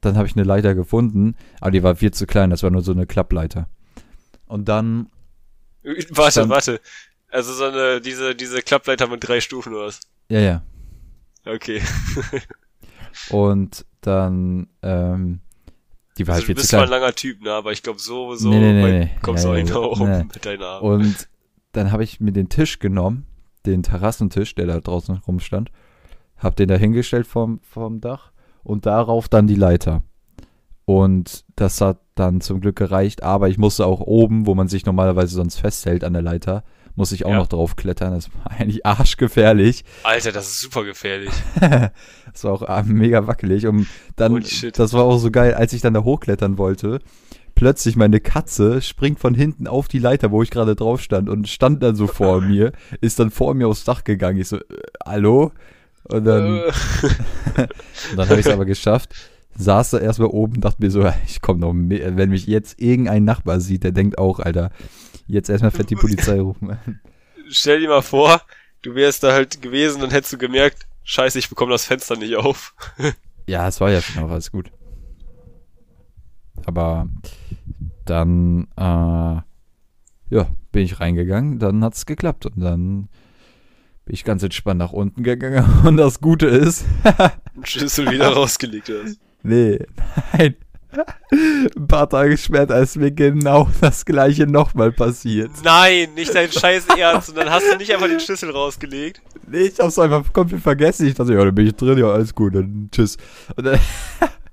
dann 0.00 0.16
habe 0.16 0.26
ich 0.26 0.34
eine 0.36 0.44
Leiter 0.44 0.74
gefunden, 0.74 1.34
aber 1.60 1.72
die 1.72 1.82
war 1.82 1.96
viel 1.96 2.12
zu 2.12 2.26
klein. 2.26 2.50
Das 2.50 2.62
war 2.62 2.70
nur 2.70 2.82
so 2.82 2.92
eine 2.92 3.06
Klappleiter. 3.06 3.68
Und 4.46 4.68
dann, 4.68 5.08
Warte, 6.10 6.32
Stand- 6.32 6.50
warte. 6.50 6.80
Also 7.30 7.52
so 7.52 7.64
eine, 7.64 8.00
diese, 8.00 8.34
diese 8.34 8.62
Klappleiter 8.62 9.06
mit 9.08 9.26
drei 9.26 9.40
Stufen 9.40 9.74
oder 9.74 9.86
was? 9.86 10.00
ja, 10.30 10.40
ja. 10.40 10.62
Okay. 11.44 11.80
Und 13.30 13.84
dann, 14.00 14.68
ähm, 14.82 15.40
die 16.16 16.26
war 16.26 16.34
Also 16.34 16.40
halt 16.40 16.42
du 16.42 16.46
viel 16.46 16.54
zu 16.56 16.60
bist 16.60 16.68
zwar 16.70 16.82
ein 16.82 16.88
klein. 16.88 17.00
langer 17.00 17.14
Typ, 17.14 17.42
ne, 17.42 17.52
aber 17.52 17.72
ich 17.72 17.82
glaube 17.82 17.98
so, 17.98 18.34
so 18.34 18.48
Nee, 18.50 18.58
nee, 18.60 18.72
nee, 18.72 18.98
nee. 19.00 19.10
kommst 19.22 19.44
du 19.44 19.54
Ja, 19.54 19.76
auch 19.76 20.00
oben 20.00 20.10
Nee. 20.10 20.24
mit 20.24 20.44
deinen 20.44 20.62
Armen. 20.62 20.86
Und 21.02 21.28
dann 21.72 21.92
habe 21.92 22.04
ich 22.04 22.20
mir 22.20 22.32
den 22.32 22.48
Tisch 22.48 22.78
genommen, 22.78 23.26
den 23.70 23.82
Terrassentisch, 23.82 24.54
der 24.54 24.66
da 24.66 24.80
draußen 24.80 25.16
rumstand, 25.26 25.70
hab 26.36 26.56
den 26.56 26.68
da 26.68 26.76
hingestellt 26.76 27.26
vom, 27.26 27.60
vom 27.62 28.00
Dach 28.00 28.32
und 28.62 28.86
darauf 28.86 29.28
dann 29.28 29.46
die 29.46 29.54
Leiter. 29.54 30.02
Und 30.84 31.44
das 31.56 31.80
hat 31.80 31.98
dann 32.14 32.40
zum 32.40 32.60
Glück 32.60 32.76
gereicht, 32.76 33.22
aber 33.22 33.48
ich 33.48 33.58
musste 33.58 33.84
auch 33.86 34.00
oben, 34.00 34.46
wo 34.46 34.54
man 34.54 34.68
sich 34.68 34.86
normalerweise 34.86 35.34
sonst 35.34 35.56
festhält 35.60 36.02
an 36.02 36.14
der 36.14 36.22
Leiter, 36.22 36.64
muss 36.94 37.12
ich 37.12 37.26
auch 37.26 37.30
Ja. 37.30 37.36
noch 37.36 37.46
drauf 37.46 37.76
klettern. 37.76 38.12
Das 38.14 38.30
war 38.34 38.50
eigentlich 38.58 38.86
arschgefährlich. 38.86 39.84
Alter, 40.02 40.32
das 40.32 40.48
ist 40.48 40.60
super 40.60 40.84
gefährlich. 40.84 41.30
Das 42.32 42.44
war 42.44 42.52
auch 42.52 42.62
ah, 42.62 42.82
mega 42.86 43.26
wackelig. 43.26 43.66
Und 43.66 43.86
dann, 44.16 44.32
Holy 44.32 44.44
shit. 44.44 44.78
das 44.78 44.92
war 44.92 45.02
auch 45.04 45.18
so 45.18 45.30
geil, 45.30 45.54
als 45.54 45.72
ich 45.72 45.80
dann 45.80 45.94
da 45.94 46.04
hochklettern 46.04 46.56
wollte. 46.56 47.00
Plötzlich 47.58 47.96
meine 47.96 48.20
Katze 48.20 48.80
springt 48.80 49.18
von 49.18 49.34
hinten 49.34 49.66
auf 49.66 49.88
die 49.88 49.98
Leiter, 49.98 50.30
wo 50.30 50.44
ich 50.44 50.50
gerade 50.50 50.76
drauf 50.76 51.00
stand 51.00 51.28
und 51.28 51.48
stand 51.48 51.82
dann 51.82 51.96
so 51.96 52.06
vor 52.06 52.40
mir, 52.40 52.70
ist 53.00 53.18
dann 53.18 53.32
vor 53.32 53.52
mir 53.54 53.66
aufs 53.66 53.82
Dach 53.82 54.04
gegangen. 54.04 54.38
Ich 54.38 54.46
so, 54.46 54.58
äh, 54.58 54.62
hallo? 55.04 55.50
Und 56.04 56.24
dann, 56.24 56.58
Äh, 56.58 56.72
dann 58.16 58.28
habe 58.28 58.38
ich 58.38 58.46
es 58.46 58.52
aber 58.52 58.64
geschafft. 58.64 59.12
Saß 59.56 59.90
da 59.90 59.98
erstmal 59.98 60.28
oben, 60.28 60.60
dachte 60.60 60.80
mir 60.80 60.92
so, 60.92 61.04
ich 61.26 61.40
komme 61.40 61.58
noch 61.58 61.72
mehr. 61.72 62.16
Wenn 62.16 62.30
mich 62.30 62.46
jetzt 62.46 62.80
irgendein 62.80 63.24
Nachbar 63.24 63.58
sieht, 63.58 63.82
der 63.82 63.90
denkt 63.90 64.18
auch, 64.18 64.38
Alter, 64.38 64.70
jetzt 65.26 65.50
erstmal 65.50 65.72
fett 65.72 65.90
die 65.90 65.96
Polizei 66.00 66.40
rufen. 66.40 66.78
stell 67.48 67.80
dir 67.80 67.88
mal 67.88 68.02
vor, 68.02 68.40
du 68.82 68.94
wärst 68.94 69.24
da 69.24 69.32
halt 69.32 69.60
gewesen 69.62 70.00
und 70.04 70.12
hättest 70.12 70.32
du 70.32 70.38
gemerkt, 70.38 70.86
scheiße, 71.02 71.36
ich 71.40 71.48
bekomme 71.48 71.72
das 71.72 71.86
Fenster 71.86 72.14
nicht 72.14 72.36
auf. 72.36 72.72
Ja, 73.48 73.66
es 73.66 73.80
war 73.80 73.90
ja 73.90 74.00
schon 74.00 74.22
auch 74.22 74.30
alles 74.30 74.52
gut. 74.52 74.70
Aber 76.68 77.08
dann, 78.04 78.68
äh, 78.76 78.82
ja, 78.82 80.46
bin 80.70 80.84
ich 80.84 81.00
reingegangen, 81.00 81.58
dann 81.58 81.82
hat's 81.82 82.04
geklappt 82.04 82.44
und 82.44 82.60
dann 82.60 83.08
bin 84.04 84.14
ich 84.14 84.22
ganz 84.22 84.42
entspannt 84.42 84.78
nach 84.78 84.92
unten 84.92 85.22
gegangen 85.22 85.64
und 85.86 85.96
das 85.96 86.20
Gute 86.20 86.46
ist, 86.46 86.84
Schlüssel 87.62 88.10
wieder 88.10 88.28
rausgelegt 88.34 88.92
hast. 88.92 89.18
Nee, 89.42 89.78
nein. 90.34 90.56
Ein 91.30 91.86
paar 91.88 92.08
Tage 92.08 92.36
später 92.36 92.78
ist 92.78 92.96
mir 92.96 93.12
genau 93.12 93.70
das 93.80 94.04
gleiche 94.04 94.46
nochmal 94.46 94.92
passiert. 94.92 95.50
Nein, 95.64 96.12
nicht 96.14 96.34
dein 96.34 96.52
scheiß 96.52 96.86
Ernst. 96.98 97.30
Und 97.30 97.38
dann 97.38 97.50
hast 97.50 97.64
du 97.70 97.78
nicht 97.78 97.92
einfach 97.92 98.08
den 98.08 98.20
Schlüssel 98.20 98.50
rausgelegt. 98.50 99.22
Nee, 99.46 99.68
ich 99.68 99.78
hab's 99.78 99.98
einfach 99.98 100.30
komplett 100.34 100.62
vergessen. 100.62 101.06
Ich 101.06 101.14
dachte, 101.14 101.32
ja, 101.32 101.44
dann 101.44 101.54
bin 101.54 101.66
ich 101.66 101.74
drin, 101.74 101.98
ja, 101.98 102.06
alles 102.06 102.34
gut, 102.34 102.54
dann 102.54 102.88
tschüss. 102.90 103.16
Und 103.56 103.64
dann, 103.66 103.78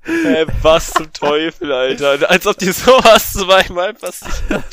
Äh, 0.06 0.46
was 0.62 0.92
zum 0.92 1.12
Teufel, 1.12 1.72
Alter. 1.72 2.30
Als 2.30 2.46
ob 2.46 2.58
dir 2.58 2.74
sowas 2.74 3.34
zweimal 3.34 3.94
passiert. 3.94 4.64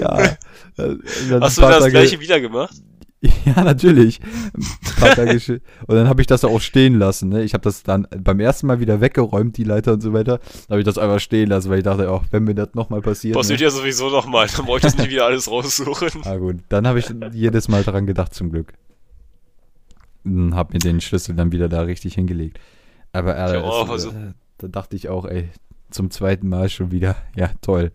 ja. 0.00 0.36
ein 0.78 1.42
Hast 1.42 1.58
du 1.58 1.62
das 1.62 1.88
gleiche 1.88 2.20
wieder 2.20 2.40
gemacht? 2.40 2.74
Ja, 3.44 3.62
natürlich. 3.62 4.20
Und 5.86 5.94
dann 5.94 6.08
habe 6.08 6.20
ich 6.20 6.26
das 6.26 6.44
auch 6.44 6.60
stehen 6.60 6.98
lassen. 6.98 7.28
Ne? 7.28 7.44
Ich 7.44 7.54
habe 7.54 7.62
das 7.62 7.84
dann 7.84 8.08
beim 8.18 8.40
ersten 8.40 8.66
Mal 8.66 8.80
wieder 8.80 9.00
weggeräumt, 9.00 9.56
die 9.56 9.64
Leiter 9.64 9.92
und 9.92 10.00
so 10.00 10.12
weiter. 10.12 10.38
Dann 10.38 10.70
habe 10.70 10.80
ich 10.80 10.84
das 10.84 10.98
einfach 10.98 11.20
stehen 11.20 11.48
lassen, 11.48 11.70
weil 11.70 11.78
ich 11.78 11.84
dachte, 11.84 12.10
auch 12.10 12.24
wenn 12.32 12.44
mir 12.44 12.54
das 12.54 12.74
nochmal 12.74 13.00
passiert. 13.00 13.36
Passiert 13.36 13.60
Ne? 13.60 13.66
ja 13.66 13.70
sowieso 13.70 14.10
nochmal. 14.10 14.48
Dann 14.48 14.66
brauche 14.66 14.78
ich 14.78 14.82
das 14.82 14.96
nicht 14.96 15.10
wieder 15.10 15.26
alles 15.26 15.48
raussuchen. 15.48 16.22
Ah 16.24 16.36
gut, 16.36 16.56
dann 16.68 16.86
habe 16.86 16.98
ich 16.98 17.12
jedes 17.32 17.68
Mal 17.68 17.84
daran 17.84 18.06
gedacht, 18.06 18.34
zum 18.34 18.50
Glück. 18.50 18.72
Und 20.24 20.54
habe 20.54 20.72
mir 20.72 20.80
den 20.80 21.00
Schlüssel 21.00 21.34
dann 21.34 21.52
wieder 21.52 21.68
da 21.68 21.82
richtig 21.82 22.14
hingelegt. 22.14 22.58
Aber 23.12 23.36
äh, 23.36 23.58
Ich 23.58 23.62
auch 23.62 23.88
äh, 23.94 24.32
da 24.62 24.68
dachte 24.68 24.96
ich 24.96 25.08
auch, 25.08 25.24
ey, 25.24 25.50
zum 25.90 26.10
zweiten 26.10 26.48
Mal 26.48 26.70
schon 26.70 26.90
wieder. 26.90 27.16
Ja, 27.36 27.50
toll. 27.60 27.92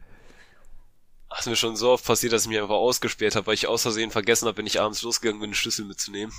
Ach, 1.30 1.39
ist 1.39 1.47
mir 1.47 1.56
schon 1.56 1.75
so 1.75 1.91
oft 1.91 2.06
passiert, 2.06 2.34
dass 2.34 2.43
ich 2.43 2.49
mich 2.49 2.60
einfach 2.60 2.75
ausgesperrt 2.75 3.36
habe, 3.36 3.47
weil 3.47 3.53
ich 3.53 3.67
aus 3.67 3.82
Versehen 3.82 4.12
vergessen 4.12 4.47
habe, 4.47 4.58
wenn 4.58 4.67
ich 4.67 4.80
abends 4.80 5.01
losgegangen 5.01 5.41
bin, 5.41 5.51
den 5.51 5.56
Schlüssel 5.56 5.86
mitzunehmen. 5.86 6.34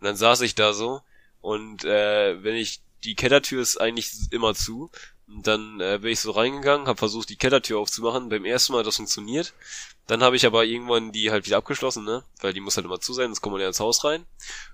Und 0.00 0.04
dann 0.04 0.16
saß 0.16 0.40
ich 0.42 0.54
da 0.54 0.72
so 0.72 1.00
und 1.40 1.84
äh, 1.84 2.42
wenn 2.42 2.56
ich 2.56 2.80
die 3.04 3.14
Kellertür 3.14 3.62
ist 3.62 3.80
eigentlich 3.80 4.12
immer 4.30 4.54
zu. 4.54 4.90
Und 5.28 5.46
dann 5.46 5.80
äh, 5.80 5.98
bin 6.00 6.12
ich 6.12 6.20
so 6.20 6.30
reingegangen, 6.30 6.86
habe 6.86 6.98
versucht, 6.98 7.30
die 7.30 7.36
Kellertür 7.36 7.78
aufzumachen. 7.78 8.28
Beim 8.28 8.44
ersten 8.44 8.72
Mal 8.72 8.80
hat 8.80 8.86
das 8.86 8.96
funktioniert. 8.96 9.54
Dann 10.06 10.22
habe 10.22 10.36
ich 10.36 10.46
aber 10.46 10.64
irgendwann 10.64 11.10
die 11.10 11.32
halt 11.32 11.46
wieder 11.46 11.56
abgeschlossen, 11.56 12.04
ne? 12.04 12.22
Weil 12.40 12.52
die 12.52 12.60
muss 12.60 12.76
halt 12.76 12.86
immer 12.86 13.00
zu 13.00 13.12
sein, 13.12 13.26
sonst 13.26 13.40
kommt 13.40 13.54
man 13.54 13.60
ja 13.60 13.66
ins 13.66 13.80
Haus 13.80 14.04
rein. 14.04 14.24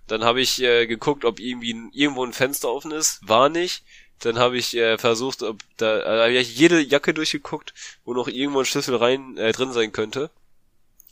Dann 0.07 0.25
habe 0.25 0.43
ich 0.43 0.61
äh, 0.61 0.87
geguckt, 0.87 1.25
ob 1.25 1.41
irgendwie 1.41 1.73
ein, 1.73 1.91
irgendwo 1.93 2.25
ein 2.25 2.35
Fenster 2.35 2.71
offen 2.71 2.91
ist. 2.91 3.27
War 3.27 3.49
nicht. 3.49 3.83
Dann 4.25 4.39
habe 4.39 4.57
ich 4.57 4.77
äh, 4.77 4.99
versucht, 4.99 5.43
ob 5.43 5.59
da 5.77 6.01
äh, 6.01 6.21
hab 6.23 6.29
ich 6.29 6.57
jede 6.57 6.81
Jacke 6.81 7.15
durchgeguckt, 7.15 7.75
wo 8.05 8.15
noch 8.15 8.29
irgendwo 8.29 8.61
ein 8.61 8.65
Schlüssel 8.65 8.97
rein 8.97 9.37
äh, 9.37 9.53
drin 9.53 9.73
sein 9.73 9.93
könnte. 9.93 10.31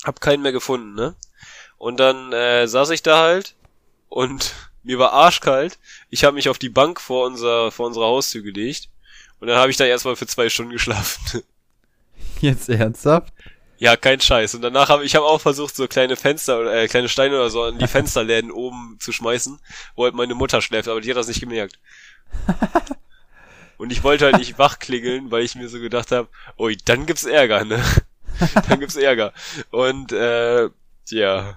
Hab 0.05 0.20
keinen 0.20 0.42
mehr 0.42 0.53
gefunden, 0.53 0.94
ne? 0.94 1.14
Und 1.77 1.99
dann 1.99 2.33
äh, 2.33 2.66
saß 2.66 2.90
ich 2.90 3.03
da 3.03 3.20
halt 3.20 3.55
und 4.09 4.55
mir 4.83 4.99
war 4.99 5.12
arschkalt. 5.12 5.79
Ich 6.09 6.25
habe 6.25 6.35
mich 6.35 6.49
auf 6.49 6.59
die 6.59 6.68
Bank 6.68 7.01
vor 7.01 7.27
unserer 7.27 7.70
vor 7.70 7.87
unserer 7.87 8.07
Haustür 8.07 8.42
gelegt 8.42 8.88
und 9.40 9.49
dann 9.49 9.59
habe 9.59 9.70
ich 9.70 9.77
da 9.77 9.85
erstmal 9.85 10.16
für 10.16 10.27
zwei 10.27 10.49
Stunden 10.49 10.73
geschlafen. 10.73 11.42
Jetzt 12.40 12.68
ernsthaft? 12.68 13.33
ja, 13.81 13.96
kein 13.96 14.20
Scheiß. 14.20 14.55
Und 14.55 14.61
danach 14.61 14.90
habe 14.90 15.07
ich 15.07 15.16
habe 15.16 15.25
auch 15.25 15.40
versucht, 15.40 15.75
so 15.75 15.88
kleine 15.88 16.14
Fenster 16.14 16.61
oder 16.61 16.83
äh, 16.83 16.87
kleine 16.87 17.09
Steine 17.09 17.35
oder 17.37 17.49
so 17.49 17.62
an 17.62 17.79
die 17.79 17.87
Fensterläden 17.88 18.51
oben 18.51 18.99
zu 19.01 19.11
schmeißen, 19.11 19.59
wo 19.96 20.05
halt 20.05 20.14
meine 20.14 20.35
Mutter 20.35 20.61
schläft, 20.61 20.87
aber 20.87 21.01
die 21.01 21.11
hat 21.11 21.16
das 21.16 21.29
nicht 21.29 21.40
gemerkt. 21.40 21.79
Und 23.79 23.93
ich 23.93 24.05
wollte 24.05 24.27
halt 24.27 24.37
nicht 24.38 24.59
wach 24.59 24.79
klingeln, 24.79 25.31
weil 25.31 25.43
ich 25.43 25.55
mir 25.55 25.69
so 25.69 25.81
gedacht 25.81 26.12
habe, 26.12 26.29
ui, 26.59 26.77
dann 26.85 27.07
gibt's 27.07 27.25
Ärger, 27.25 27.64
ne? 27.64 27.83
dann 28.69 28.79
gibt's 28.81 28.97
Ärger. 28.97 29.33
Und 29.71 30.12
äh, 30.12 30.69
ja. 31.09 31.55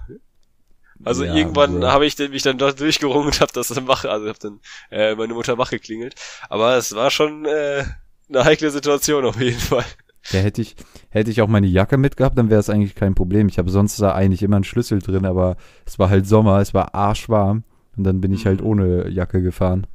Also 1.04 1.24
Ja, 1.24 1.34
irgendwann 1.34 1.80
Bro. 1.80 1.86
habe 1.88 2.06
ich 2.06 2.16
den- 2.16 2.30
mich 2.30 2.42
dann 2.42 2.56
dort 2.56 2.80
durchgerungen 2.80 3.26
und 3.26 3.40
habe 3.40 3.52
das 3.52 3.68
dann 3.68 3.86
wach, 3.88 4.04
also 4.06 4.26
habe 4.28 4.38
dann 4.38 4.60
äh, 4.90 5.14
meine 5.16 5.34
Mutter 5.34 5.58
wach 5.58 5.70
geklingelt. 5.70 6.14
Aber 6.48 6.76
es 6.76 6.94
war 6.94 7.10
schon 7.10 7.44
äh, 7.44 7.84
eine 8.30 8.44
heikle 8.44 8.70
Situation 8.70 9.26
auf 9.26 9.38
jeden 9.38 9.58
Fall. 9.60 9.84
Ja, 10.30 10.40
hätte 10.40 10.62
ich, 10.62 10.76
hätte 11.10 11.30
ich 11.30 11.42
auch 11.42 11.48
meine 11.48 11.66
Jacke 11.66 11.98
mitgehabt, 11.98 12.38
dann 12.38 12.48
wäre 12.48 12.60
es 12.60 12.70
eigentlich 12.70 12.94
kein 12.94 13.14
Problem. 13.14 13.48
Ich 13.48 13.58
habe 13.58 13.70
sonst 13.70 14.00
da 14.00 14.14
eigentlich 14.14 14.42
immer 14.42 14.56
einen 14.56 14.64
Schlüssel 14.64 15.00
drin, 15.02 15.26
aber 15.26 15.58
es 15.84 15.98
war 15.98 16.08
halt 16.08 16.26
Sommer, 16.26 16.60
es 16.60 16.72
war 16.72 16.94
arschwarm 16.94 17.64
und 17.98 18.04
dann 18.04 18.22
bin 18.22 18.32
ich 18.32 18.46
halt 18.46 18.62
Mhm. 18.62 18.66
ohne 18.66 19.08
Jacke 19.10 19.42
gefahren. 19.42 19.86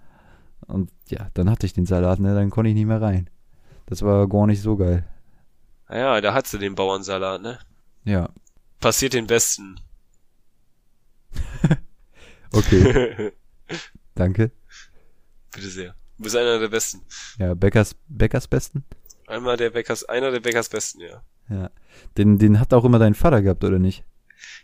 Und 0.70 0.92
ja, 1.10 1.30
dann 1.34 1.50
hatte 1.50 1.66
ich 1.66 1.74
den 1.74 1.86
Salat, 1.86 2.20
ne, 2.20 2.34
dann 2.36 2.50
konnte 2.50 2.70
ich 2.70 2.76
nicht 2.76 2.86
mehr 2.86 3.02
rein. 3.02 3.30
Das 3.88 4.02
war 4.04 4.28
gar 4.28 4.48
nicht 4.48 4.62
so 4.62 4.78
geil. 4.78 5.06
Naja, 5.88 6.22
da 6.22 6.34
hat 6.34 6.48
sie 6.48 6.60
den 6.60 6.76
Bauernsalat, 6.76 7.42
ne? 7.42 7.60
Ja, 8.06 8.30
Passiert 8.80 9.14
den 9.14 9.28
Besten. 9.28 9.80
okay, 12.54 13.34
danke. 14.16 14.52
Bitte 15.52 15.68
sehr. 15.68 15.96
Du 16.18 16.24
bist 16.24 16.36
einer 16.36 16.60
der 16.60 16.70
Besten. 16.70 17.02
Ja, 17.38 17.54
Bäckers, 17.54 17.96
Bäckers 18.08 18.48
Besten? 18.48 18.86
Einmal 19.28 19.58
der 19.58 19.72
Bäckers, 19.72 20.06
einer 20.06 20.32
der 20.32 20.40
Bäckers 20.40 20.70
Besten, 20.70 21.02
ja. 21.02 21.22
Ja. 21.50 21.70
Den, 22.18 22.38
den 22.38 22.60
hat 22.60 22.74
auch 22.74 22.86
immer 22.86 23.00
dein 23.00 23.16
Vater 23.16 23.42
gehabt, 23.42 23.64
oder 23.64 23.80
nicht? 23.80 24.06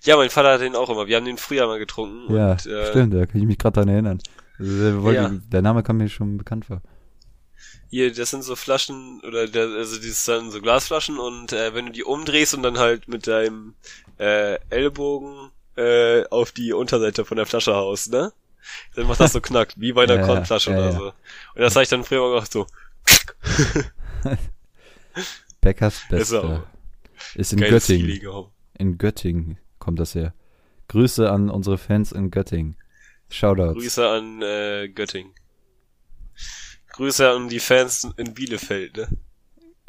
Ja, 0.04 0.16
mein 0.16 0.30
Vater 0.30 0.54
hat 0.54 0.62
den 0.62 0.76
auch 0.76 0.90
immer. 0.90 1.08
Wir 1.08 1.18
haben 1.18 1.26
den 1.26 1.38
früher 1.38 1.68
mal 1.68 1.80
getrunken. 1.80 2.34
Ja, 2.34 2.52
und, 2.52 2.66
äh, 2.66 2.90
stimmt, 2.90 3.14
da 3.14 3.26
kann 3.26 3.42
ich 3.42 3.48
mich 3.48 3.58
gerade 3.58 3.74
dran 3.74 3.90
erinnern. 3.90 4.20
Ja. 4.60 5.30
Der 5.52 5.62
Name 5.62 5.84
kam 5.84 5.98
mir 5.98 6.10
schon 6.10 6.38
bekannt 6.38 6.66
vor. 6.66 6.82
Hier, 7.90 8.14
das 8.14 8.32
sind 8.32 8.44
so 8.44 8.56
Flaschen, 8.56 9.22
oder 9.26 9.48
der, 9.48 9.68
also 9.68 9.96
das 9.96 10.06
ist 10.06 10.28
dann 10.28 10.52
so 10.52 10.62
Glasflaschen 10.62 11.18
und 11.20 11.54
äh, 11.54 11.74
wenn 11.74 11.88
du 11.88 11.92
die 11.92 12.04
umdrehst 12.04 12.54
und 12.54 12.64
dann 12.64 12.78
halt 12.78 13.08
mit 13.08 13.28
deinem 13.28 13.76
äh, 14.20 14.60
Ellbogen 14.70 15.52
äh, 15.76 16.26
auf 16.30 16.52
die 16.52 16.74
Unterseite 16.74 17.26
von 17.26 17.38
der 17.38 17.46
Flasche 17.46 17.76
haust, 17.76 18.12
ne? 18.12 18.34
Dann 18.96 19.08
macht 19.08 19.20
das 19.20 19.34
so 19.34 19.42
knack, 19.42 19.74
wie 19.78 19.94
bei 19.94 20.04
einer 20.04 20.16
Ja, 20.16 20.26
Kornflasche 20.26 20.72
ja, 20.72 20.78
oder 20.78 20.92
so. 20.92 21.06
Und 21.08 21.14
das 21.62 21.76
habe 21.76 21.84
ich 21.84 21.90
dann 21.90 22.04
früher 22.04 22.22
mal 22.22 22.34
gemacht, 22.36 22.52
so. 22.52 22.66
Bäckers 25.62 26.02
Ist 26.10 26.10
Beste. 26.10 26.44
auch 26.44 26.64
Ist 27.36 27.54
in 27.54 27.60
Göttingen. 27.60 28.22
In 28.78 28.98
Göttingen 28.98 29.58
kommt 29.80 30.00
das 30.00 30.16
her. 30.16 30.34
Grüße 30.88 31.30
an 31.32 31.50
unsere 31.50 31.78
Fans 31.78 32.12
in 32.12 32.32
Göttingen. 32.32 32.78
Shoutouts. 33.30 33.80
Grüße 33.80 34.08
an 34.08 34.42
äh, 34.42 34.90
Göttingen. 34.90 35.34
Grüße 36.94 37.30
an 37.30 37.50
die 37.50 37.60
Fans 37.60 38.08
in 38.18 38.34
Bielefeld, 38.34 38.98
ne? 38.98 39.08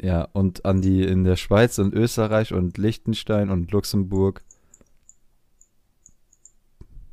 Ja, 0.01 0.23
und 0.33 0.65
an 0.65 0.81
die 0.81 1.03
in 1.03 1.23
der 1.23 1.37
Schweiz 1.37 1.79
und 1.79 1.93
Österreich 1.93 2.53
und 2.53 2.77
Liechtenstein 2.77 3.49
und 3.49 3.71
Luxemburg. 3.71 4.43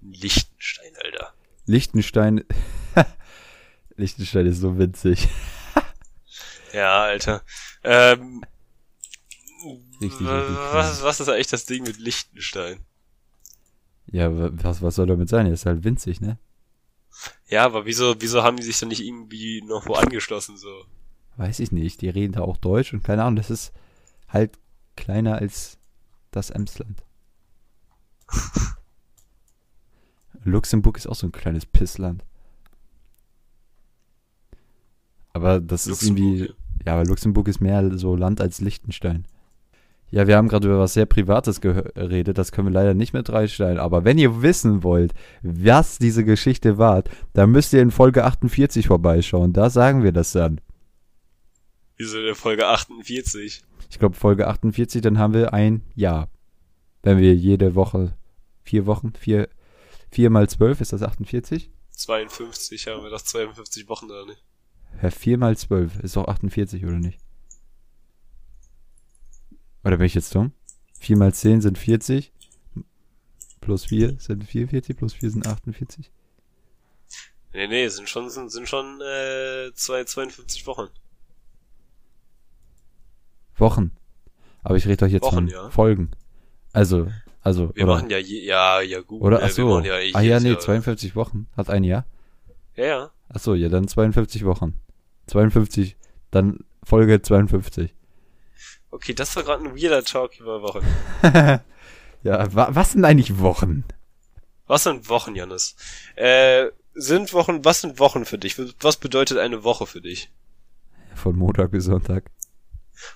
Liechtenstein, 0.02 0.92
Alter. 1.02 1.32
Liechtenstein. 1.66 2.44
Liechtenstein 3.96 4.46
ist 4.46 4.60
so 4.60 4.78
winzig. 4.78 5.28
Ja, 6.72 7.04
Alter. 7.04 7.44
Ähm, 7.84 8.44
Richtig, 10.00 10.20
richtig 10.20 10.56
was, 10.72 11.02
was 11.02 11.20
ist 11.20 11.28
eigentlich 11.28 11.46
das 11.46 11.66
Ding 11.66 11.84
mit 11.84 11.98
Liechtenstein? 11.98 12.84
Ja, 14.10 14.36
wa- 14.36 14.50
was, 14.52 14.82
was 14.82 14.94
soll 14.96 15.06
damit 15.06 15.28
sein? 15.28 15.46
Er 15.46 15.52
ist 15.52 15.66
halt 15.66 15.84
winzig, 15.84 16.20
ne? 16.20 16.38
Ja, 17.48 17.64
aber 17.64 17.86
wieso, 17.86 18.14
wieso 18.20 18.42
haben 18.42 18.56
die 18.56 18.62
sich 18.62 18.78
dann 18.78 18.88
nicht 18.88 19.04
irgendwie 19.04 19.62
noch 19.62 19.86
wo 19.86 19.94
angeschlossen, 19.94 20.56
so? 20.56 20.68
Weiß 21.36 21.60
ich 21.60 21.72
nicht. 21.72 22.00
Die 22.00 22.08
reden 22.08 22.32
da 22.34 22.40
auch 22.42 22.56
Deutsch 22.56 22.92
und 22.92 23.02
keine 23.04 23.22
Ahnung, 23.22 23.36
das 23.36 23.50
ist 23.50 23.72
halt 24.28 24.58
kleiner 24.96 25.36
als 25.36 25.78
das 26.30 26.50
Emsland. 26.50 27.02
Luxemburg 30.44 30.96
ist 30.96 31.06
auch 31.06 31.14
so 31.14 31.26
ein 31.26 31.32
kleines 31.32 31.66
Pissland. 31.66 32.24
Aber 35.32 35.60
das 35.60 35.86
ist 35.86 36.02
Luxemburg, 36.02 36.24
irgendwie. 36.24 36.54
Ja, 36.86 36.94
aber 36.94 37.04
Luxemburg 37.04 37.48
ist 37.48 37.60
mehr 37.60 37.96
so 37.98 38.14
Land 38.14 38.40
als 38.40 38.60
Liechtenstein. 38.60 39.26
Ja, 40.14 40.28
wir 40.28 40.36
haben 40.36 40.46
gerade 40.46 40.68
über 40.68 40.78
was 40.78 40.94
sehr 40.94 41.06
Privates 41.06 41.60
geredet, 41.60 42.38
das 42.38 42.52
können 42.52 42.68
wir 42.68 42.72
leider 42.72 42.94
nicht 42.94 43.14
mit 43.14 43.32
reinstellen. 43.32 43.78
Aber 43.78 44.04
wenn 44.04 44.16
ihr 44.16 44.42
wissen 44.42 44.84
wollt, 44.84 45.12
was 45.42 45.98
diese 45.98 46.22
Geschichte 46.22 46.78
war, 46.78 47.02
dann 47.32 47.50
müsst 47.50 47.72
ihr 47.72 47.82
in 47.82 47.90
Folge 47.90 48.24
48 48.24 48.86
vorbeischauen. 48.86 49.52
Da 49.52 49.70
sagen 49.70 50.04
wir 50.04 50.12
das 50.12 50.30
dann. 50.30 50.60
Wieso 51.96 52.18
in 52.18 52.26
der 52.26 52.36
Folge 52.36 52.68
48? 52.68 53.64
Ich 53.90 53.98
glaube, 53.98 54.14
Folge 54.14 54.46
48, 54.46 55.02
dann 55.02 55.18
haben 55.18 55.34
wir 55.34 55.52
ein 55.52 55.82
Jahr. 55.96 56.28
Wenn 57.02 57.18
wir 57.18 57.34
jede 57.34 57.74
Woche, 57.74 58.16
vier 58.62 58.86
Wochen, 58.86 59.14
vier, 59.18 59.48
vier 60.12 60.30
mal 60.30 60.48
zwölf, 60.48 60.80
ist 60.80 60.92
das 60.92 61.02
48? 61.02 61.72
52, 61.90 62.86
haben 62.86 63.02
wir 63.02 63.10
doch 63.10 63.20
52 63.20 63.88
Wochen 63.88 64.06
da, 64.06 64.24
ne? 64.24 64.36
Ja, 65.02 65.10
vier 65.10 65.38
mal 65.38 65.56
zwölf 65.56 65.98
ist 66.04 66.14
doch 66.14 66.28
48, 66.28 66.84
oder 66.84 67.00
nicht? 67.00 67.23
Oder 69.84 69.98
bin 69.98 70.06
ich 70.06 70.14
jetzt 70.14 70.34
dumm? 70.34 70.52
Vier 70.98 71.16
mal 71.16 71.32
zehn 71.34 71.60
sind 71.60 71.78
40. 71.78 72.32
Plus 73.60 73.86
vier 73.86 74.16
sind 74.18 74.44
44, 74.44 74.96
plus 74.96 75.14
vier 75.14 75.30
sind 75.30 75.46
48. 75.46 76.10
Nee, 77.54 77.66
nee, 77.68 77.88
sind 77.88 78.08
schon, 78.08 78.28
sind, 78.28 78.50
sind 78.50 78.68
schon, 78.68 79.00
äh, 79.00 79.72
zwei, 79.74 80.04
52 80.04 80.66
Wochen. 80.66 80.88
Wochen. 83.56 83.92
Aber 84.62 84.76
ich 84.76 84.86
rede 84.86 84.96
doch 84.98 85.06
jetzt 85.06 85.22
Wochen, 85.22 85.34
von 85.34 85.48
ja. 85.48 85.70
Folgen. 85.70 86.10
Also, 86.72 87.06
also, 87.42 87.74
Wir 87.74 87.84
oder, 87.84 87.94
machen 87.94 88.10
ja, 88.10 88.18
je, 88.18 88.44
ja, 88.44 88.80
ja, 88.80 89.00
gut. 89.00 89.22
oder, 89.22 89.40
äh, 89.40 89.44
ach 89.44 89.50
so. 89.50 89.80
ja 89.80 89.94
ah 90.14 90.20
ja, 90.20 90.40
nee, 90.40 90.50
Jahr- 90.50 90.58
52 90.58 91.14
Wochen. 91.14 91.46
Hat 91.56 91.70
ein 91.70 91.84
Jahr. 91.84 92.06
Ja, 92.74 92.84
ja. 92.84 93.10
Ach 93.28 93.38
so, 93.38 93.54
ja, 93.54 93.68
dann 93.68 93.86
52 93.86 94.44
Wochen. 94.44 94.80
52, 95.26 95.96
dann 96.30 96.64
Folge 96.82 97.22
52. 97.22 97.94
Okay, 98.94 99.12
das 99.12 99.34
war 99.34 99.42
gerade 99.42 99.64
ein 99.64 99.76
weirder 99.76 100.04
Talk 100.04 100.38
über 100.38 100.62
Wochen. 100.62 100.86
ja, 102.22 102.54
wa 102.54 102.68
was 102.70 102.92
sind 102.92 103.04
eigentlich 103.04 103.40
Wochen? 103.40 103.82
Was 104.68 104.84
sind 104.84 105.08
Wochen, 105.08 105.34
Janis? 105.34 105.74
Äh, 106.14 106.66
sind 106.94 107.32
Wochen, 107.32 107.64
was 107.64 107.80
sind 107.80 107.98
Wochen 107.98 108.24
für 108.24 108.38
dich? 108.38 108.56
Was 108.80 108.96
bedeutet 108.96 109.38
eine 109.38 109.64
Woche 109.64 109.88
für 109.88 110.00
dich? 110.00 110.30
Von 111.16 111.34
Montag 111.34 111.72
bis 111.72 111.86
Sonntag. 111.86 112.30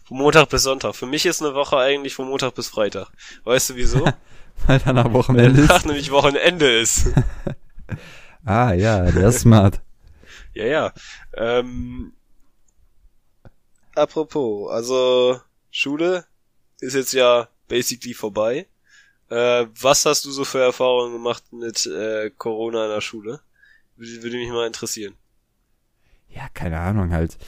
Von 0.03 0.17
Montag 0.17 0.49
bis 0.49 0.65
Sonntag. 0.65 0.97
Für 0.97 1.07
mich 1.07 1.25
ist 1.27 1.41
eine 1.41 1.55
Woche 1.55 1.77
eigentlich 1.77 2.17
von 2.17 2.27
Montag 2.29 2.57
bis 2.57 2.67
Freitag. 2.67 3.13
Weißt 3.45 3.71
du 3.71 3.77
wieso? 3.77 4.05
Weil 4.67 4.81
danach 4.85 5.13
Wochenende 5.13 5.61
ist. 5.61 5.71
Danach 5.71 5.85
nämlich 5.85 6.11
Wochenende 6.11 6.81
ist. 6.81 7.13
ah 8.45 8.73
ja, 8.73 9.09
der 9.13 9.29
ist 9.29 9.43
smart. 9.43 9.81
ja, 10.55 10.67
ja. 10.67 10.93
Ähm, 11.37 12.15
apropos, 13.95 14.73
also 14.73 15.41
Schule 15.79 16.25
ist 16.81 16.95
jetzt 16.95 17.13
ja 17.13 17.47
basically 17.69 18.13
vorbei. 18.13 18.67
Äh, 19.31 19.67
was 19.81 20.05
hast 20.07 20.25
du 20.25 20.33
so 20.33 20.45
für 20.45 20.61
Erfahrungen 20.61 21.13
gemacht 21.13 21.53
mit 21.53 21.87
äh, 21.87 22.31
Corona 22.37 22.87
in 22.87 22.91
der 22.91 23.01
Schule? 23.01 23.41
Würde, 23.97 24.23
würde 24.25 24.37
mich 24.39 24.51
mal 24.51 24.67
interessieren. 24.67 25.15
Ja, 26.31 26.49
keine 26.53 26.81
Ahnung 26.81 27.13
halt. 27.13 27.39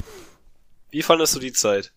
Wie 0.91 1.03
fandest 1.03 1.35
du 1.35 1.41
die 1.41 1.53
Zeit? 1.53 1.93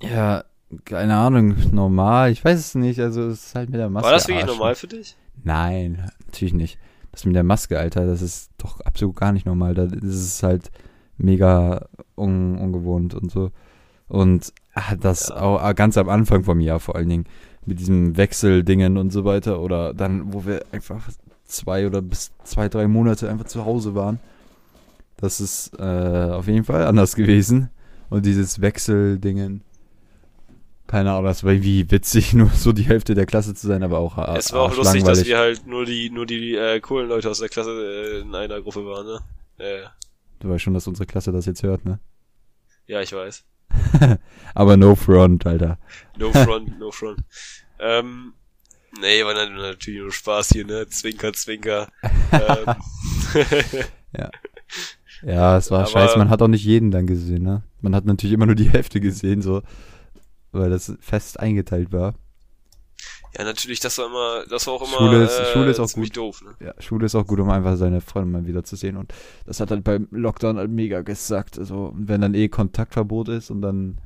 Ja, 0.00 0.44
keine 0.84 1.16
Ahnung, 1.16 1.54
normal. 1.72 2.32
Ich 2.32 2.44
weiß 2.44 2.58
es 2.58 2.74
nicht. 2.74 2.98
Also 2.98 3.28
es 3.28 3.46
ist 3.46 3.54
halt 3.54 3.70
mit 3.70 3.78
der 3.78 3.90
Maske. 3.90 4.06
War 4.06 4.12
das 4.12 4.26
wirklich 4.26 4.44
Arsch. 4.44 4.52
normal 4.52 4.74
für 4.74 4.88
dich? 4.88 5.16
Nein, 5.44 6.10
natürlich 6.26 6.54
nicht. 6.54 6.78
Das 7.12 7.24
mit 7.24 7.36
der 7.36 7.44
Maske, 7.44 7.78
Alter, 7.78 8.04
das 8.04 8.20
ist 8.20 8.50
doch 8.58 8.80
absolut 8.80 9.14
gar 9.14 9.30
nicht 9.30 9.46
normal. 9.46 9.74
Das 9.74 9.92
ist 9.92 10.42
halt 10.42 10.72
mega 11.16 11.88
un 12.16 12.58
ungewohnt 12.58 13.14
und 13.14 13.30
so. 13.30 13.52
Und 14.08 14.52
ach, 14.74 14.94
das 14.98 15.28
Ja. 15.28 15.40
auch 15.40 15.62
ah, 15.62 15.72
ganz 15.72 15.96
am 15.98 16.08
Anfang 16.08 16.44
vom 16.44 16.60
Jahr 16.60 16.80
vor 16.80 16.96
allen 16.96 17.08
Dingen 17.08 17.26
mit 17.66 17.80
diesem 17.80 18.16
Wechseldingen 18.16 18.96
und 18.96 19.10
so 19.12 19.24
weiter. 19.24 19.60
Oder 19.60 19.92
dann, 19.94 20.32
wo 20.32 20.46
wir 20.46 20.64
einfach 20.72 21.08
zwei 21.44 21.86
oder 21.86 22.00
bis 22.02 22.30
zwei, 22.44 22.68
drei 22.68 22.88
Monate 22.88 23.28
einfach 23.28 23.46
zu 23.46 23.64
Hause 23.64 23.94
waren. 23.94 24.18
Das 25.16 25.40
ist 25.40 25.72
äh, 25.78 25.82
auf 25.82 26.46
jeden 26.46 26.64
Fall 26.64 26.86
anders 26.86 27.16
gewesen. 27.16 27.70
Und 28.10 28.24
dieses 28.24 28.60
Wechseldingen. 28.60 29.62
Keine 30.86 31.10
Ahnung, 31.10 31.24
das 31.24 31.44
war 31.44 31.52
wie 31.52 31.90
witzig, 31.90 32.32
nur 32.34 32.48
so 32.48 32.72
die 32.72 32.84
Hälfte 32.84 33.14
der 33.14 33.26
Klasse 33.26 33.54
zu 33.54 33.66
sein, 33.66 33.82
aber 33.82 33.98
auch 33.98 34.16
es 34.36 34.54
war 34.54 34.62
auch 34.62 34.74
lustig, 34.74 35.04
dass 35.04 35.22
wir 35.26 35.36
halt 35.36 35.66
nur 35.66 35.84
die, 35.84 36.08
nur 36.08 36.24
die 36.24 36.54
äh, 36.54 36.80
coolen 36.80 37.10
Leute 37.10 37.28
aus 37.28 37.40
der 37.40 37.50
Klasse 37.50 37.70
äh, 37.72 38.20
in 38.20 38.34
einer 38.34 38.62
Gruppe 38.62 38.86
waren, 38.86 39.06
ne? 39.06 39.20
Äh, 39.58 39.82
Du 40.40 40.48
weißt 40.48 40.62
schon, 40.62 40.72
dass 40.72 40.86
unsere 40.86 41.04
Klasse 41.04 41.30
das 41.32 41.44
jetzt 41.44 41.62
hört, 41.62 41.84
ne? 41.84 41.98
ja, 42.86 43.02
ich 43.02 43.12
weiß. 43.12 43.44
Aber 44.54 44.76
no 44.76 44.94
front, 44.94 45.46
Alter. 45.46 45.78
No 46.16 46.32
front, 46.32 46.78
no 46.78 46.90
front. 46.90 47.20
Ähm, 47.78 48.32
nee, 49.00 49.24
war 49.24 49.34
natürlich 49.34 50.00
nur 50.00 50.12
Spaß 50.12 50.50
hier, 50.50 50.66
ne? 50.66 50.86
Zwinker, 50.88 51.32
Zwinker. 51.32 51.88
ähm, 52.32 52.74
Ja, 55.22 55.56
es 55.56 55.70
war 55.70 55.80
Aber- 55.80 55.90
scheiße. 55.90 56.18
Man 56.18 56.30
hat 56.30 56.42
auch 56.42 56.48
nicht 56.48 56.64
jeden 56.64 56.90
dann 56.90 57.06
gesehen, 57.06 57.42
ne? 57.42 57.62
Man 57.80 57.94
hat 57.94 58.04
natürlich 58.04 58.34
immer 58.34 58.46
nur 58.46 58.54
die 58.54 58.70
Hälfte 58.70 59.00
gesehen, 59.00 59.42
so. 59.42 59.62
Weil 60.52 60.70
das 60.70 60.92
fest 61.00 61.38
eingeteilt 61.40 61.92
war. 61.92 62.14
Ja, 63.36 63.44
natürlich, 63.44 63.80
das 63.80 63.98
war 63.98 64.06
immer, 64.06 64.44
das 64.48 64.66
war 64.66 64.74
auch 64.74 64.82
immer 64.88 64.96
Schule 64.98 65.24
ist- 65.24 65.38
äh, 65.38 65.52
Schule 65.52 65.70
ist 65.70 65.80
auch 65.80 65.92
gut. 65.92 66.16
doof, 66.16 66.42
ne? 66.42 66.66
Ja, 66.66 66.74
Schule 66.80 67.06
ist 67.06 67.14
auch 67.14 67.26
gut, 67.26 67.40
um 67.40 67.50
einfach 67.50 67.76
seine 67.76 68.00
Freunde 68.00 68.30
mal 68.30 68.46
wieder 68.46 68.64
zu 68.64 68.76
sehen. 68.76 68.96
Und 68.96 69.12
das 69.46 69.60
hat 69.60 69.70
halt 69.70 69.84
beim 69.84 70.08
Lockdown 70.10 70.56
halt 70.56 70.70
mega 70.70 71.02
gesackt. 71.02 71.58
Also, 71.58 71.92
wenn 71.96 72.20
dann 72.20 72.34
eh 72.34 72.48
Kontaktverbot 72.48 73.28
ist 73.28 73.50
und 73.50 73.60
dann 73.62 73.98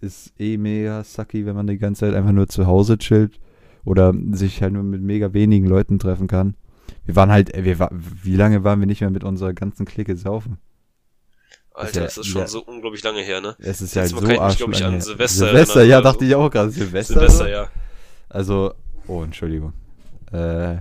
ist 0.00 0.32
eh 0.38 0.56
mega 0.58 1.02
sucky, 1.02 1.46
wenn 1.46 1.56
man 1.56 1.66
die 1.66 1.78
ganze 1.78 2.00
Zeit 2.00 2.14
einfach 2.14 2.32
nur 2.32 2.48
zu 2.48 2.66
Hause 2.66 2.98
chillt 2.98 3.40
oder 3.84 4.12
sich 4.32 4.62
halt 4.62 4.74
nur 4.74 4.82
mit 4.82 5.00
mega 5.02 5.32
wenigen 5.32 5.66
Leuten 5.66 5.98
treffen 5.98 6.26
kann. 6.28 6.54
Wir 7.04 7.16
waren 7.16 7.30
halt, 7.30 7.54
ey, 7.54 7.64
wir 7.64 7.78
war, 7.78 7.90
wie 7.92 8.36
lange 8.36 8.62
waren 8.64 8.78
wir 8.80 8.86
nicht 8.86 9.00
mehr 9.00 9.10
mit 9.10 9.24
unserer 9.24 9.54
ganzen 9.54 9.86
Clique 9.86 10.16
saufen? 10.16 10.58
Alter, 11.72 12.00
ja- 12.00 12.04
das 12.04 12.18
ist 12.18 12.26
schon 12.26 12.40
ja. 12.42 12.46
so 12.46 12.62
unglaublich 12.64 13.02
lange 13.04 13.20
her, 13.22 13.40
ne? 13.40 13.54
Es 13.58 13.80
ist 13.82 13.94
ja 13.94 14.02
halt 14.02 14.10
so 14.10 14.16
kann 14.16 14.30
ich 14.30 14.40
mich, 14.40 14.56
glaub 14.56 14.70
ich, 14.70 14.84
an. 14.84 15.00
Silvester 15.00 15.46
Silvester, 15.46 15.84
ja, 15.84 16.00
dachte 16.00 16.24
ich 16.24 16.34
auch 16.34 16.50
gerade. 16.50 16.70
Silvester. 16.70 17.14
Silvester, 17.14 17.48
ja. 17.48 17.68
Also, 18.36 18.74
oh, 19.06 19.22
Entschuldigung. 19.22 19.72
Äh, 20.30 20.76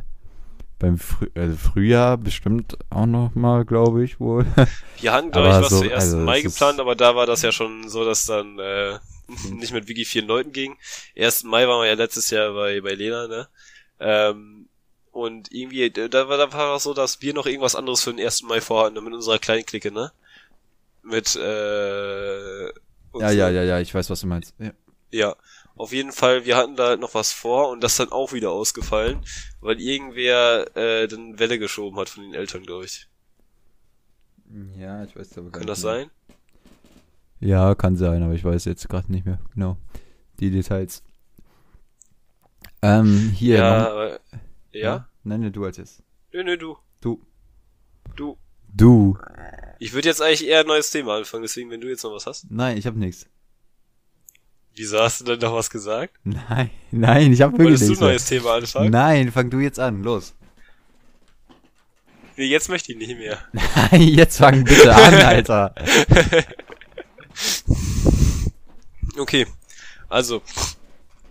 beim 0.78 0.98
Frü 0.98 1.28
äh, 1.36 1.52
Frühjahr 1.54 2.18
bestimmt 2.18 2.78
auch 2.90 3.06
noch 3.06 3.34
mal, 3.34 3.64
glaube 3.64 4.04
ich, 4.04 4.20
wohl. 4.20 4.46
Wir 5.00 5.14
hatten, 5.14 5.32
glaube 5.32 5.48
ich, 5.48 5.54
was 5.56 5.70
so- 5.70 5.80
zum 5.80 5.90
1. 5.90 5.94
also, 5.94 6.18
Mai 6.18 6.42
geplant, 6.42 6.82
aber 6.82 6.96
da 6.96 7.16
war 7.16 7.26
das 7.26 7.44
ja 7.44 7.54
schon 7.54 7.88
so, 7.88 8.04
dass 8.04 8.26
dann 8.26 8.60
äh, 8.60 9.00
nicht 9.54 9.72
mit 9.72 9.88
wirklich 9.88 10.10
vielen 10.10 10.28
Leuten 10.28 10.52
ging. 10.52 10.76
1. 11.16 11.46
Mai 11.46 11.66
waren 11.66 11.80
wir 11.80 11.88
ja 11.88 11.94
letztes 11.94 12.30
Jahr 12.30 12.52
bei, 12.54 12.82
bei 12.82 12.92
Lena, 12.94 13.28
ne? 13.30 13.48
Ähm, 14.02 14.68
und 15.14 15.50
irgendwie, 15.50 15.90
da 15.90 16.28
war, 16.28 16.38
da 16.38 16.52
war 16.52 16.76
es 16.76 16.84
so, 16.84 16.94
dass 16.94 17.22
wir 17.22 17.34
noch 17.34 17.46
irgendwas 17.46 17.76
anderes 17.76 18.04
für 18.04 18.14
den 18.14 18.20
1. 18.20 18.44
Mai 18.44 18.60
vorhatten, 18.60 19.02
mit 19.02 19.14
unserer 19.14 19.40
kleinen 19.40 19.66
Clique, 19.66 19.94
ne? 19.94 20.12
Mit, 21.04 21.38
äh, 21.38 22.66
ja, 22.66 23.32
ja, 23.32 23.50
ja, 23.50 23.64
ja, 23.64 23.80
ich 23.80 23.96
weiß, 23.96 24.10
was 24.10 24.20
du 24.20 24.28
meinst. 24.28 24.54
Ja. 24.60 24.72
Ja, 25.12 25.36
auf 25.76 25.92
jeden 25.92 26.12
Fall, 26.12 26.46
wir 26.46 26.56
hatten 26.56 26.76
da 26.76 26.88
halt 26.88 27.00
noch 27.02 27.14
was 27.14 27.32
vor 27.32 27.70
und 27.70 27.84
das 27.84 27.94
ist 27.94 28.00
dann 28.00 28.12
auch 28.12 28.32
wieder 28.34 28.52
ausgefallen, 28.52 29.26
weil 29.60 29.80
irgendwer 29.80 30.76
äh, 30.76 31.08
dann 31.08 31.38
Welle 31.38 31.60
geschoben 31.60 32.00
hat 32.00 32.10
von 32.10 32.24
den 32.24 32.34
Eltern, 32.34 32.64
glaube 32.64 32.86
ich. 32.86 33.08
Ja, 34.78 35.04
ich 35.04 35.16
weiß 35.16 35.38
aber 35.38 35.50
gar 35.50 35.52
Kann 35.52 35.60
nicht 35.62 35.70
das 35.70 35.84
mehr. 35.84 35.94
sein? 35.94 36.12
Ja, 37.40 37.76
kann 37.76 37.96
sein, 37.98 38.24
aber 38.24 38.34
ich 38.34 38.44
weiß 38.44 38.66
jetzt 38.66 38.88
gerade 38.88 39.12
nicht 39.12 39.26
mehr 39.26 39.40
genau 39.54 39.78
die 40.40 40.50
Details. 40.50 41.04
Ähm, 42.82 43.34
hier. 43.36 43.58
ja, 43.58 43.90
aber, 43.90 44.20
ja? 44.72 45.10
Nein, 45.24 45.42
nein, 45.42 45.54
du 45.54 45.66
als 45.66 45.78
jetzt. 45.78 46.04
Nö, 46.32 46.44
nö, 46.44 46.58
du. 46.58 46.78
Du. 47.02 47.22
Du. 48.16 48.38
Du. 48.68 49.18
Ich 49.80 49.94
würde 49.94 50.08
jetzt 50.08 50.22
eigentlich 50.22 50.48
eher 50.48 50.62
ein 50.62 50.68
neues 50.68 50.92
Thema 50.92 51.18
anfangen, 51.18 51.44
deswegen, 51.44 51.70
wenn 51.70 51.82
du 51.82 51.90
jetzt 51.90 52.04
noch 52.04 52.14
was 52.14 52.26
hast. 52.26 52.50
Nein, 52.50 52.78
ich 52.78 52.86
hab 52.86 52.96
nichts. 52.96 53.26
Wieso 54.76 55.00
hast 55.00 55.22
du 55.22 55.24
denn 55.26 55.40
noch 55.40 55.54
was 55.54 55.70
gesagt? 55.70 56.14
Nein, 56.26 56.70
nein, 56.92 57.32
ich 57.32 57.42
hab 57.42 57.54
wirklich 57.54 57.80
Wolltest 57.80 57.90
du 57.90 57.94
ein 57.94 58.00
neues 58.00 58.26
Thema 58.26 58.56
anfangen? 58.56 58.92
Nein, 58.92 59.32
fang 59.32 59.50
du 59.50 59.60
jetzt 59.60 59.80
an, 59.80 60.04
los. 60.04 60.34
Nee, 62.36 62.48
jetzt 62.48 62.68
möchte 62.68 62.92
ich 62.92 62.98
nicht 62.98 63.18
mehr. 63.18 63.40
Nein, 63.54 64.02
jetzt 64.02 64.38
fang 64.38 64.66
bitte 64.66 64.94
an, 64.94 65.14
Alter. 65.14 65.74
Okay, 69.18 69.48
also, 70.10 70.42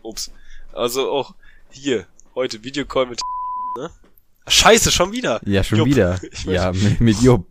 ups, 0.03 0.30
also 0.72 1.11
auch 1.11 1.34
hier, 1.70 2.07
heute 2.34 2.64
Videocall 2.64 3.05
mit 3.05 3.20
ne? 3.76 3.90
Scheiße, 4.49 4.90
schon 4.90 5.12
wieder. 5.12 5.42
Ja, 5.45 5.62
schon 5.62 5.78
Jupp. 5.78 5.88
wieder. 5.88 6.18
Ich 6.32 6.45
Ja, 6.45 6.72
mit, 6.72 7.01
mit 7.03 7.20
Jupp. 7.20 7.47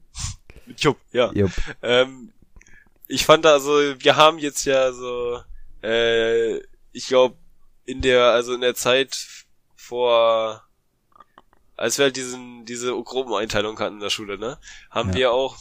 Mit 0.65 0.81
Jupp, 0.81 0.97
ja. 1.11 1.31
Jupp. 1.33 1.51
Ähm, 1.83 2.31
ich 3.07 3.25
fand 3.25 3.45
also, 3.45 3.71
wir 3.99 4.15
haben 4.15 4.39
jetzt 4.39 4.65
ja 4.65 4.91
so, 4.91 5.39
äh, 5.83 6.57
ich 6.91 7.07
glaube, 7.07 7.35
in 7.85 8.01
der, 8.01 8.25
also 8.31 8.53
in 8.53 8.61
der 8.61 8.75
Zeit 8.75 9.27
vor, 9.75 10.63
als 11.75 11.97
wir 11.97 12.05
halt 12.05 12.15
diesen, 12.15 12.65
diese 12.65 12.91
Gruppeneinteilung 12.91 13.77
hatten 13.79 13.95
in 13.95 14.01
der 14.01 14.09
Schule, 14.09 14.37
ne, 14.37 14.57
haben 14.89 15.09
Ja. 15.09 15.15
wir 15.15 15.31
auch, 15.33 15.57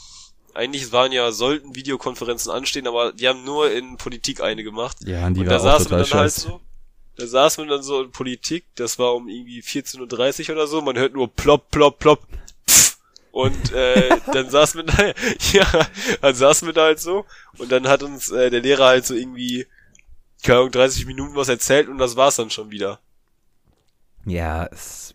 eigentlich 0.54 0.92
waren 0.92 1.12
ja, 1.12 1.32
sollten 1.32 1.74
Videokonferenzen 1.74 2.52
anstehen, 2.52 2.86
aber 2.86 3.12
wir 3.18 3.30
haben 3.30 3.44
nur 3.44 3.70
in 3.72 3.96
Politik 3.96 4.42
eine 4.42 4.62
gemacht. 4.62 4.98
Ja, 5.04 5.26
und 5.26 5.34
die 5.34 5.40
und 5.40 5.46
war 5.46 5.54
da 5.54 5.60
saßen 5.60 5.90
wir 5.90 5.98
dann 5.98 6.10
halt 6.10 6.32
scheiße. 6.32 6.40
so, 6.42 6.60
da 7.16 7.26
saßen 7.26 7.64
wir 7.64 7.70
dann 7.74 7.82
so 7.82 8.02
in 8.02 8.10
Politik, 8.12 8.66
das 8.76 8.98
war 8.98 9.14
um 9.14 9.28
irgendwie 9.28 9.60
14.30 9.60 10.48
Uhr 10.50 10.54
oder 10.56 10.66
so, 10.66 10.80
man 10.82 10.96
hört 10.98 11.14
nur 11.14 11.28
plopp, 11.34 11.70
plopp, 11.70 11.98
plopp, 11.98 12.26
pff. 12.68 12.98
und 13.32 13.72
äh, 13.72 14.10
dann 14.32 14.50
saßen 14.50 14.86
wir 14.86 14.92
da, 14.92 15.12
ja, 15.52 15.86
dann 16.20 16.34
saßen 16.34 16.68
wir 16.68 16.72
da 16.74 16.84
halt 16.84 17.00
so 17.00 17.24
und 17.58 17.72
dann 17.72 17.88
hat 17.88 18.02
uns 18.02 18.30
äh, 18.30 18.50
der 18.50 18.60
Lehrer 18.60 18.86
halt 18.86 19.06
so 19.06 19.14
irgendwie, 19.14 19.66
keine 20.42 20.58
Ahnung, 20.60 20.70
30 20.72 21.06
Minuten 21.06 21.36
was 21.36 21.48
erzählt 21.48 21.88
und 21.88 21.98
das 21.98 22.16
war's 22.16 22.36
dann 22.36 22.50
schon 22.50 22.70
wieder. 22.70 22.98
Ja, 24.24 24.66
es, 24.66 25.14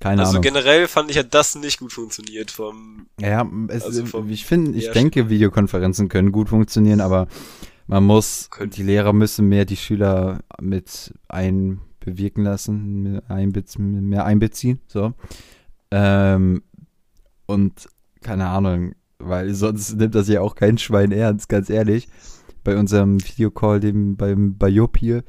keine 0.00 0.20
also 0.20 0.32
Ahnung. 0.32 0.42
generell 0.42 0.88
fand 0.88 1.10
ich, 1.10 1.18
hat 1.18 1.32
das 1.34 1.54
nicht 1.54 1.78
gut 1.78 1.92
funktioniert 1.92 2.50
vom, 2.50 3.06
Ja, 3.20 3.48
es, 3.68 3.84
Also 3.84 4.06
vom 4.06 4.28
ich 4.28 4.44
finde, 4.44 4.78
ich 4.78 4.90
denke, 4.90 5.28
Videokonferenzen 5.28 6.08
können 6.08 6.32
gut 6.32 6.48
funktionieren, 6.48 7.00
aber 7.00 7.26
man 7.86 8.04
muss, 8.04 8.48
die 8.66 8.82
Lehrer 8.82 9.12
müssen 9.12 9.48
mehr 9.48 9.64
die 9.64 9.76
Schüler 9.76 10.40
mit 10.60 11.12
einbewirken 11.28 12.44
lassen, 12.44 13.20
mehr 13.28 14.24
einbeziehen, 14.24 14.80
so. 14.86 15.12
Ähm, 15.90 16.62
und 17.46 17.88
keine 18.22 18.48
Ahnung, 18.48 18.94
weil 19.18 19.54
sonst 19.54 19.94
nimmt 19.96 20.14
das 20.14 20.28
ja 20.28 20.40
auch 20.40 20.54
kein 20.54 20.78
Schwein 20.78 21.12
ernst, 21.12 21.48
ganz 21.48 21.70
ehrlich. 21.70 22.08
Bei 22.64 22.76
unserem 22.76 23.22
Videocall, 23.22 23.80
dem 23.80 24.16
beim 24.16 24.56
bei 24.56 24.68
Jupp 24.68 24.98
hier, 24.98 25.22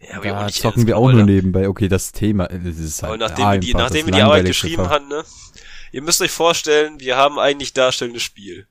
ja, 0.00 0.20
da 0.20 0.46
nicht 0.46 0.60
zocken 0.60 0.86
wir 0.86 0.96
auch 0.96 1.10
nur 1.10 1.22
Alter. 1.22 1.32
nerbei. 1.32 1.68
Okay, 1.68 1.88
das 1.88 2.12
Thema, 2.12 2.46
das 2.46 2.78
ist 2.78 3.02
halt 3.02 3.14
Aber 3.14 3.28
nachdem 3.28 3.50
wir 3.52 3.58
die, 3.58 3.74
nachdem 3.74 4.06
wir 4.06 4.12
die 4.12 4.22
Arbeit 4.22 4.46
geschrieben 4.46 4.84
Fach. 4.84 4.90
hatten, 4.90 5.08
ne? 5.08 5.24
Ihr 5.92 6.02
müsst 6.02 6.20
euch 6.20 6.30
vorstellen, 6.30 7.00
wir 7.00 7.16
haben 7.16 7.38
eigentlich 7.38 7.72
darstellendes 7.72 8.22
Spiel. 8.22 8.66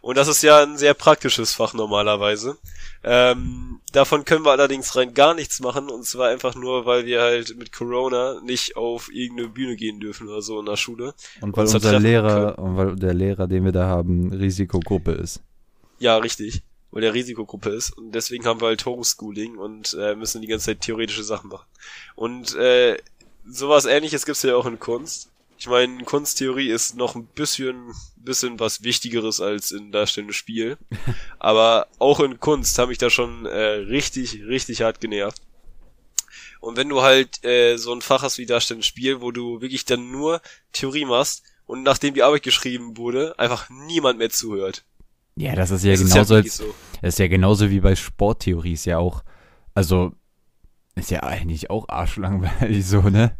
Und 0.00 0.16
das 0.16 0.28
ist 0.28 0.42
ja 0.42 0.62
ein 0.62 0.76
sehr 0.76 0.94
praktisches 0.94 1.54
Fach 1.54 1.74
normalerweise. 1.74 2.58
Ähm, 3.02 3.80
davon 3.92 4.24
können 4.24 4.44
wir 4.44 4.52
allerdings 4.52 4.96
rein 4.96 5.14
gar 5.14 5.34
nichts 5.34 5.60
machen 5.60 5.90
und 5.90 6.04
zwar 6.04 6.28
einfach 6.28 6.54
nur, 6.54 6.86
weil 6.86 7.06
wir 7.06 7.20
halt 7.20 7.56
mit 7.58 7.72
Corona 7.72 8.40
nicht 8.42 8.76
auf 8.76 9.12
irgendeine 9.12 9.48
Bühne 9.50 9.76
gehen 9.76 10.00
dürfen 10.00 10.28
oder 10.28 10.42
so 10.42 10.58
in 10.60 10.66
der 10.66 10.76
Schule. 10.76 11.14
Und 11.40 11.56
weil 11.56 11.66
unser 11.66 12.00
Lehrer, 12.00 12.58
und 12.58 12.76
weil 12.76 12.96
der 12.96 13.14
Lehrer, 13.14 13.46
den 13.46 13.64
wir 13.64 13.72
da 13.72 13.86
haben, 13.86 14.32
Risikogruppe 14.32 15.12
ist. 15.12 15.42
Ja, 15.98 16.16
richtig. 16.16 16.62
Weil 16.94 17.02
der 17.02 17.12
Risikogruppe 17.12 17.70
ist. 17.70 17.90
Und 17.90 18.12
deswegen 18.12 18.44
haben 18.46 18.60
wir 18.60 18.68
halt 18.68 18.86
Homeschooling 18.86 19.58
und 19.58 19.96
äh, 20.00 20.14
müssen 20.14 20.42
die 20.42 20.46
ganze 20.46 20.66
Zeit 20.66 20.80
theoretische 20.80 21.24
Sachen 21.24 21.50
machen. 21.50 21.66
Und 22.14 22.54
äh, 22.54 22.96
sowas 23.44 23.84
ähnliches 23.84 24.24
gibt's 24.24 24.44
ja 24.44 24.54
auch 24.54 24.66
in 24.66 24.78
Kunst. 24.78 25.28
Ich 25.58 25.66
meine, 25.66 26.04
Kunsttheorie 26.04 26.70
ist 26.70 26.94
noch 26.94 27.16
ein 27.16 27.26
bisschen, 27.26 27.92
bisschen 28.16 28.60
was 28.60 28.84
Wichtigeres 28.84 29.40
als 29.40 29.72
in 29.72 29.90
darstellendem 29.90 30.34
Spiel. 30.34 30.78
Aber 31.40 31.88
auch 31.98 32.20
in 32.20 32.38
Kunst 32.38 32.78
habe 32.78 32.92
ich 32.92 32.98
da 32.98 33.10
schon 33.10 33.44
äh, 33.46 33.58
richtig, 33.58 34.44
richtig 34.46 34.82
hart 34.82 35.00
genervt. 35.00 35.42
Und 36.60 36.76
wenn 36.76 36.88
du 36.88 37.02
halt 37.02 37.44
äh, 37.44 37.76
so 37.76 37.92
ein 37.92 38.02
Fach 38.02 38.22
hast 38.22 38.38
wie 38.38 38.46
darstellendes 38.46 38.86
Spiel, 38.86 39.20
wo 39.20 39.32
du 39.32 39.60
wirklich 39.60 39.84
dann 39.84 40.12
nur 40.12 40.40
Theorie 40.72 41.06
machst 41.06 41.42
und 41.66 41.82
nachdem 41.82 42.14
die 42.14 42.22
Arbeit 42.22 42.44
geschrieben 42.44 42.96
wurde, 42.96 43.36
einfach 43.36 43.68
niemand 43.68 44.18
mehr 44.18 44.30
zuhört. 44.30 44.84
Ja, 45.36 45.56
das 45.56 45.70
ist 45.70 45.84
ja 45.84 45.92
das 45.92 46.00
genauso, 46.00 46.36
ist 46.36 46.60
ja, 46.60 46.66
so. 46.66 46.74
Das 47.04 47.16
ist 47.16 47.18
ja 47.18 47.28
genauso 47.28 47.68
wie 47.68 47.80
bei 47.80 47.94
Sporttheorie 47.94 48.72
ist 48.72 48.86
ja 48.86 48.96
auch, 48.96 49.24
also 49.74 50.12
ist 50.94 51.10
ja 51.10 51.22
eigentlich 51.22 51.68
auch 51.68 51.86
arschlangweilig 51.90 52.86
so, 52.86 53.02
ne? 53.02 53.36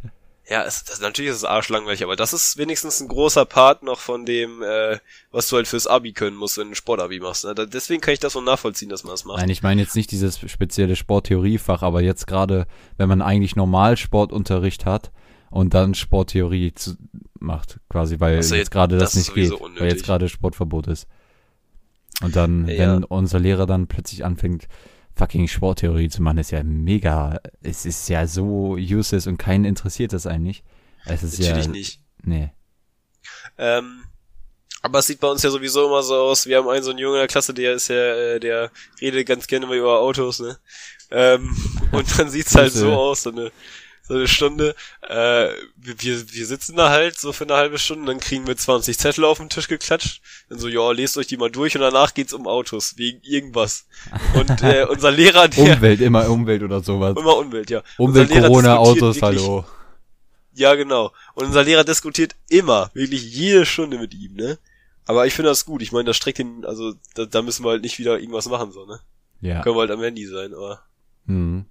Ja, 0.46 0.64
es, 0.64 0.84
das, 0.84 1.00
natürlich 1.00 1.30
ist 1.30 1.38
es 1.38 1.44
arschlangweilig, 1.44 2.04
aber 2.04 2.14
das 2.14 2.34
ist 2.34 2.58
wenigstens 2.58 3.00
ein 3.00 3.08
großer 3.08 3.46
Part 3.46 3.82
noch 3.82 3.98
von 3.98 4.26
dem, 4.26 4.62
äh, 4.62 4.98
was 5.30 5.48
du 5.48 5.56
halt 5.56 5.66
fürs 5.66 5.86
Abi 5.86 6.12
können 6.12 6.36
musst, 6.36 6.58
wenn 6.58 6.66
du 6.66 6.72
ein 6.72 6.74
Sportabi 6.74 7.20
machst. 7.20 7.46
Ne? 7.46 7.54
Deswegen 7.54 8.02
kann 8.02 8.12
ich 8.12 8.20
das 8.20 8.34
so 8.34 8.42
nachvollziehen, 8.42 8.90
dass 8.90 9.02
man 9.02 9.12
das 9.12 9.24
macht. 9.24 9.38
Nein, 9.38 9.48
ich 9.48 9.62
meine 9.62 9.80
jetzt 9.80 9.96
nicht 9.96 10.10
dieses 10.10 10.38
spezielle 10.38 10.94
Sporttheoriefach, 10.94 11.80
aber 11.80 12.02
jetzt 12.02 12.26
gerade, 12.26 12.66
wenn 12.98 13.08
man 13.08 13.22
eigentlich 13.22 13.56
normal 13.56 13.96
Sportunterricht 13.96 14.84
hat 14.84 15.10
und 15.50 15.72
dann 15.72 15.94
Sporttheorie 15.94 16.74
zu, 16.74 16.98
macht, 17.40 17.80
quasi, 17.88 18.20
weil 18.20 18.36
also 18.36 18.56
jetzt, 18.56 18.64
jetzt 18.64 18.70
gerade 18.70 18.98
das, 18.98 19.12
das 19.12 19.14
nicht 19.14 19.34
geht, 19.34 19.52
unnötig. 19.52 19.80
weil 19.80 19.88
jetzt 19.88 20.04
gerade 20.04 20.28
Sportverbot 20.28 20.88
ist. 20.88 21.08
Und 22.24 22.36
dann, 22.36 22.66
ja. 22.68 22.78
wenn 22.78 23.04
unser 23.04 23.38
Lehrer 23.38 23.66
dann 23.66 23.86
plötzlich 23.86 24.24
anfängt, 24.24 24.66
fucking 25.14 25.46
Sporttheorie 25.48 26.08
zu 26.08 26.22
machen, 26.22 26.38
ist 26.38 26.50
ja 26.50 26.62
mega. 26.62 27.40
Es 27.62 27.86
ist 27.86 28.08
ja 28.08 28.26
so 28.26 28.76
useless 28.78 29.26
und 29.26 29.38
keinen 29.38 29.64
interessiert 29.64 30.12
das 30.12 30.26
eigentlich. 30.26 30.64
Es 31.06 31.22
ist 31.22 31.38
Natürlich 31.38 31.66
ja, 31.66 31.70
nicht. 31.70 32.00
Nee. 32.22 32.50
Ähm, 33.58 34.04
aber 34.82 34.98
es 34.98 35.06
sieht 35.06 35.20
bei 35.20 35.28
uns 35.28 35.42
ja 35.42 35.50
sowieso 35.50 35.86
immer 35.86 36.02
so 36.02 36.14
aus. 36.14 36.46
Wir 36.46 36.58
haben 36.58 36.68
einen 36.68 36.82
so 36.82 36.90
einen 36.90 36.98
Jungen 36.98 37.16
in 37.16 37.20
der 37.20 37.28
Klasse, 37.28 37.54
der 37.54 37.74
ist 37.74 37.88
ja, 37.88 37.96
äh, 37.96 38.40
der 38.40 38.70
redet 39.00 39.26
ganz 39.26 39.46
gerne 39.46 39.66
mal 39.66 39.76
über 39.76 40.00
Autos, 40.00 40.40
ne? 40.40 40.58
Ähm, 41.10 41.56
und 41.92 42.18
dann 42.18 42.30
sieht's 42.30 42.54
halt 42.54 42.72
so 42.72 42.92
aus, 42.92 43.22
so 43.22 43.30
eine 43.30 43.52
so 44.06 44.14
eine 44.14 44.28
Stunde. 44.28 44.74
Äh, 45.02 45.48
wir, 45.76 45.96
wir 46.32 46.46
sitzen 46.46 46.76
da 46.76 46.90
halt 46.90 47.18
so 47.18 47.32
für 47.32 47.44
eine 47.44 47.54
halbe 47.54 47.78
Stunde, 47.78 48.06
dann 48.06 48.20
kriegen 48.20 48.46
wir 48.46 48.56
20 48.56 48.98
Zettel 48.98 49.24
auf 49.24 49.38
den 49.38 49.48
Tisch 49.48 49.68
geklatscht. 49.68 50.20
Dann 50.48 50.58
so, 50.58 50.68
ja, 50.68 50.90
lest 50.92 51.16
euch 51.16 51.26
die 51.26 51.36
mal 51.36 51.50
durch 51.50 51.74
und 51.74 51.80
danach 51.80 52.14
geht's 52.14 52.32
um 52.32 52.46
Autos, 52.46 52.96
wegen 52.98 53.20
irgendwas. 53.22 53.86
Und 54.34 54.62
äh, 54.62 54.84
unser 54.90 55.10
Lehrer, 55.10 55.48
der... 55.48 55.76
Umwelt, 55.76 56.00
immer 56.00 56.28
Umwelt 56.28 56.62
oder 56.62 56.82
sowas. 56.82 57.16
Immer 57.16 57.36
Umwelt, 57.36 57.70
ja. 57.70 57.82
Umwelt, 57.96 58.30
Corona, 58.30 58.76
Autos, 58.76 59.16
wirklich, 59.16 59.22
hallo. 59.22 59.64
Ja, 60.52 60.74
genau. 60.74 61.12
Und 61.34 61.46
unser 61.46 61.64
Lehrer 61.64 61.84
diskutiert 61.84 62.36
immer, 62.48 62.90
wirklich 62.94 63.24
jede 63.34 63.66
Stunde 63.66 63.98
mit 63.98 64.14
ihm, 64.14 64.34
ne? 64.34 64.58
Aber 65.06 65.26
ich 65.26 65.34
finde 65.34 65.50
das 65.50 65.66
gut. 65.66 65.82
Ich 65.82 65.92
meine, 65.92 66.04
das 66.04 66.16
streckt 66.16 66.38
ihn, 66.38 66.64
also 66.64 66.94
da, 67.14 67.26
da 67.26 67.42
müssen 67.42 67.64
wir 67.64 67.70
halt 67.70 67.82
nicht 67.82 67.98
wieder 67.98 68.18
irgendwas 68.18 68.48
machen, 68.48 68.70
so, 68.70 68.86
ne? 68.86 69.00
Ja. 69.40 69.62
Können 69.62 69.76
wir 69.76 69.80
halt 69.80 69.90
am 69.90 70.00
Handy 70.00 70.26
sein, 70.26 70.54
aber. 70.54 70.82
Mhm. 71.26 71.66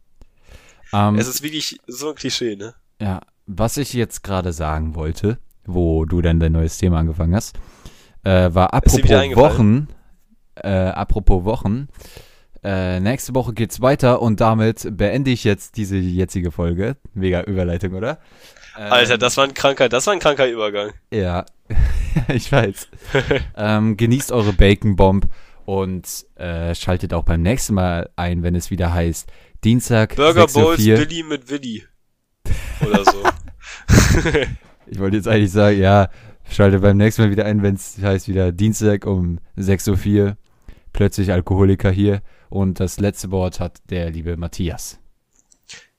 Um, 0.94 1.18
es 1.18 1.28
ist 1.28 1.42
wirklich 1.42 1.80
so 1.88 2.10
ein 2.10 2.16
Klischee, 2.16 2.56
ne? 2.56 2.76
Ja, 3.02 3.22
was 3.48 3.78
ich 3.78 3.94
jetzt 3.94 4.24
gerade 4.24 4.54
sagen 4.54 4.96
wollte, 4.96 5.40
wo 5.66 6.06
du 6.06 6.22
dann 6.22 6.40
dein 6.40 6.52
neues 6.52 6.78
Thema 6.78 7.00
angefangen 7.00 7.36
hast, 7.36 7.58
äh, 8.24 8.54
war 8.54 8.74
apropos 8.74 9.36
Wochen, 9.36 9.88
äh, 10.56 10.70
apropos 10.70 11.44
Wochen, 11.44 11.88
äh, 12.64 13.00
nächste 13.00 13.36
Woche 13.36 13.54
geht's 13.54 13.82
weiter 13.82 14.22
und 14.22 14.40
damit 14.40 14.88
beende 14.96 15.32
ich 15.32 15.44
jetzt 15.44 15.76
diese 15.76 15.98
jetzige 15.98 16.52
Folge. 16.52 16.96
Mega 17.14 17.42
Überleitung, 17.42 17.94
oder? 17.94 18.20
Ähm, 18.78 18.92
Alter, 18.92 19.18
das 19.18 19.36
war 19.36 19.44
ein 19.44 19.54
kranker, 19.54 19.90
das 19.90 20.08
war 20.08 20.14
ein 20.14 20.20
kranker 20.20 20.48
Übergang. 20.48 20.92
Ja, 21.12 21.46
ich 22.30 22.52
weiß. 22.52 22.88
ähm, 23.58 23.98
genießt 23.98 24.32
eure 24.32 24.54
Bacon 24.54 24.96
Bomb 24.96 25.28
und 25.66 26.08
äh, 26.36 26.74
schaltet 26.74 27.14
auch 27.14 27.24
beim 27.24 27.42
nächsten 27.42 27.74
Mal 27.74 28.10
ein, 28.16 28.44
wenn 28.44 28.56
es 28.56 28.72
wieder 28.72 28.94
heißt 28.94 29.30
Dienstag. 29.64 30.16
Burger 30.16 30.48
Bowls 30.48 30.86
Willi 30.86 31.24
mit 31.24 31.50
Willi. 31.50 31.84
Oder 32.86 33.06
so. 33.06 33.24
ich 34.88 35.00
wollte 35.00 35.18
jetzt 35.18 35.28
eigentlich 35.28 35.52
sagen, 35.52 35.80
ja, 35.80 36.10
schalte 36.50 36.80
beim 36.80 36.98
nächsten 36.98 37.24
Mal 37.24 37.32
wieder 37.32 37.46
ein, 37.46 37.64
wenn 37.64 37.76
es 37.76 37.98
heißt 38.02 38.28
wieder 38.28 38.52
Dienstag 38.52 39.06
um 39.06 39.40
6.04 39.58 40.24
Uhr. 40.24 40.38
Plötzlich 40.92 41.32
Alkoholiker 41.32 41.92
hier. 41.92 42.22
Und 42.50 42.80
das 42.80 43.00
letzte 43.00 43.32
Wort 43.32 43.60
hat 43.60 43.80
der 43.90 44.12
liebe 44.12 44.38
Matthias. 44.38 45.00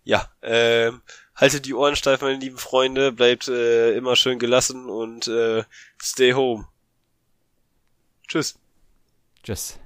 Ja, 0.05 0.29
ähm, 0.43 1.01
haltet 1.35 1.67
die 1.67 1.75
Ohren 1.75 1.97
steif, 1.97 2.21
meine 2.21 2.39
lieben 2.39 2.59
Freunde. 2.59 3.11
Bleibt 3.11 3.49
äh, 3.49 3.97
immer 3.97 4.15
schön 4.15 4.39
gelassen 4.39 4.89
und 4.89 5.27
äh, 5.27 5.65
stay 6.01 6.35
home. 6.35 6.67
Tschüss. 8.29 8.59
Tschüss. 9.43 9.79